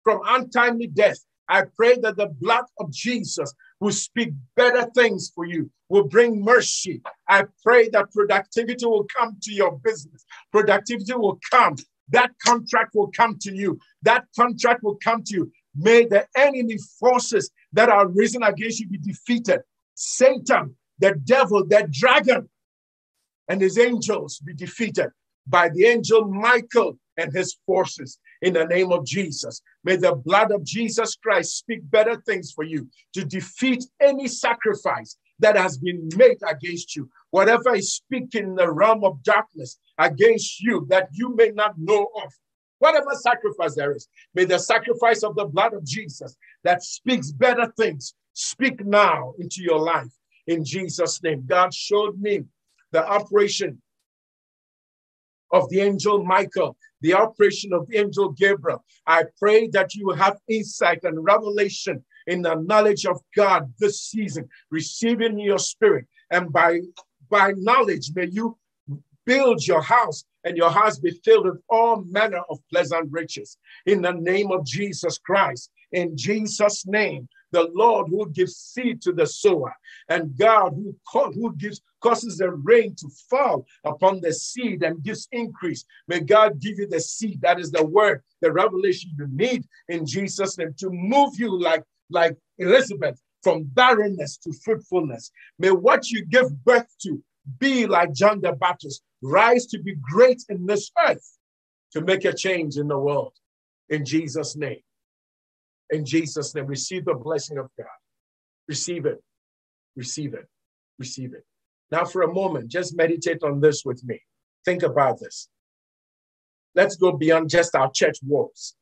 [0.03, 1.19] from untimely death.
[1.49, 6.43] I pray that the blood of Jesus will speak better things for you, will bring
[6.43, 7.03] mercy.
[7.29, 10.25] I pray that productivity will come to your business.
[10.51, 11.77] Productivity will come.
[12.11, 13.79] That contract will come to you.
[14.03, 15.53] That contract will come to you.
[15.75, 19.61] May the enemy forces that are risen against you be defeated.
[19.95, 22.49] Satan, the devil, the dragon,
[23.49, 25.11] and his angels be defeated
[25.47, 29.63] by the angel Michael and his forces in the name of Jesus.
[29.85, 35.17] May the blood of Jesus Christ speak better things for you to defeat any sacrifice
[35.39, 37.09] that has been made against you.
[37.31, 42.09] Whatever is speaking in the realm of darkness against you that you may not know
[42.23, 42.33] of,
[42.79, 47.73] Whatever sacrifice there is, may the sacrifice of the blood of Jesus that speaks better
[47.77, 50.13] things speak now into your life
[50.47, 51.45] in Jesus' name.
[51.47, 52.43] God showed me
[52.93, 53.81] the operation
[55.53, 58.85] of the angel Michael, the operation of the angel Gabriel.
[59.07, 64.49] I pray that you have insight and revelation in the knowledge of God this season,
[64.71, 66.07] receiving your spirit.
[66.31, 66.81] And by,
[67.31, 68.59] by knowledge, may you
[69.27, 73.59] build your house and your house be filled with all manner of pleasant riches.
[73.85, 79.13] In the name of Jesus Christ, in Jesus' name, the Lord who gives seed to
[79.13, 79.75] the sower,
[80.09, 80.97] and God who,
[81.33, 85.85] who gives causes the rain to fall upon the seed and gives increase.
[86.07, 87.41] May God give you the seed.
[87.41, 91.83] That is the word, the revelation you need in Jesus' name to move you like,
[92.11, 95.31] like Elizabeth from barrenness to fruitfulness.
[95.59, 97.23] May what you give birth to
[97.59, 101.37] be like John the Baptist, rise to be great in this earth
[101.93, 103.33] to make a change in the world.
[103.89, 104.81] In Jesus' name.
[105.91, 107.87] In Jesus' name, receive the blessing of God.
[108.69, 109.23] Receive it.
[109.95, 110.49] Receive it.
[110.99, 111.45] Receive it.
[111.91, 114.21] Now, for a moment, just meditate on this with me.
[114.65, 115.49] Think about this.
[116.75, 118.75] Let's go beyond just our church walls,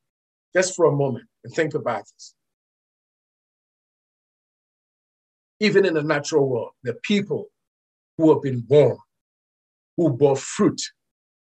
[0.54, 2.34] just for a moment, and think about this.
[5.60, 7.46] Even in the natural world, the people
[8.16, 8.96] who have been born,
[9.96, 10.80] who bore fruit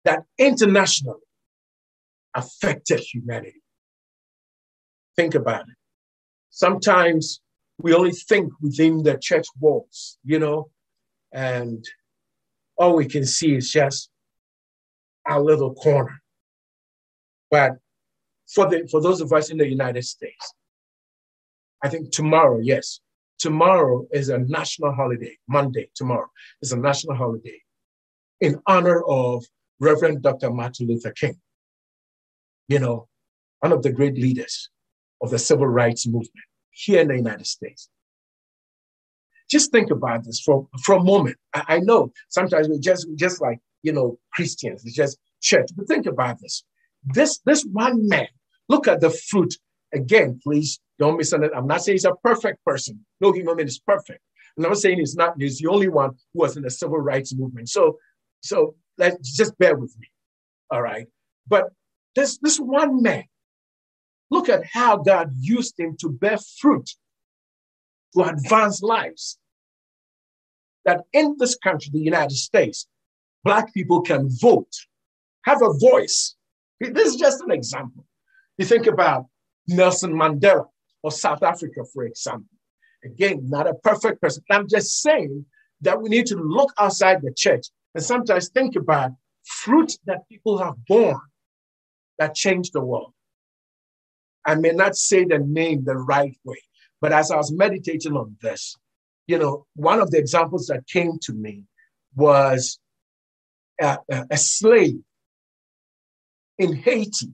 [0.03, 1.19] that internationally
[2.33, 3.61] affected humanity.
[5.15, 5.75] Think about it.
[6.49, 7.41] Sometimes
[7.77, 10.69] we only think within the church walls, you know,
[11.31, 11.83] and
[12.77, 14.09] all we can see is just
[15.25, 16.21] our little corner.
[17.49, 17.73] But
[18.53, 20.53] for the for those of us in the United States,
[21.83, 22.99] I think tomorrow, yes,
[23.39, 25.37] tomorrow is a national holiday.
[25.47, 26.29] Monday, tomorrow
[26.61, 27.61] is a national holiday
[28.41, 29.45] in honor of
[29.79, 30.51] Reverend Dr.
[30.51, 31.39] Martin Luther King.
[32.67, 33.07] You know,
[33.59, 34.69] one of the great leaders
[35.21, 37.89] of the civil rights movement here in the United States.
[39.49, 41.37] Just think about this for, for a moment.
[41.53, 45.69] I, I know sometimes we just just like you know Christians, it's just church.
[45.75, 46.63] But think about this.
[47.03, 48.27] This this one man.
[48.67, 49.53] Look at the fruit
[49.93, 50.39] again.
[50.43, 51.59] Please don't misunderstand.
[51.59, 53.05] I'm not saying he's a perfect person.
[53.21, 54.21] No human being is perfect.
[54.57, 55.35] And I'm not saying he's not.
[55.37, 57.69] He's the only one who was in the civil rights movement.
[57.69, 57.97] So
[58.41, 60.07] so let's just bear with me.
[60.71, 61.07] All right.
[61.47, 61.65] But
[62.15, 63.25] this this one man.
[64.31, 66.89] Look at how God used him to bear fruit
[68.15, 69.37] to advance lives.
[70.83, 72.87] That in this country, the United States,
[73.43, 74.73] Black people can vote,
[75.43, 76.35] have a voice.
[76.79, 78.03] This is just an example.
[78.57, 79.27] You think about
[79.67, 80.65] Nelson Mandela
[81.03, 82.49] or South Africa, for example.
[83.03, 84.43] Again, not a perfect person.
[84.49, 85.45] I'm just saying
[85.81, 89.11] that we need to look outside the church and sometimes think about
[89.45, 91.19] fruit that people have borne
[92.19, 93.13] that changed the world.
[94.45, 96.61] I may not say the name the right way,
[97.01, 98.75] but as I was meditating on this,
[99.27, 101.63] you know, one of the examples that came to me
[102.15, 102.79] was
[103.81, 104.99] a, a, a slave
[106.59, 107.33] in Haiti,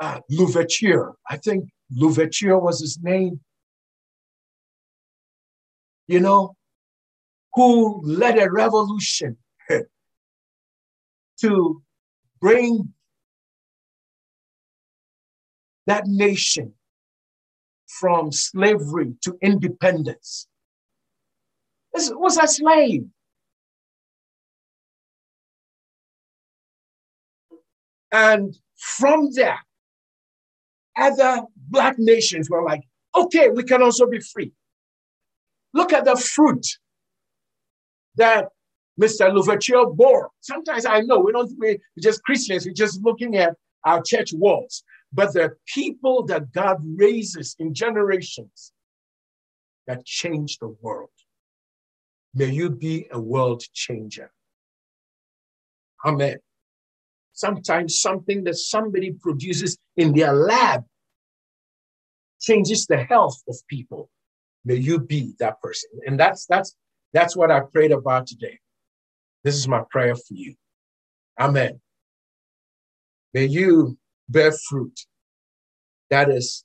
[0.00, 1.12] uh, Louverture.
[1.28, 3.40] I think Louverture was his name.
[6.08, 6.56] You know,
[7.54, 9.36] who led a revolution
[11.40, 11.82] to
[12.40, 12.92] bring
[15.86, 16.74] that nation
[17.86, 20.46] from slavery to independence.
[21.92, 23.06] This was a slave.
[28.12, 29.58] And from there,
[30.96, 32.82] other Black nations were like,
[33.14, 34.52] okay, we can also be free.
[35.72, 36.66] Look at the fruit
[38.16, 38.48] that
[39.00, 39.32] Mr.
[39.32, 40.30] Louverture bore.
[40.40, 44.84] Sometimes I know we don't, we just Christians, we're just looking at our church walls
[45.12, 48.72] but the people that God raises in generations
[49.86, 51.10] that change the world.
[52.34, 54.30] May you be a world changer.
[56.04, 56.38] Amen.
[57.32, 60.84] Sometimes something that somebody produces in their lab
[62.40, 64.08] changes the health of people.
[64.64, 65.90] May you be that person.
[66.06, 66.76] And that's that's
[67.12, 68.58] that's what I prayed about today.
[69.42, 70.54] This is my prayer for you.
[71.38, 71.80] Amen.
[73.32, 74.98] May you bear fruit.
[76.10, 76.64] That is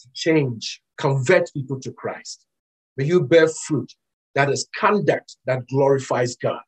[0.00, 2.46] to change, convert people to Christ.
[2.96, 3.92] May you bear fruit.
[4.34, 6.60] That is conduct that glorifies God.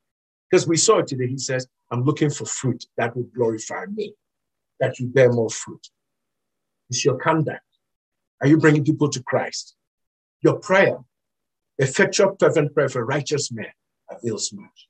[0.50, 1.28] Because we saw it today.
[1.28, 4.14] He says, I'm looking for fruit that will glorify me,
[4.80, 5.86] that you bear more fruit.
[6.90, 7.60] It's your conduct.
[8.40, 9.76] Are you bringing people to Christ?
[10.42, 10.98] Your prayer,
[11.78, 13.66] effectual, fervent prayer for righteous men
[14.10, 14.88] avails much.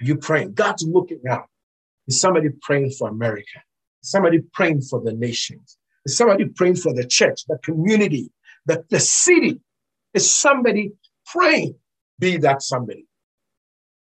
[0.00, 0.54] Are you praying?
[0.54, 1.46] God's looking out
[2.08, 3.60] Is somebody praying for America?
[4.02, 5.78] Is somebody praying for the nations?
[6.06, 8.30] Is somebody praying for the church, the community,
[8.66, 9.60] the, the city?
[10.14, 10.92] Is somebody
[11.26, 11.76] praying?
[12.18, 13.06] Be that somebody.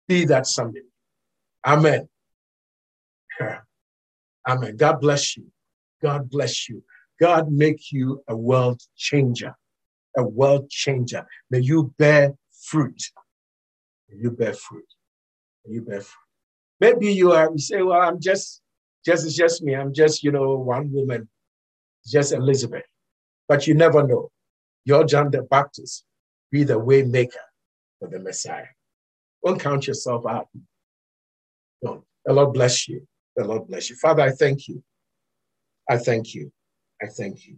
[0.08, 0.86] Be that somebody.
[1.66, 2.08] Amen.
[4.48, 4.76] Amen.
[4.76, 5.46] God bless you.
[6.02, 6.84] God bless you.
[7.20, 9.56] God make you a world changer,
[10.16, 11.26] a world changer.
[11.50, 12.34] May you bear
[12.64, 13.02] fruit.
[14.08, 14.86] May you bear fruit.
[15.64, 16.14] May you bear fruit.
[16.80, 18.60] Maybe you are, you say, well, I'm just,
[19.04, 19.74] just, it's just me.
[19.74, 21.28] I'm just, you know, one woman,
[22.06, 22.84] just Elizabeth.
[23.48, 24.30] But you never know.
[24.84, 26.04] You're John the Baptist.
[26.50, 27.40] Be the way maker
[27.98, 28.66] for the Messiah.
[29.44, 30.48] Don't count yourself out.
[31.82, 32.04] Don't.
[32.24, 33.06] The Lord bless you.
[33.36, 33.96] The Lord bless you.
[33.96, 34.82] Father, I thank you.
[35.88, 36.52] I thank you.
[37.02, 37.56] I thank you.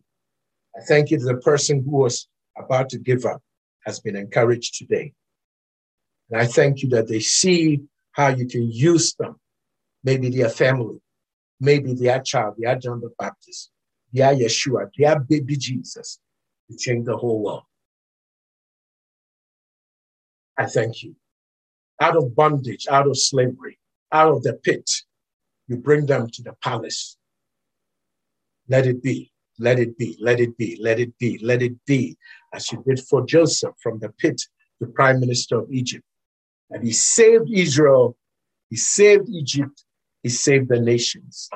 [0.76, 2.28] I thank you to the person who was
[2.58, 3.42] about to give up
[3.84, 5.12] has been encouraged today.
[6.30, 7.82] And I thank you that they see
[8.12, 9.36] how you can use them,
[10.04, 11.00] maybe their family,
[11.60, 13.70] maybe their child, their John the Baptist,
[14.12, 16.18] their Yeshua, their baby Jesus,
[16.70, 17.62] to change the whole world.
[20.56, 21.14] I thank you.
[22.00, 23.78] Out of bondage, out of slavery,
[24.12, 24.90] out of the pit,
[25.66, 27.16] you bring them to the palace.
[28.68, 32.16] Let it be, let it be, let it be, let it be, let it be,
[32.52, 34.40] as you did for Joseph from the pit,
[34.80, 36.04] the prime minister of Egypt.
[36.70, 38.16] And he saved Israel,
[38.70, 39.84] he saved Egypt,
[40.22, 41.48] he saved the nations.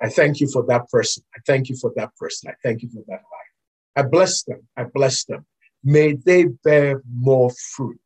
[0.00, 1.24] I thank you for that person.
[1.34, 2.50] I thank you for that person.
[2.50, 3.50] I thank you for that life.
[3.96, 4.66] I bless them.
[4.76, 5.44] I bless them.
[5.84, 8.00] May they bear more fruit.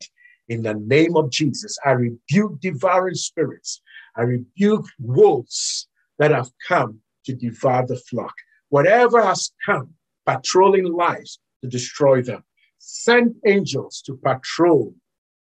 [0.49, 3.81] In the name of Jesus, I rebuke devouring spirits.
[4.17, 5.89] I rebuke wolves
[6.19, 8.35] that have come to devour the flock.
[8.69, 9.95] Whatever has come,
[10.27, 12.45] patrolling lives to destroy them.
[12.79, 14.95] Send angels to patrol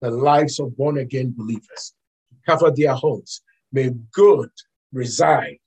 [0.01, 1.95] the lives of born again believers,
[2.45, 3.41] cover their homes.
[3.73, 4.51] May good
[4.93, 5.59] reside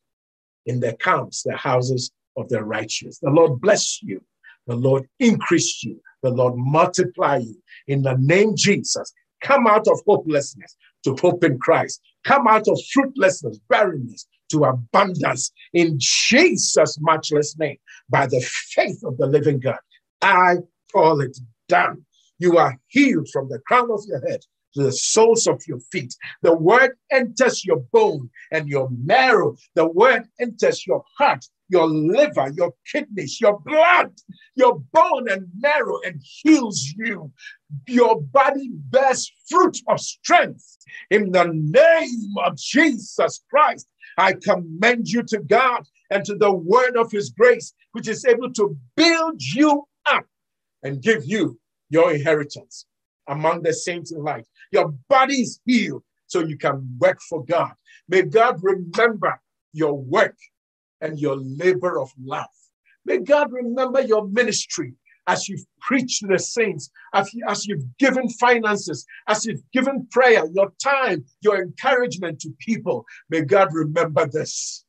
[0.65, 3.19] in the camps, the houses of the righteous.
[3.19, 4.21] The Lord bless you.
[4.67, 6.01] The Lord increase you.
[6.21, 7.55] The Lord multiply you.
[7.87, 10.75] In the name Jesus, come out of hopelessness
[11.05, 12.01] to hope in Christ.
[12.25, 17.77] Come out of fruitlessness, barrenness to abundance in Jesus' matchless name
[18.09, 19.79] by the faith of the living God.
[20.21, 20.57] I
[20.91, 21.37] call it
[21.67, 22.05] done.
[22.39, 24.41] You are healed from the crown of your head
[24.73, 26.15] to the soles of your feet.
[26.41, 29.55] The word enters your bone and your marrow.
[29.75, 34.13] The word enters your heart, your liver, your kidneys, your blood,
[34.55, 37.31] your bone and marrow, and heals you.
[37.87, 40.77] Your body bears fruit of strength.
[41.09, 43.87] In the name of Jesus Christ,
[44.17, 48.51] I commend you to God and to the word of his grace, which is able
[48.53, 50.25] to build you up
[50.83, 51.59] and give you
[51.89, 52.85] your inheritance
[53.27, 54.45] among the saints in light.
[54.71, 57.73] Your body is healed so you can work for God.
[58.07, 59.39] May God remember
[59.73, 60.37] your work
[61.01, 62.45] and your labor of love.
[63.05, 64.93] May God remember your ministry
[65.27, 70.07] as you've preached to the saints, as, you, as you've given finances, as you've given
[70.11, 73.05] prayer, your time, your encouragement to people.
[73.29, 74.83] May God remember this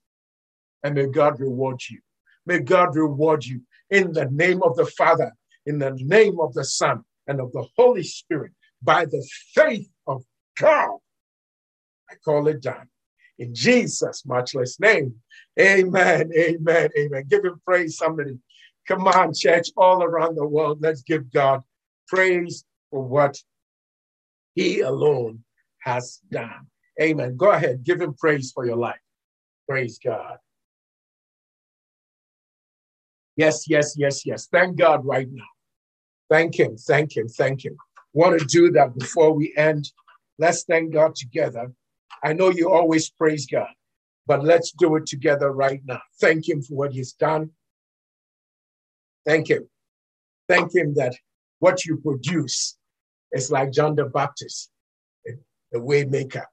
[0.83, 2.01] and may God reward you.
[2.47, 3.61] May God reward you
[3.93, 5.33] in the name of the Father,
[5.67, 8.53] in the name of the Son, and of the Holy Spirit
[8.83, 9.25] by the
[9.55, 10.25] faith of
[10.59, 10.99] God.
[12.11, 12.89] I call it done.
[13.39, 15.15] In Jesus' matchless name.
[15.61, 16.31] Amen.
[16.37, 16.89] Amen.
[16.99, 17.25] Amen.
[17.29, 18.39] Give him praise, somebody.
[18.89, 20.79] Come on, church, all around the world.
[20.81, 21.63] Let's give God
[22.09, 23.39] praise for what
[24.55, 25.45] he alone
[25.81, 26.67] has done.
[27.01, 27.37] Amen.
[27.37, 27.85] Go ahead.
[27.85, 29.01] Give him praise for your life.
[29.69, 30.39] Praise God.
[33.37, 34.47] Yes, yes, yes, yes.
[34.47, 35.45] Thank God right now.
[36.29, 37.77] Thank Him, thank Him, thank Him.
[38.13, 39.91] Want to do that before we end?
[40.39, 41.73] Let's thank God together.
[42.23, 43.69] I know you always praise God,
[44.27, 46.01] but let's do it together right now.
[46.21, 47.51] Thank Him for what He's done.
[49.27, 49.69] Thank Him.
[50.49, 51.15] Thank Him that
[51.59, 52.77] what you produce
[53.33, 54.71] is like John the Baptist,
[55.25, 56.45] the waymaker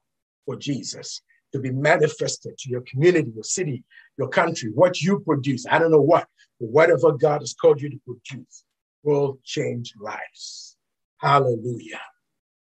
[0.46, 1.20] for Jesus,
[1.52, 3.82] to be manifested to your community, your city,
[4.16, 5.66] your country, what you produce.
[5.68, 6.26] I don't know what,
[6.66, 8.64] whatever God has called you to produce
[9.02, 10.76] will change lives.
[11.18, 12.00] Hallelujah.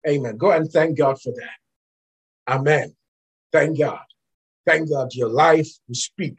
[0.09, 0.37] Amen.
[0.37, 2.53] Go and thank God for that.
[2.55, 2.95] Amen.
[3.53, 4.05] Thank God.
[4.67, 6.39] Thank God your life will speak,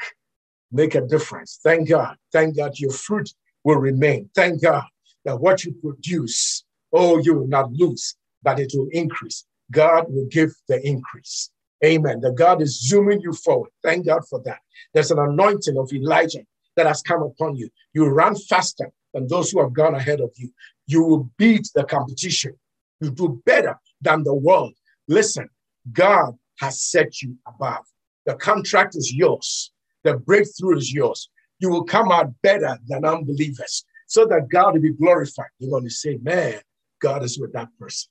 [0.71, 1.59] make a difference.
[1.63, 2.17] Thank God.
[2.33, 3.29] Thank God your fruit
[3.63, 4.29] will remain.
[4.35, 4.85] Thank God
[5.25, 9.45] that what you produce, oh, you will not lose, but it will increase.
[9.71, 11.49] God will give the increase.
[11.83, 12.21] Amen.
[12.21, 13.69] That God is zooming you forward.
[13.83, 14.59] Thank God for that.
[14.93, 16.43] There's an anointing of Elijah
[16.77, 17.69] that has come upon you.
[17.93, 20.49] You run faster than those who have gone ahead of you.
[20.85, 22.53] You will beat the competition.
[23.01, 24.73] You do better than the world.
[25.09, 25.49] Listen,
[25.91, 27.83] God has set you above.
[28.25, 29.71] The contract is yours.
[30.03, 31.29] The breakthrough is yours.
[31.59, 35.49] You will come out better than unbelievers so that God will be glorified.
[35.59, 36.61] You're going to say, man,
[37.01, 38.09] God is with that person.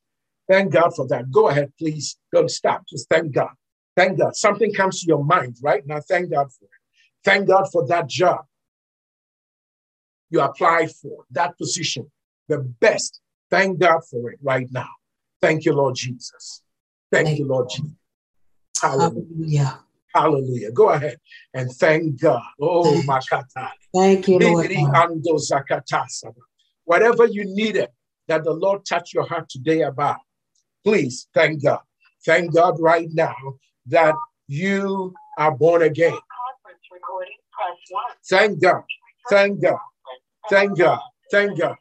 [0.48, 1.30] Thank God for that.
[1.30, 2.16] Go ahead, please.
[2.32, 2.84] Don't stop.
[2.88, 3.51] Just thank God.
[3.97, 4.36] Thank God.
[4.36, 6.01] Something comes to your mind right now.
[6.01, 6.70] Thank God for it.
[7.24, 8.44] Thank God for that job
[10.31, 12.11] you applied for, that position,
[12.48, 13.20] the best.
[13.51, 14.89] Thank God for it right now.
[15.40, 16.62] Thank you, Lord Jesus.
[17.12, 17.93] Thank, Thank you, Lord Jesus.
[18.81, 19.24] Hallelujah.
[19.36, 19.81] Hallelujah.
[20.15, 20.73] Hallelujah.
[20.73, 21.19] Go ahead
[21.55, 22.43] and thank God.
[22.61, 23.70] Oh, Thank Makata.
[23.94, 24.66] Thank you, Lord.
[24.66, 25.11] Libri God.
[25.11, 26.35] ando zakatasaba.
[26.85, 27.89] Whatever you needed
[28.28, 30.19] that the Lord touched your heart today about,
[30.85, 31.81] please thank God.
[32.24, 33.36] Thank God right now
[33.86, 34.15] that
[34.48, 36.11] you are born again.
[36.11, 38.05] Conference recording, press one.
[38.28, 38.82] Thank God.
[39.28, 39.78] Thank God.
[40.51, 41.01] Thank God.
[41.31, 41.77] Thank God.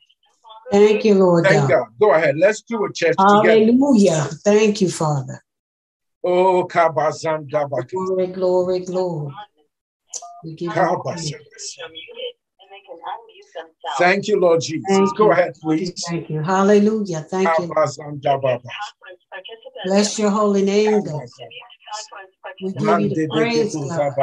[0.72, 1.70] Thank you, Lord Thank God.
[1.70, 1.88] God.
[2.00, 2.38] Go ahead.
[2.38, 3.60] Let's do a church together.
[3.60, 4.28] Hallelujah.
[4.44, 5.44] Thank you, Father.
[6.24, 7.48] Oh, kabazan.
[7.50, 9.34] Glory, glory, glory.
[10.44, 10.76] We give you praise.
[10.76, 11.32] Kabazan.
[11.32, 13.98] You're muted, and they can unmute themselves.
[14.00, 14.86] Thank you, Lord Jesus.
[14.88, 15.32] Thank Go you.
[15.32, 16.04] ahead, please.
[16.10, 16.42] Thank you.
[16.42, 17.22] Hallelujah.
[17.22, 17.68] Thank you.
[17.68, 18.22] Kabazan.
[19.86, 21.22] Bless your holy name, God.
[22.62, 24.16] We give you the praise, God.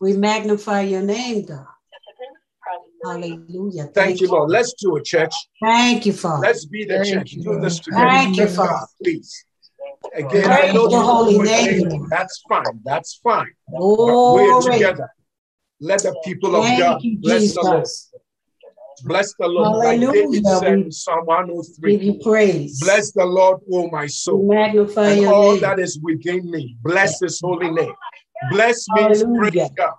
[0.00, 1.66] We magnify your name, God.
[3.02, 3.48] Participants, press three.
[3.48, 3.86] Hallelujah.
[3.94, 4.50] Thank you, Lord.
[4.50, 5.34] Let's do a church.
[5.62, 6.46] Thank you, Father.
[6.46, 7.32] Let's be the Thank church.
[7.32, 8.08] you, Do this together.
[8.08, 8.86] Thank you, Father.
[9.02, 9.44] please.
[10.14, 12.80] Again, I know you holy name, That's fine.
[12.84, 13.52] That's fine.
[13.68, 15.08] But we're together.
[15.80, 17.86] Let the people of God you, bless the Lord.
[19.04, 19.78] Bless the Lord.
[19.78, 20.58] Like David Hallelujah.
[20.58, 22.80] said in Psalm oh give you praise.
[22.80, 25.60] Bless the Lord, O my soul, magnify and all name.
[25.62, 26.76] that is within me.
[26.82, 27.94] Bless his holy name.
[28.50, 29.08] Bless me,
[29.38, 29.94] praise God.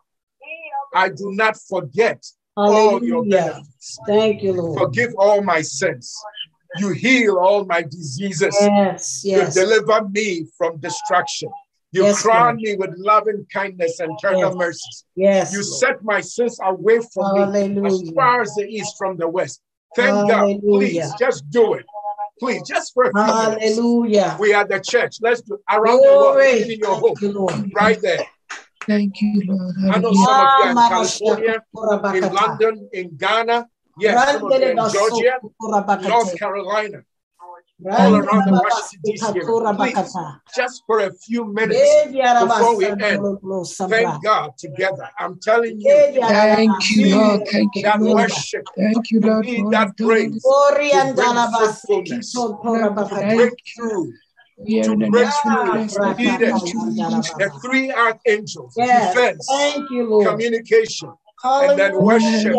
[0.93, 2.23] I do not forget
[2.67, 3.37] all your Hallelujah.
[3.53, 3.99] benefits.
[4.07, 4.79] Thank you, Lord.
[4.79, 6.15] Forgive all my sins.
[6.79, 8.55] You heal all my diseases.
[8.61, 9.55] Yes, yes.
[9.55, 11.49] You deliver me from destruction.
[11.91, 12.61] You Yes, crown Lord.
[12.61, 14.55] me with loving kindness and tender Yes.
[14.55, 15.05] mercies.
[15.15, 15.51] Yes.
[15.51, 15.79] You Lord.
[15.79, 17.41] set my sins away from me
[17.85, 19.61] as far as the east from the west.
[19.95, 20.61] Thank God.
[20.61, 21.85] Please just do it.
[22.39, 23.75] Please, just for a few minutes.
[23.75, 24.37] Hallelujah.
[24.39, 25.17] We are the church.
[25.21, 28.21] Let's do around the world, in your home, you, right there.
[28.87, 29.75] Thank you, Lord.
[29.91, 31.63] I know some of you in California,
[32.15, 33.67] in London, in Ghana.
[33.99, 35.39] Yes, some of you in Georgia,
[36.09, 37.03] North Carolina,
[37.85, 39.45] all around the Washington DC area.
[39.93, 40.15] Please,
[40.55, 41.79] just for a few minutes
[42.39, 43.01] before we end,
[43.89, 45.09] thank God together.
[45.19, 47.47] I'm telling you, Thank you, Lord.
[47.47, 48.15] Thank you, that Lord.
[48.15, 49.45] worship, Thank you, you Lord.
[49.45, 50.41] need for that all you've done.
[50.41, 50.43] praise
[50.93, 51.43] to bring
[53.29, 53.95] fruitfulness,
[54.65, 55.95] to break through, We are to in the break next through, place.
[55.95, 56.51] to be there.
[56.51, 60.27] The three archangels, defense, Thank you, Lord.
[60.27, 61.11] communication,
[61.43, 62.57] and then worship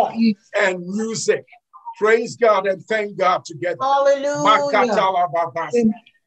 [0.58, 1.44] and music.
[1.98, 3.78] Praise God and thank God together.
[3.80, 4.42] Hallelujah.
[4.44, 5.74] Makatalababas.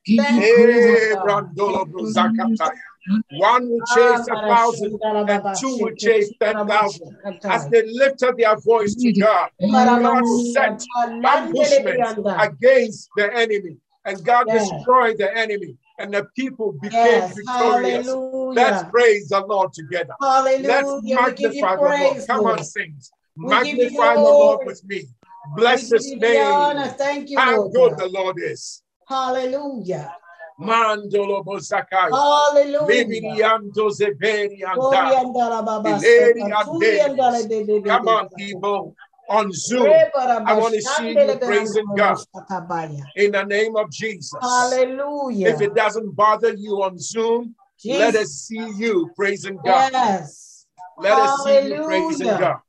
[0.05, 1.13] Give Thank you praise.
[1.15, 1.25] God.
[1.55, 2.71] brandolo bruzakataya.
[3.31, 7.17] One will chase a thousand, and two will chase ten thousand.
[7.43, 10.23] As they lifted their voice to God, God
[10.53, 10.83] set
[11.23, 14.69] ambushments against the enemy, and God Yes.
[14.71, 18.07] destroyed the enemy, and the people became Yes, victorious.
[18.53, 20.13] Let's praise the Lord together.
[20.19, 21.01] Let's Hallelujah.
[21.03, 22.27] You magnify the Lord.
[22.27, 23.11] Come on, saints.
[23.37, 25.03] We give you Magnify the Lord with me.
[25.55, 26.89] Bless his name.
[26.97, 27.73] Thank you, How Lord.
[27.73, 28.81] good the Lord is.
[29.07, 30.15] Hallelujah.
[30.59, 32.11] Mandolo Bosakaya.
[32.11, 33.05] Hallelujah.
[33.05, 35.19] Libiriando Zeberi Glory Anda.
[35.19, 35.83] and Darababa.
[35.83, 37.85] Ileri Tuli and Ande.
[37.85, 38.95] Come on, people,
[39.29, 39.91] on Zoom.
[40.15, 42.17] I want to see you praising God
[43.15, 44.39] in the name of Jesus.
[44.41, 45.49] Hallelujah.
[45.49, 49.91] If it doesn't bother you on Zoom, let us see you praising God.
[49.93, 50.65] Yes.
[50.99, 52.39] Let us see you praising Hallelujah.
[52.39, 52.59] God.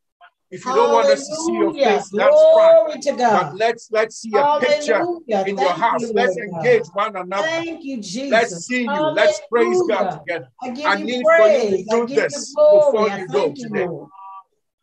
[0.51, 2.75] If you don't want us to see your face, that's fine.
[2.85, 5.45] Glory to But let's let's see a picture Hallelujah.
[5.47, 6.03] in your house.
[6.03, 7.49] you, Let's engage one another.
[7.49, 8.31] Thank you, Jesus.
[8.31, 9.11] Let's see you.
[9.13, 10.49] Let's praise God together.
[10.63, 11.89] I I need for you to praise.
[11.89, 13.89] Do this before I you go thank you, today.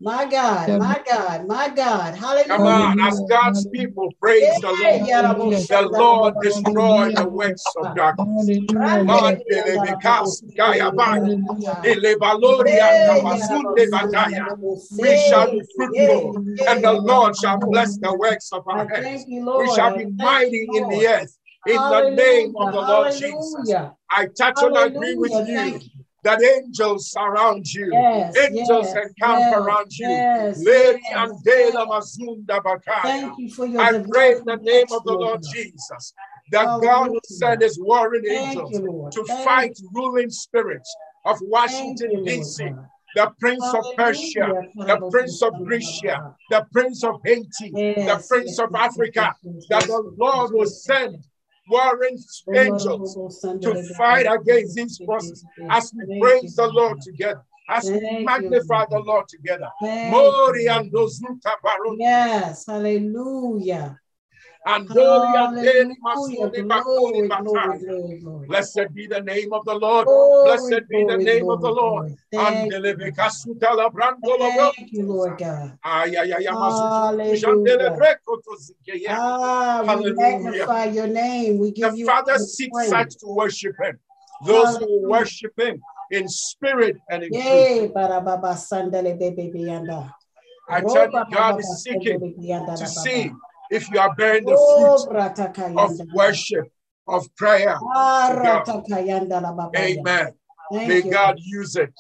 [0.03, 2.13] My God, my God, my God.
[2.13, 2.47] Hallelujah.
[2.49, 2.87] Come Hallelujah.
[2.87, 5.65] on, as God's people, praise the Lord.
[5.69, 8.49] The Lord destroy the works of darkness.
[8.67, 11.85] Mandele bekas gayabaya.
[11.85, 14.45] Ele baloria kabasunde bataya.
[14.99, 16.35] We shall be fruitful,
[16.67, 19.05] and the Lord shall bless the works of our hands.
[19.05, 19.67] thank you, Lord.
[19.67, 21.37] We shall be mighty in the earth.
[21.65, 23.73] In the name of the Lord Jesus.
[24.11, 25.45] I touch and agree with Hallelujah.
[25.47, 25.89] you Thank you.
[26.23, 27.89] That angels surround you.
[27.91, 30.07] Yes, Angels yes, encamp yes, around you.
[30.07, 32.17] Lady yes, and Dela yes.
[32.19, 33.01] Mazunda Bakaya.
[33.03, 36.13] Thank you for your I pray in the name of the Lord Jesus
[36.51, 40.95] that God will send his warring angels you, to Thank fight ruling spirits
[41.25, 42.69] of Washington, D.C.,
[43.15, 48.73] the Prince of Persia, the Prince of Grecia, the Prince of Haiti, the Prince of
[48.75, 49.35] Africa,
[49.69, 51.23] that the Lord will send
[51.69, 52.17] warring
[52.53, 53.17] angels
[53.61, 58.85] to fight against these forces as we praise the Lord together, as we you, magnify
[58.89, 59.27] the Lord.
[59.27, 59.69] Together.
[59.81, 61.53] Thank Mori and Dozuta
[61.97, 63.99] Yes, hallelujah.
[64.65, 66.47] And Dori and Deli Hallelujah.
[66.47, 67.79] Masuni Glory, Bakuni glory, Batai.
[67.85, 68.47] glory, glory.
[68.47, 70.07] Blessed be the name of the Lord.
[70.45, 72.05] Blessed be the name of the Lord.
[72.07, 73.15] And Thank you, Lord.
[73.15, 75.77] Kasuta la Brando la Thank you, Lord God.
[75.81, 77.35] Hallelujah.
[77.35, 79.09] Shandele Breko to Zikeya.
[79.09, 81.59] Ah, we magnify your name.
[81.59, 83.99] We give The you Father seeks such to worship Him.
[84.45, 85.81] Those who worship Him
[86.11, 87.93] in spirit and in truth.
[87.93, 90.13] barababa sandale bebe beyanda.
[90.69, 92.35] I tell you, God is seeking
[92.77, 93.31] to see.
[93.73, 96.65] If you are bearing the Oh, fruit of worship,
[97.07, 97.77] of prayer.
[97.95, 98.65] Ah, to God.
[98.65, 99.71] rataka yanda la baba.
[99.73, 99.99] ya.
[99.99, 100.31] Amen.
[100.71, 101.11] May you.
[101.11, 101.91] God use it.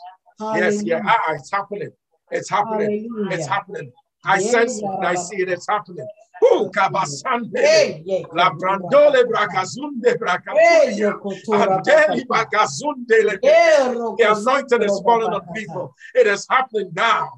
[0.55, 1.01] Yes, yeah.
[1.05, 1.89] Ah, it's happening.
[2.31, 3.11] It's happening.
[3.31, 3.91] It's happening.
[4.25, 4.89] I Yeah, sense it.
[5.01, 5.49] I see it.
[5.49, 6.07] It's happening.
[6.41, 8.03] Who kabasande?
[8.33, 10.97] La brandole brakaturia.
[10.99, 12.45] yokotora Andeli baba.
[12.45, 15.93] bagazunde le- Yeah, The anointing is falling on people.
[16.15, 17.31] It is happening now.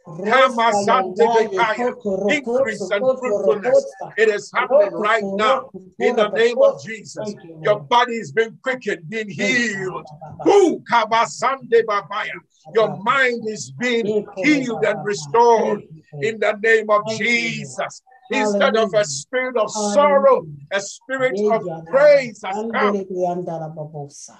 [0.07, 1.75] Rosa Kamazande yanda ye bekaya.
[1.93, 3.95] koko roko Increase and fruitfulness.
[4.17, 5.69] It is happening right now.
[5.99, 7.35] In the name of Jesus.
[7.63, 10.07] Your body is being quickened, being healed.
[10.21, 10.43] Baba.
[10.43, 12.33] Who kabasande babaya.
[12.73, 16.25] Your mind is being healed and restored Thank you, Lord.
[16.25, 17.53] in the name of Thank you, Lord.
[17.53, 18.01] Jesus.
[18.31, 22.95] Instead of a spirit of sorrow, a spirit of praise has come.
[22.95, 24.37] Andele yanda la babosa.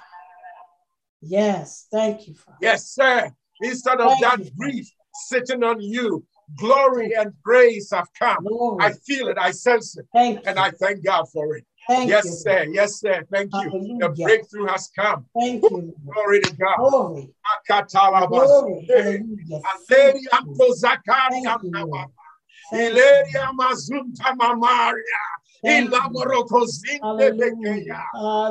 [1.21, 2.57] Yes, thank you, Father.
[2.61, 3.31] Yes, sir.
[3.61, 4.55] Instead of Thank that you, Father.
[4.57, 6.25] grief sitting on you,
[6.57, 8.45] glory and praise have come.
[8.45, 8.85] Glory.
[8.85, 10.63] I feel it, I sense it, Thank and you.
[10.63, 11.65] I thank God for it.
[11.87, 12.31] Thank yes, you.
[12.31, 12.67] sir.
[12.71, 13.25] Yes, sir.
[13.31, 13.97] Thank you.
[13.99, 15.25] The breakthrough has come.
[15.37, 15.93] Thank you.
[16.05, 16.77] Glory to God.
[16.77, 17.33] Glory.
[17.67, 18.29] Akatalabas.
[18.29, 18.87] Glory.
[18.87, 19.61] Hallelujah.
[19.89, 21.71] Aleri Thank you.
[21.71, 22.28] anto
[22.71, 23.09] zakari Thank you, antaba.
[23.09, 23.27] Lord.
[23.29, 23.41] Thank you.
[23.41, 25.23] Ileria mazunta mamaria.
[25.63, 25.97] Thank you.
[25.97, 28.03] Ilamoroko zinde bekeya.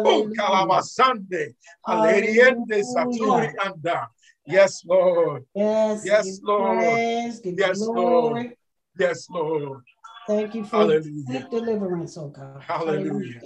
[0.05, 1.55] Ukalabasande.
[1.87, 4.09] Aleriende saturi anda.
[4.47, 5.45] Yes, Lord.
[5.55, 6.05] Yes.
[6.05, 6.79] Yes, Lord.
[6.79, 8.57] Praise, give you Yes, glory.
[8.99, 9.83] Yes, Lord.
[10.27, 11.49] Thank you for Hallelujah.
[11.51, 12.63] deliverance, oh God.
[12.63, 13.41] Hallelujah.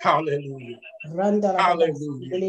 [0.00, 0.78] Hallelujah.
[1.04, 2.40] Hallelujah.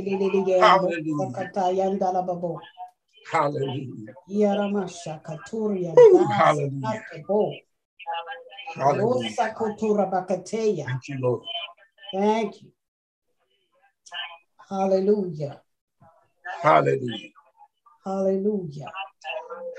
[2.25, 2.61] babo.
[2.61, 2.84] Hallelujah.
[3.31, 4.11] Sakata yanda la babo.
[4.11, 4.13] Hallelujah.
[4.29, 5.93] Yaramasha katuria.
[5.95, 7.03] Woo, das hallelujah.
[8.75, 9.01] Hallelujah.
[9.01, 10.85] Rosa kotura bakateya.
[10.85, 11.43] Thank you, Lord.
[12.13, 12.71] Thank you.
[14.69, 15.61] Hallelujah.
[16.61, 17.31] Hallelujah.
[18.03, 18.91] Hallelujah.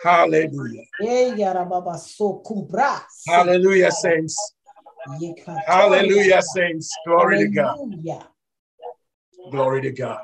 [0.03, 0.85] Hallelujah.
[1.01, 3.03] Yarababa so kumbra.
[3.27, 4.55] Hallelujah, saints.
[5.67, 6.93] Hallelujah, saints.
[7.07, 7.77] Glory to God.
[7.77, 8.29] Hallelujah.
[9.51, 10.21] Glory to God.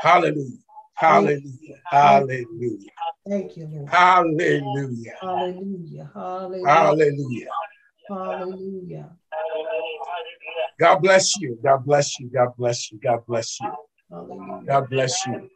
[0.00, 0.67] Hallelujah.
[0.98, 1.80] Hallelujah.
[1.84, 1.84] Hallelujah.
[1.86, 2.90] Hallelujah.
[3.28, 3.88] Thank you, Lord.
[3.88, 5.14] Hallelujah.
[5.20, 6.10] Hallelujah.
[6.12, 6.64] Hallelujah.
[6.66, 7.48] Hallelujah.
[8.08, 9.16] Hallelujah.
[10.80, 11.56] God bless you.
[11.62, 12.28] God bless you.
[12.34, 12.98] God bless you.
[12.98, 13.70] God bless you.
[14.66, 15.48] God bless you.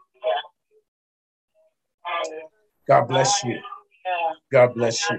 [2.86, 3.59] God bless you.
[4.52, 5.19] God bless you.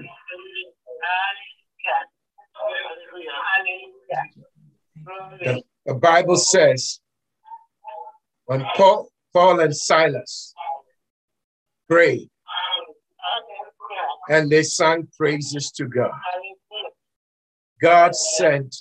[5.40, 7.00] The, the Bible says
[8.46, 10.54] when Paul, Paul and Silas
[11.90, 12.30] prayed
[14.30, 16.12] and they sang praises to God,
[17.82, 18.76] God sent,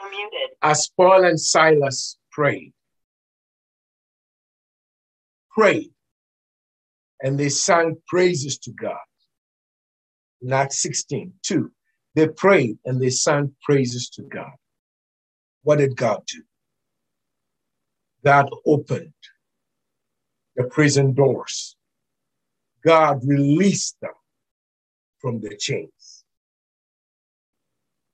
[0.00, 0.50] are muted.
[0.62, 2.72] as Paul and Silas prayed.
[5.50, 5.90] Prayed.
[7.22, 8.96] And they sang praises to God.
[10.42, 11.70] In Acts 16, 2.
[12.14, 14.52] They prayed and they sang praises to God.
[15.62, 16.42] What did God do?
[18.26, 19.12] God opened
[20.56, 21.76] the prison doors.
[22.84, 24.18] God released them
[25.20, 26.24] from the chains.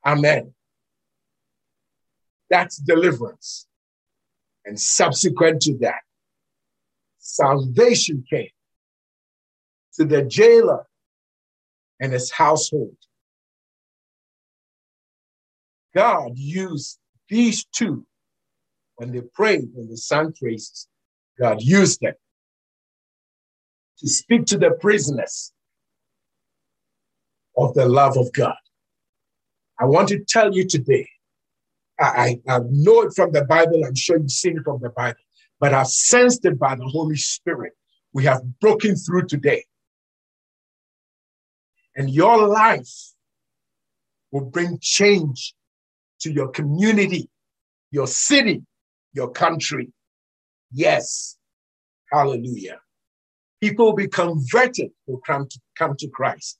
[0.04, 0.52] Amen.
[2.50, 3.66] That's deliverance.
[4.66, 6.02] And subsequent to that,
[7.16, 8.50] salvation came
[9.94, 10.84] to the jailer
[12.00, 12.98] and his household.
[15.94, 16.98] God used
[17.30, 18.04] these two
[19.02, 20.86] When they prayed, when they sang praises,
[21.36, 22.14] God used them
[23.98, 25.52] to speak to the prisoners
[27.56, 28.54] of the love of God.
[29.80, 31.08] I want to tell you today,
[31.98, 34.90] I, I, I know it from the Bible, I'm sure you've seen it from the
[34.90, 35.18] Bible,
[35.58, 37.72] but I've sensed it by the Holy Spirit.
[38.12, 39.64] We have broken through today.
[41.96, 43.14] And your life
[44.30, 45.56] will bring change
[46.20, 47.28] to your community,
[47.90, 48.62] your city,
[49.12, 49.92] your country.
[50.72, 51.36] Yes.
[52.10, 52.80] Hallelujah.
[53.60, 56.58] People will be converted, will come to, come to Christ.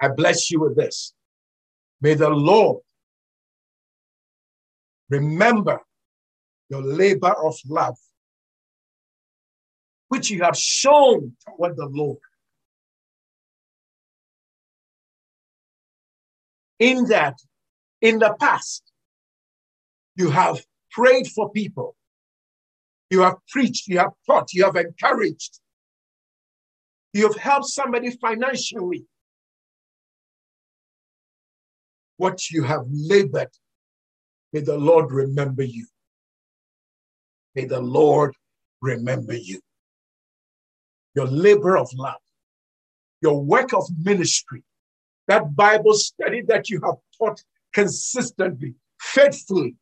[0.00, 1.14] I bless you with this.
[2.00, 2.82] May the Lord
[5.08, 5.80] remember
[6.68, 7.96] your labor of love,
[10.08, 12.18] which you have shown toward the Lord.
[16.78, 17.38] In that,
[18.00, 18.91] in the past,
[20.16, 21.96] you have prayed for people,
[23.10, 25.60] you have preached, you have taught, you have encouraged,
[27.12, 29.04] you have helped somebody financially.
[32.16, 33.50] What you have labored,
[34.52, 35.86] may the Lord remember you.
[37.54, 38.34] May the Lord
[38.80, 39.60] remember you.
[41.14, 42.20] Your labor of love,
[43.20, 44.64] your work of ministry,
[45.28, 49.76] that Bible study that you have taught consistently, faithfully,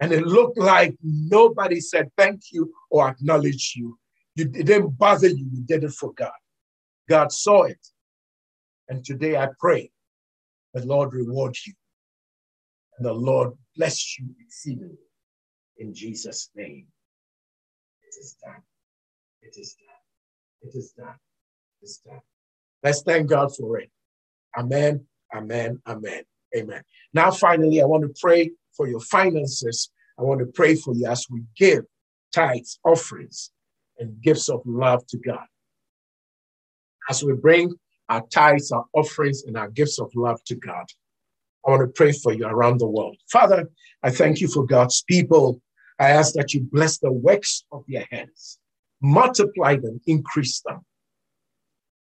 [0.00, 3.98] and it looked like nobody said thank you or acknowledged you.
[4.34, 6.30] You didn't bother you, you did it for God.
[7.08, 7.84] God saw it.
[8.88, 9.90] And today I pray
[10.74, 11.72] the Lord reward you
[12.96, 14.98] and the Lord bless you exceedingly.
[15.78, 16.86] In Jesus' name.
[18.02, 18.62] It is done.
[19.42, 20.70] It is done.
[20.70, 21.14] It is done.
[21.80, 22.20] It is done.
[22.82, 23.90] Let's thank God for it.
[24.56, 25.04] Amen.
[25.34, 25.80] Amen.
[25.86, 26.22] Amen.
[26.56, 26.82] Amen.
[27.12, 29.90] Now, finally, I want to pray for your finances.
[30.18, 31.84] I want to pray for you as we give
[32.32, 33.50] tithes, offerings,
[33.98, 35.44] and gifts of love to God.
[37.10, 37.74] As we bring
[38.08, 40.86] our tithes, our offerings, and our gifts of love to God,
[41.66, 43.16] I want to pray for you around the world.
[43.30, 43.68] Father,
[44.02, 45.60] I thank you for God's people.
[45.98, 48.58] I ask that you bless the works of their hands,
[49.02, 50.84] multiply them, increase them.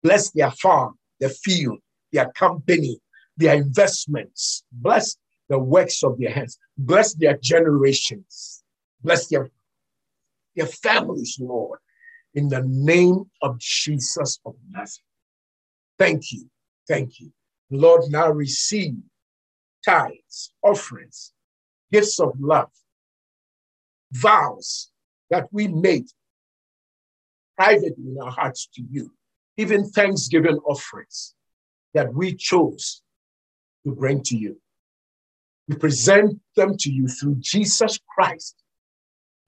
[0.03, 1.79] Bless their farm, their field,
[2.11, 2.99] their company,
[3.37, 4.63] their investments.
[4.71, 5.15] Bless
[5.49, 6.57] the works of their hands.
[6.77, 8.63] Bless their generations.
[9.01, 9.49] Bless their,
[10.55, 11.79] their families, Lord,
[12.33, 15.05] in the name of Jesus of Nazareth.
[15.97, 16.49] Thank you.
[16.87, 17.31] Thank you.
[17.69, 18.95] Lord, now receive
[19.83, 21.33] tithes, offerings,
[21.91, 22.69] gifts of love,
[24.11, 24.91] vows
[25.29, 26.07] that we made
[27.57, 29.11] privately in our hearts to you,
[29.57, 31.33] even thanksgiving offerings
[31.93, 33.01] that we chose
[33.85, 34.59] to bring to you.
[35.67, 38.55] We present them to you through Jesus Christ,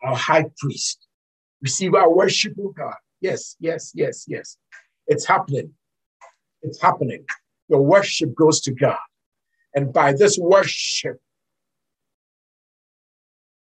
[0.02, 1.08] our high priest.
[1.62, 2.96] Receive our worship, oh God.
[3.22, 4.58] Yes, yes, yes, yes.
[5.08, 5.74] It's happening.
[6.62, 7.26] It's happening.
[7.68, 8.98] Your worship goes to God.
[9.76, 11.18] And by this worship,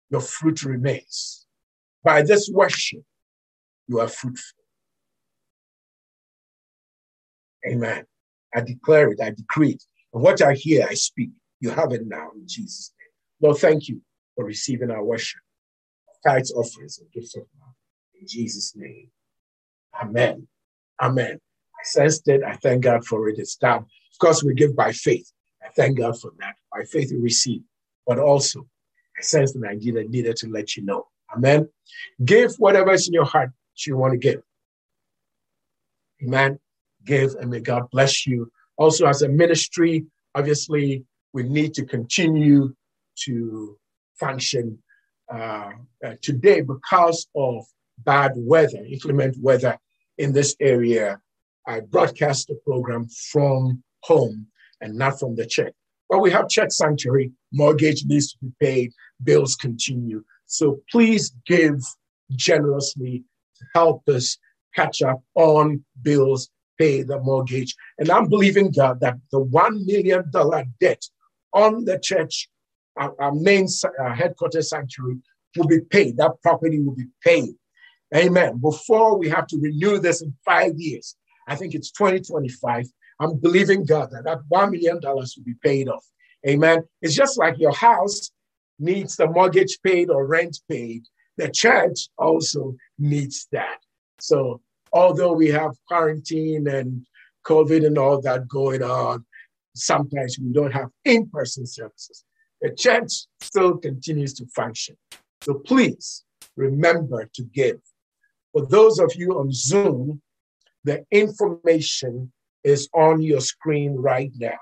[0.09, 1.45] your fruit remains.
[2.03, 3.03] By this worship,
[3.87, 4.63] you are fruitful.
[7.67, 8.05] Amen.
[8.53, 9.83] I declare it, I decree it.
[10.13, 11.31] And what I hear, I speak.
[11.59, 13.09] You have it now in Jesus' name.
[13.41, 14.01] Lord, thank you
[14.35, 15.41] for receiving our worship,
[16.25, 17.73] tithes, offerings, and gifts of love.
[18.19, 19.09] In Jesus' name.
[20.01, 20.47] Amen.
[21.01, 21.39] Amen.
[21.39, 22.43] I sensed it.
[22.43, 23.39] I thank God for it.
[23.39, 23.79] It's done.
[23.79, 25.31] Of course, we give by faith.
[25.63, 26.55] I thank God for that.
[26.71, 27.61] By faith, we receive.
[28.05, 28.67] But also,
[29.17, 31.07] I sense that I needed, needed to let you know.
[31.35, 31.69] Amen.
[32.23, 33.51] Give whatever is in your heart
[33.85, 34.41] you want to give.
[36.23, 36.59] Amen.
[37.03, 38.51] Give and may God bless you.
[38.77, 41.05] Also, as a ministry, obviously,
[41.35, 42.73] we need to continue
[43.25, 43.77] to
[44.17, 44.79] function
[45.31, 45.71] uh,
[46.05, 47.65] uh, today because of
[48.05, 49.77] bad weather, inclement weather
[50.17, 51.19] in this area.
[51.67, 54.47] I broadcast the program from home
[54.79, 55.73] and not from the church.
[56.09, 60.23] But we have church sanctuary, mortgage needs to be paid, bills continue.
[60.45, 61.81] So please give
[62.31, 63.25] generously
[63.57, 64.37] to help us
[64.73, 67.75] catch up on bills, pay the mortgage.
[67.97, 70.31] And I'm believing God that the $1 million
[70.79, 71.03] debt
[71.55, 72.49] on the church,
[72.97, 73.67] our, our main
[73.99, 75.17] our headquarters sanctuary,
[75.55, 76.17] will be paid.
[76.17, 77.55] That property will be paid.
[78.15, 78.59] Amen.
[78.59, 81.15] Before we have to renew this in five years,
[81.47, 82.85] I think it's 2025.
[83.19, 86.05] I'm believing God that that $1 million will be paid off.
[86.47, 86.83] Amen.
[87.01, 88.31] It's just like your house
[88.77, 91.03] needs the mortgage paid or rent paid.
[91.37, 93.79] The church also needs that.
[94.19, 94.61] So,
[94.93, 97.05] although we have quarantine and
[97.45, 99.25] COVID and all that going on,
[99.75, 102.23] sometimes we don't have in person services.
[102.61, 103.11] the church
[103.41, 104.97] still continues to function.
[105.41, 106.23] So please
[106.55, 107.79] remember to give.
[108.53, 110.21] For those of you on Zoom,
[110.83, 112.31] the information
[112.63, 114.57] is on your screen right now.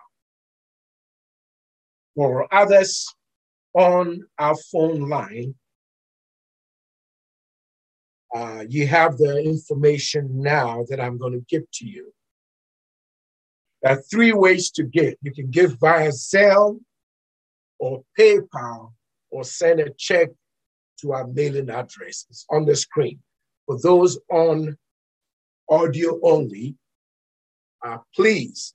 [2.16, 3.08] For others
[3.74, 5.56] on our phone line,
[8.36, 12.12] uh, you have the information now that I'm going to give to you.
[13.84, 15.16] There are three ways to give.
[15.22, 16.80] You can give via Zelle
[17.80, 18.94] or PayPal
[19.30, 20.30] or send a check
[21.02, 22.26] to our mailing address.
[22.30, 23.20] It's on the screen.
[23.66, 24.78] For those on
[25.70, 26.78] audio only,
[27.86, 28.74] uh, please,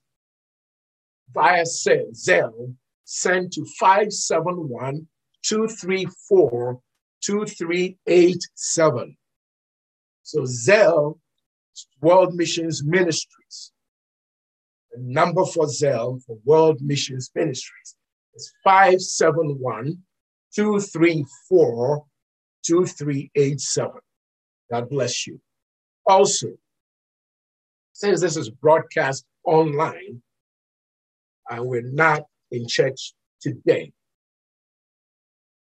[1.32, 2.74] via Zelle,
[3.04, 5.08] send to 571
[5.42, 6.80] 234
[7.22, 9.16] 2387.
[10.22, 11.18] So Zelle,
[12.02, 13.72] World Missions Ministries.
[14.98, 17.94] The number for Zelle for World Missions Ministries
[18.34, 20.02] is 571
[20.56, 22.04] 234
[22.66, 23.92] 2387.
[24.72, 25.40] God bless you.
[26.04, 26.48] Also,
[27.92, 30.20] since this is broadcast online
[31.48, 33.92] and we're not in church today,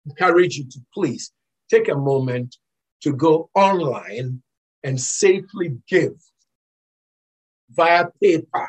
[0.06, 1.34] encourage you to please
[1.70, 2.56] take a moment
[3.02, 4.42] to go online
[4.86, 6.14] and safely give
[7.72, 8.68] via PayPal.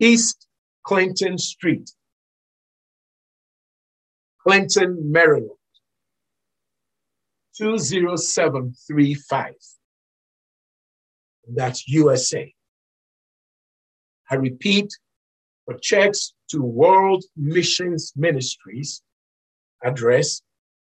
[0.00, 0.48] East
[0.84, 1.90] Clinton Street,
[4.46, 5.50] Clinton, Maryland,
[7.58, 9.54] 20735.
[11.52, 12.54] That's USA.
[14.30, 14.92] I repeat,
[15.64, 19.02] for checks to World Missions Ministries,
[19.82, 20.42] address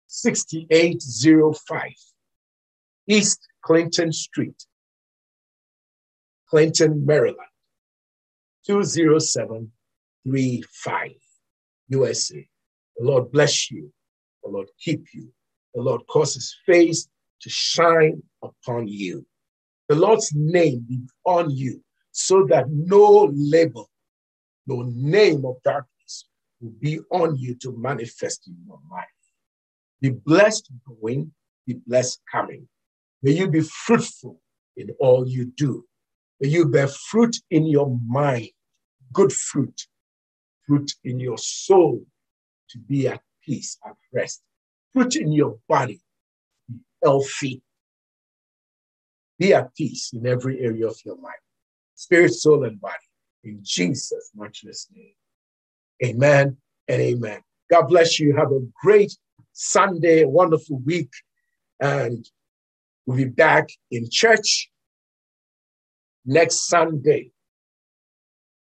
[0.06, 1.92] 6805
[3.08, 4.64] East Clinton Street,
[6.48, 7.36] Clinton, Maryland,
[8.66, 11.10] 20735,
[11.88, 12.49] USA.
[13.00, 13.90] The Lord bless you.
[14.42, 15.32] The Lord keep you.
[15.74, 17.08] The Lord cause his face
[17.40, 19.24] to shine upon you.
[19.88, 21.82] The Lord's name be on you
[22.12, 23.88] so that no label,
[24.66, 26.26] no name of darkness
[26.60, 29.06] will be on you to manifest in your life.
[30.02, 31.32] Be blessed going,
[31.66, 32.68] be blessed coming.
[33.22, 34.38] May you be fruitful
[34.76, 35.86] in all you do.
[36.38, 38.50] May you bear fruit in your mind,
[39.10, 39.86] good fruit,
[40.66, 42.04] fruit in your soul
[42.70, 44.42] to be at peace, at rest,
[44.92, 46.00] Put in your body,
[46.68, 47.62] be healthy.
[49.38, 51.34] Be at peace in every area of your life,
[51.94, 52.94] spirit, soul, and body.
[53.44, 55.14] In Jesus' matchless name.
[56.04, 56.56] Amen
[56.88, 57.40] and amen.
[57.70, 58.36] God bless you.
[58.36, 59.16] Have a great
[59.52, 61.10] Sunday, wonderful week,
[61.80, 62.28] and
[63.06, 64.70] we'll be back in church
[66.26, 67.30] next Sunday.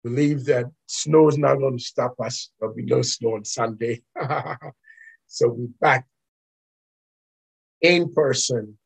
[0.02, 2.50] Believe that snow is not going to stop us.
[2.58, 4.02] There'll be no snow on Sunday.
[5.26, 6.06] so we're back
[7.82, 8.78] in person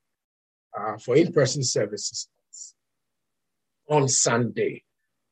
[0.78, 2.28] uh, for in person services
[3.88, 4.82] on Sunday.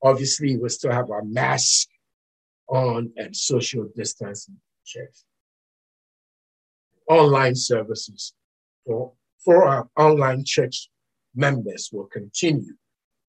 [0.03, 1.89] Obviously, we still have our mask
[2.69, 5.25] on and social distancing checks.
[7.09, 8.35] Online services
[8.87, 9.13] for,
[9.45, 10.89] for our online church
[11.35, 12.75] members will continue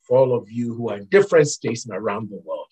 [0.08, 2.68] for all of you who are in different states and around the world.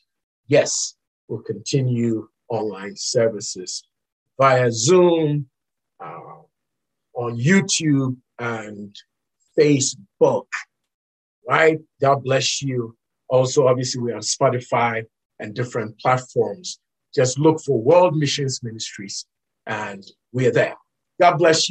[0.48, 0.96] Yes,
[1.28, 3.84] we'll continue online services
[4.40, 5.48] via Zoom,
[6.04, 6.42] uh,
[7.14, 8.96] on YouTube, and
[9.58, 10.48] Facebook.
[11.48, 11.80] Right?
[12.02, 12.96] God bless you.
[13.30, 15.04] Also, obviously, we're on Spotify
[15.40, 16.80] and different platforms.
[17.16, 19.26] Just look for World Missions Ministries,
[19.66, 20.76] and we're there.
[21.20, 21.70] God bless you.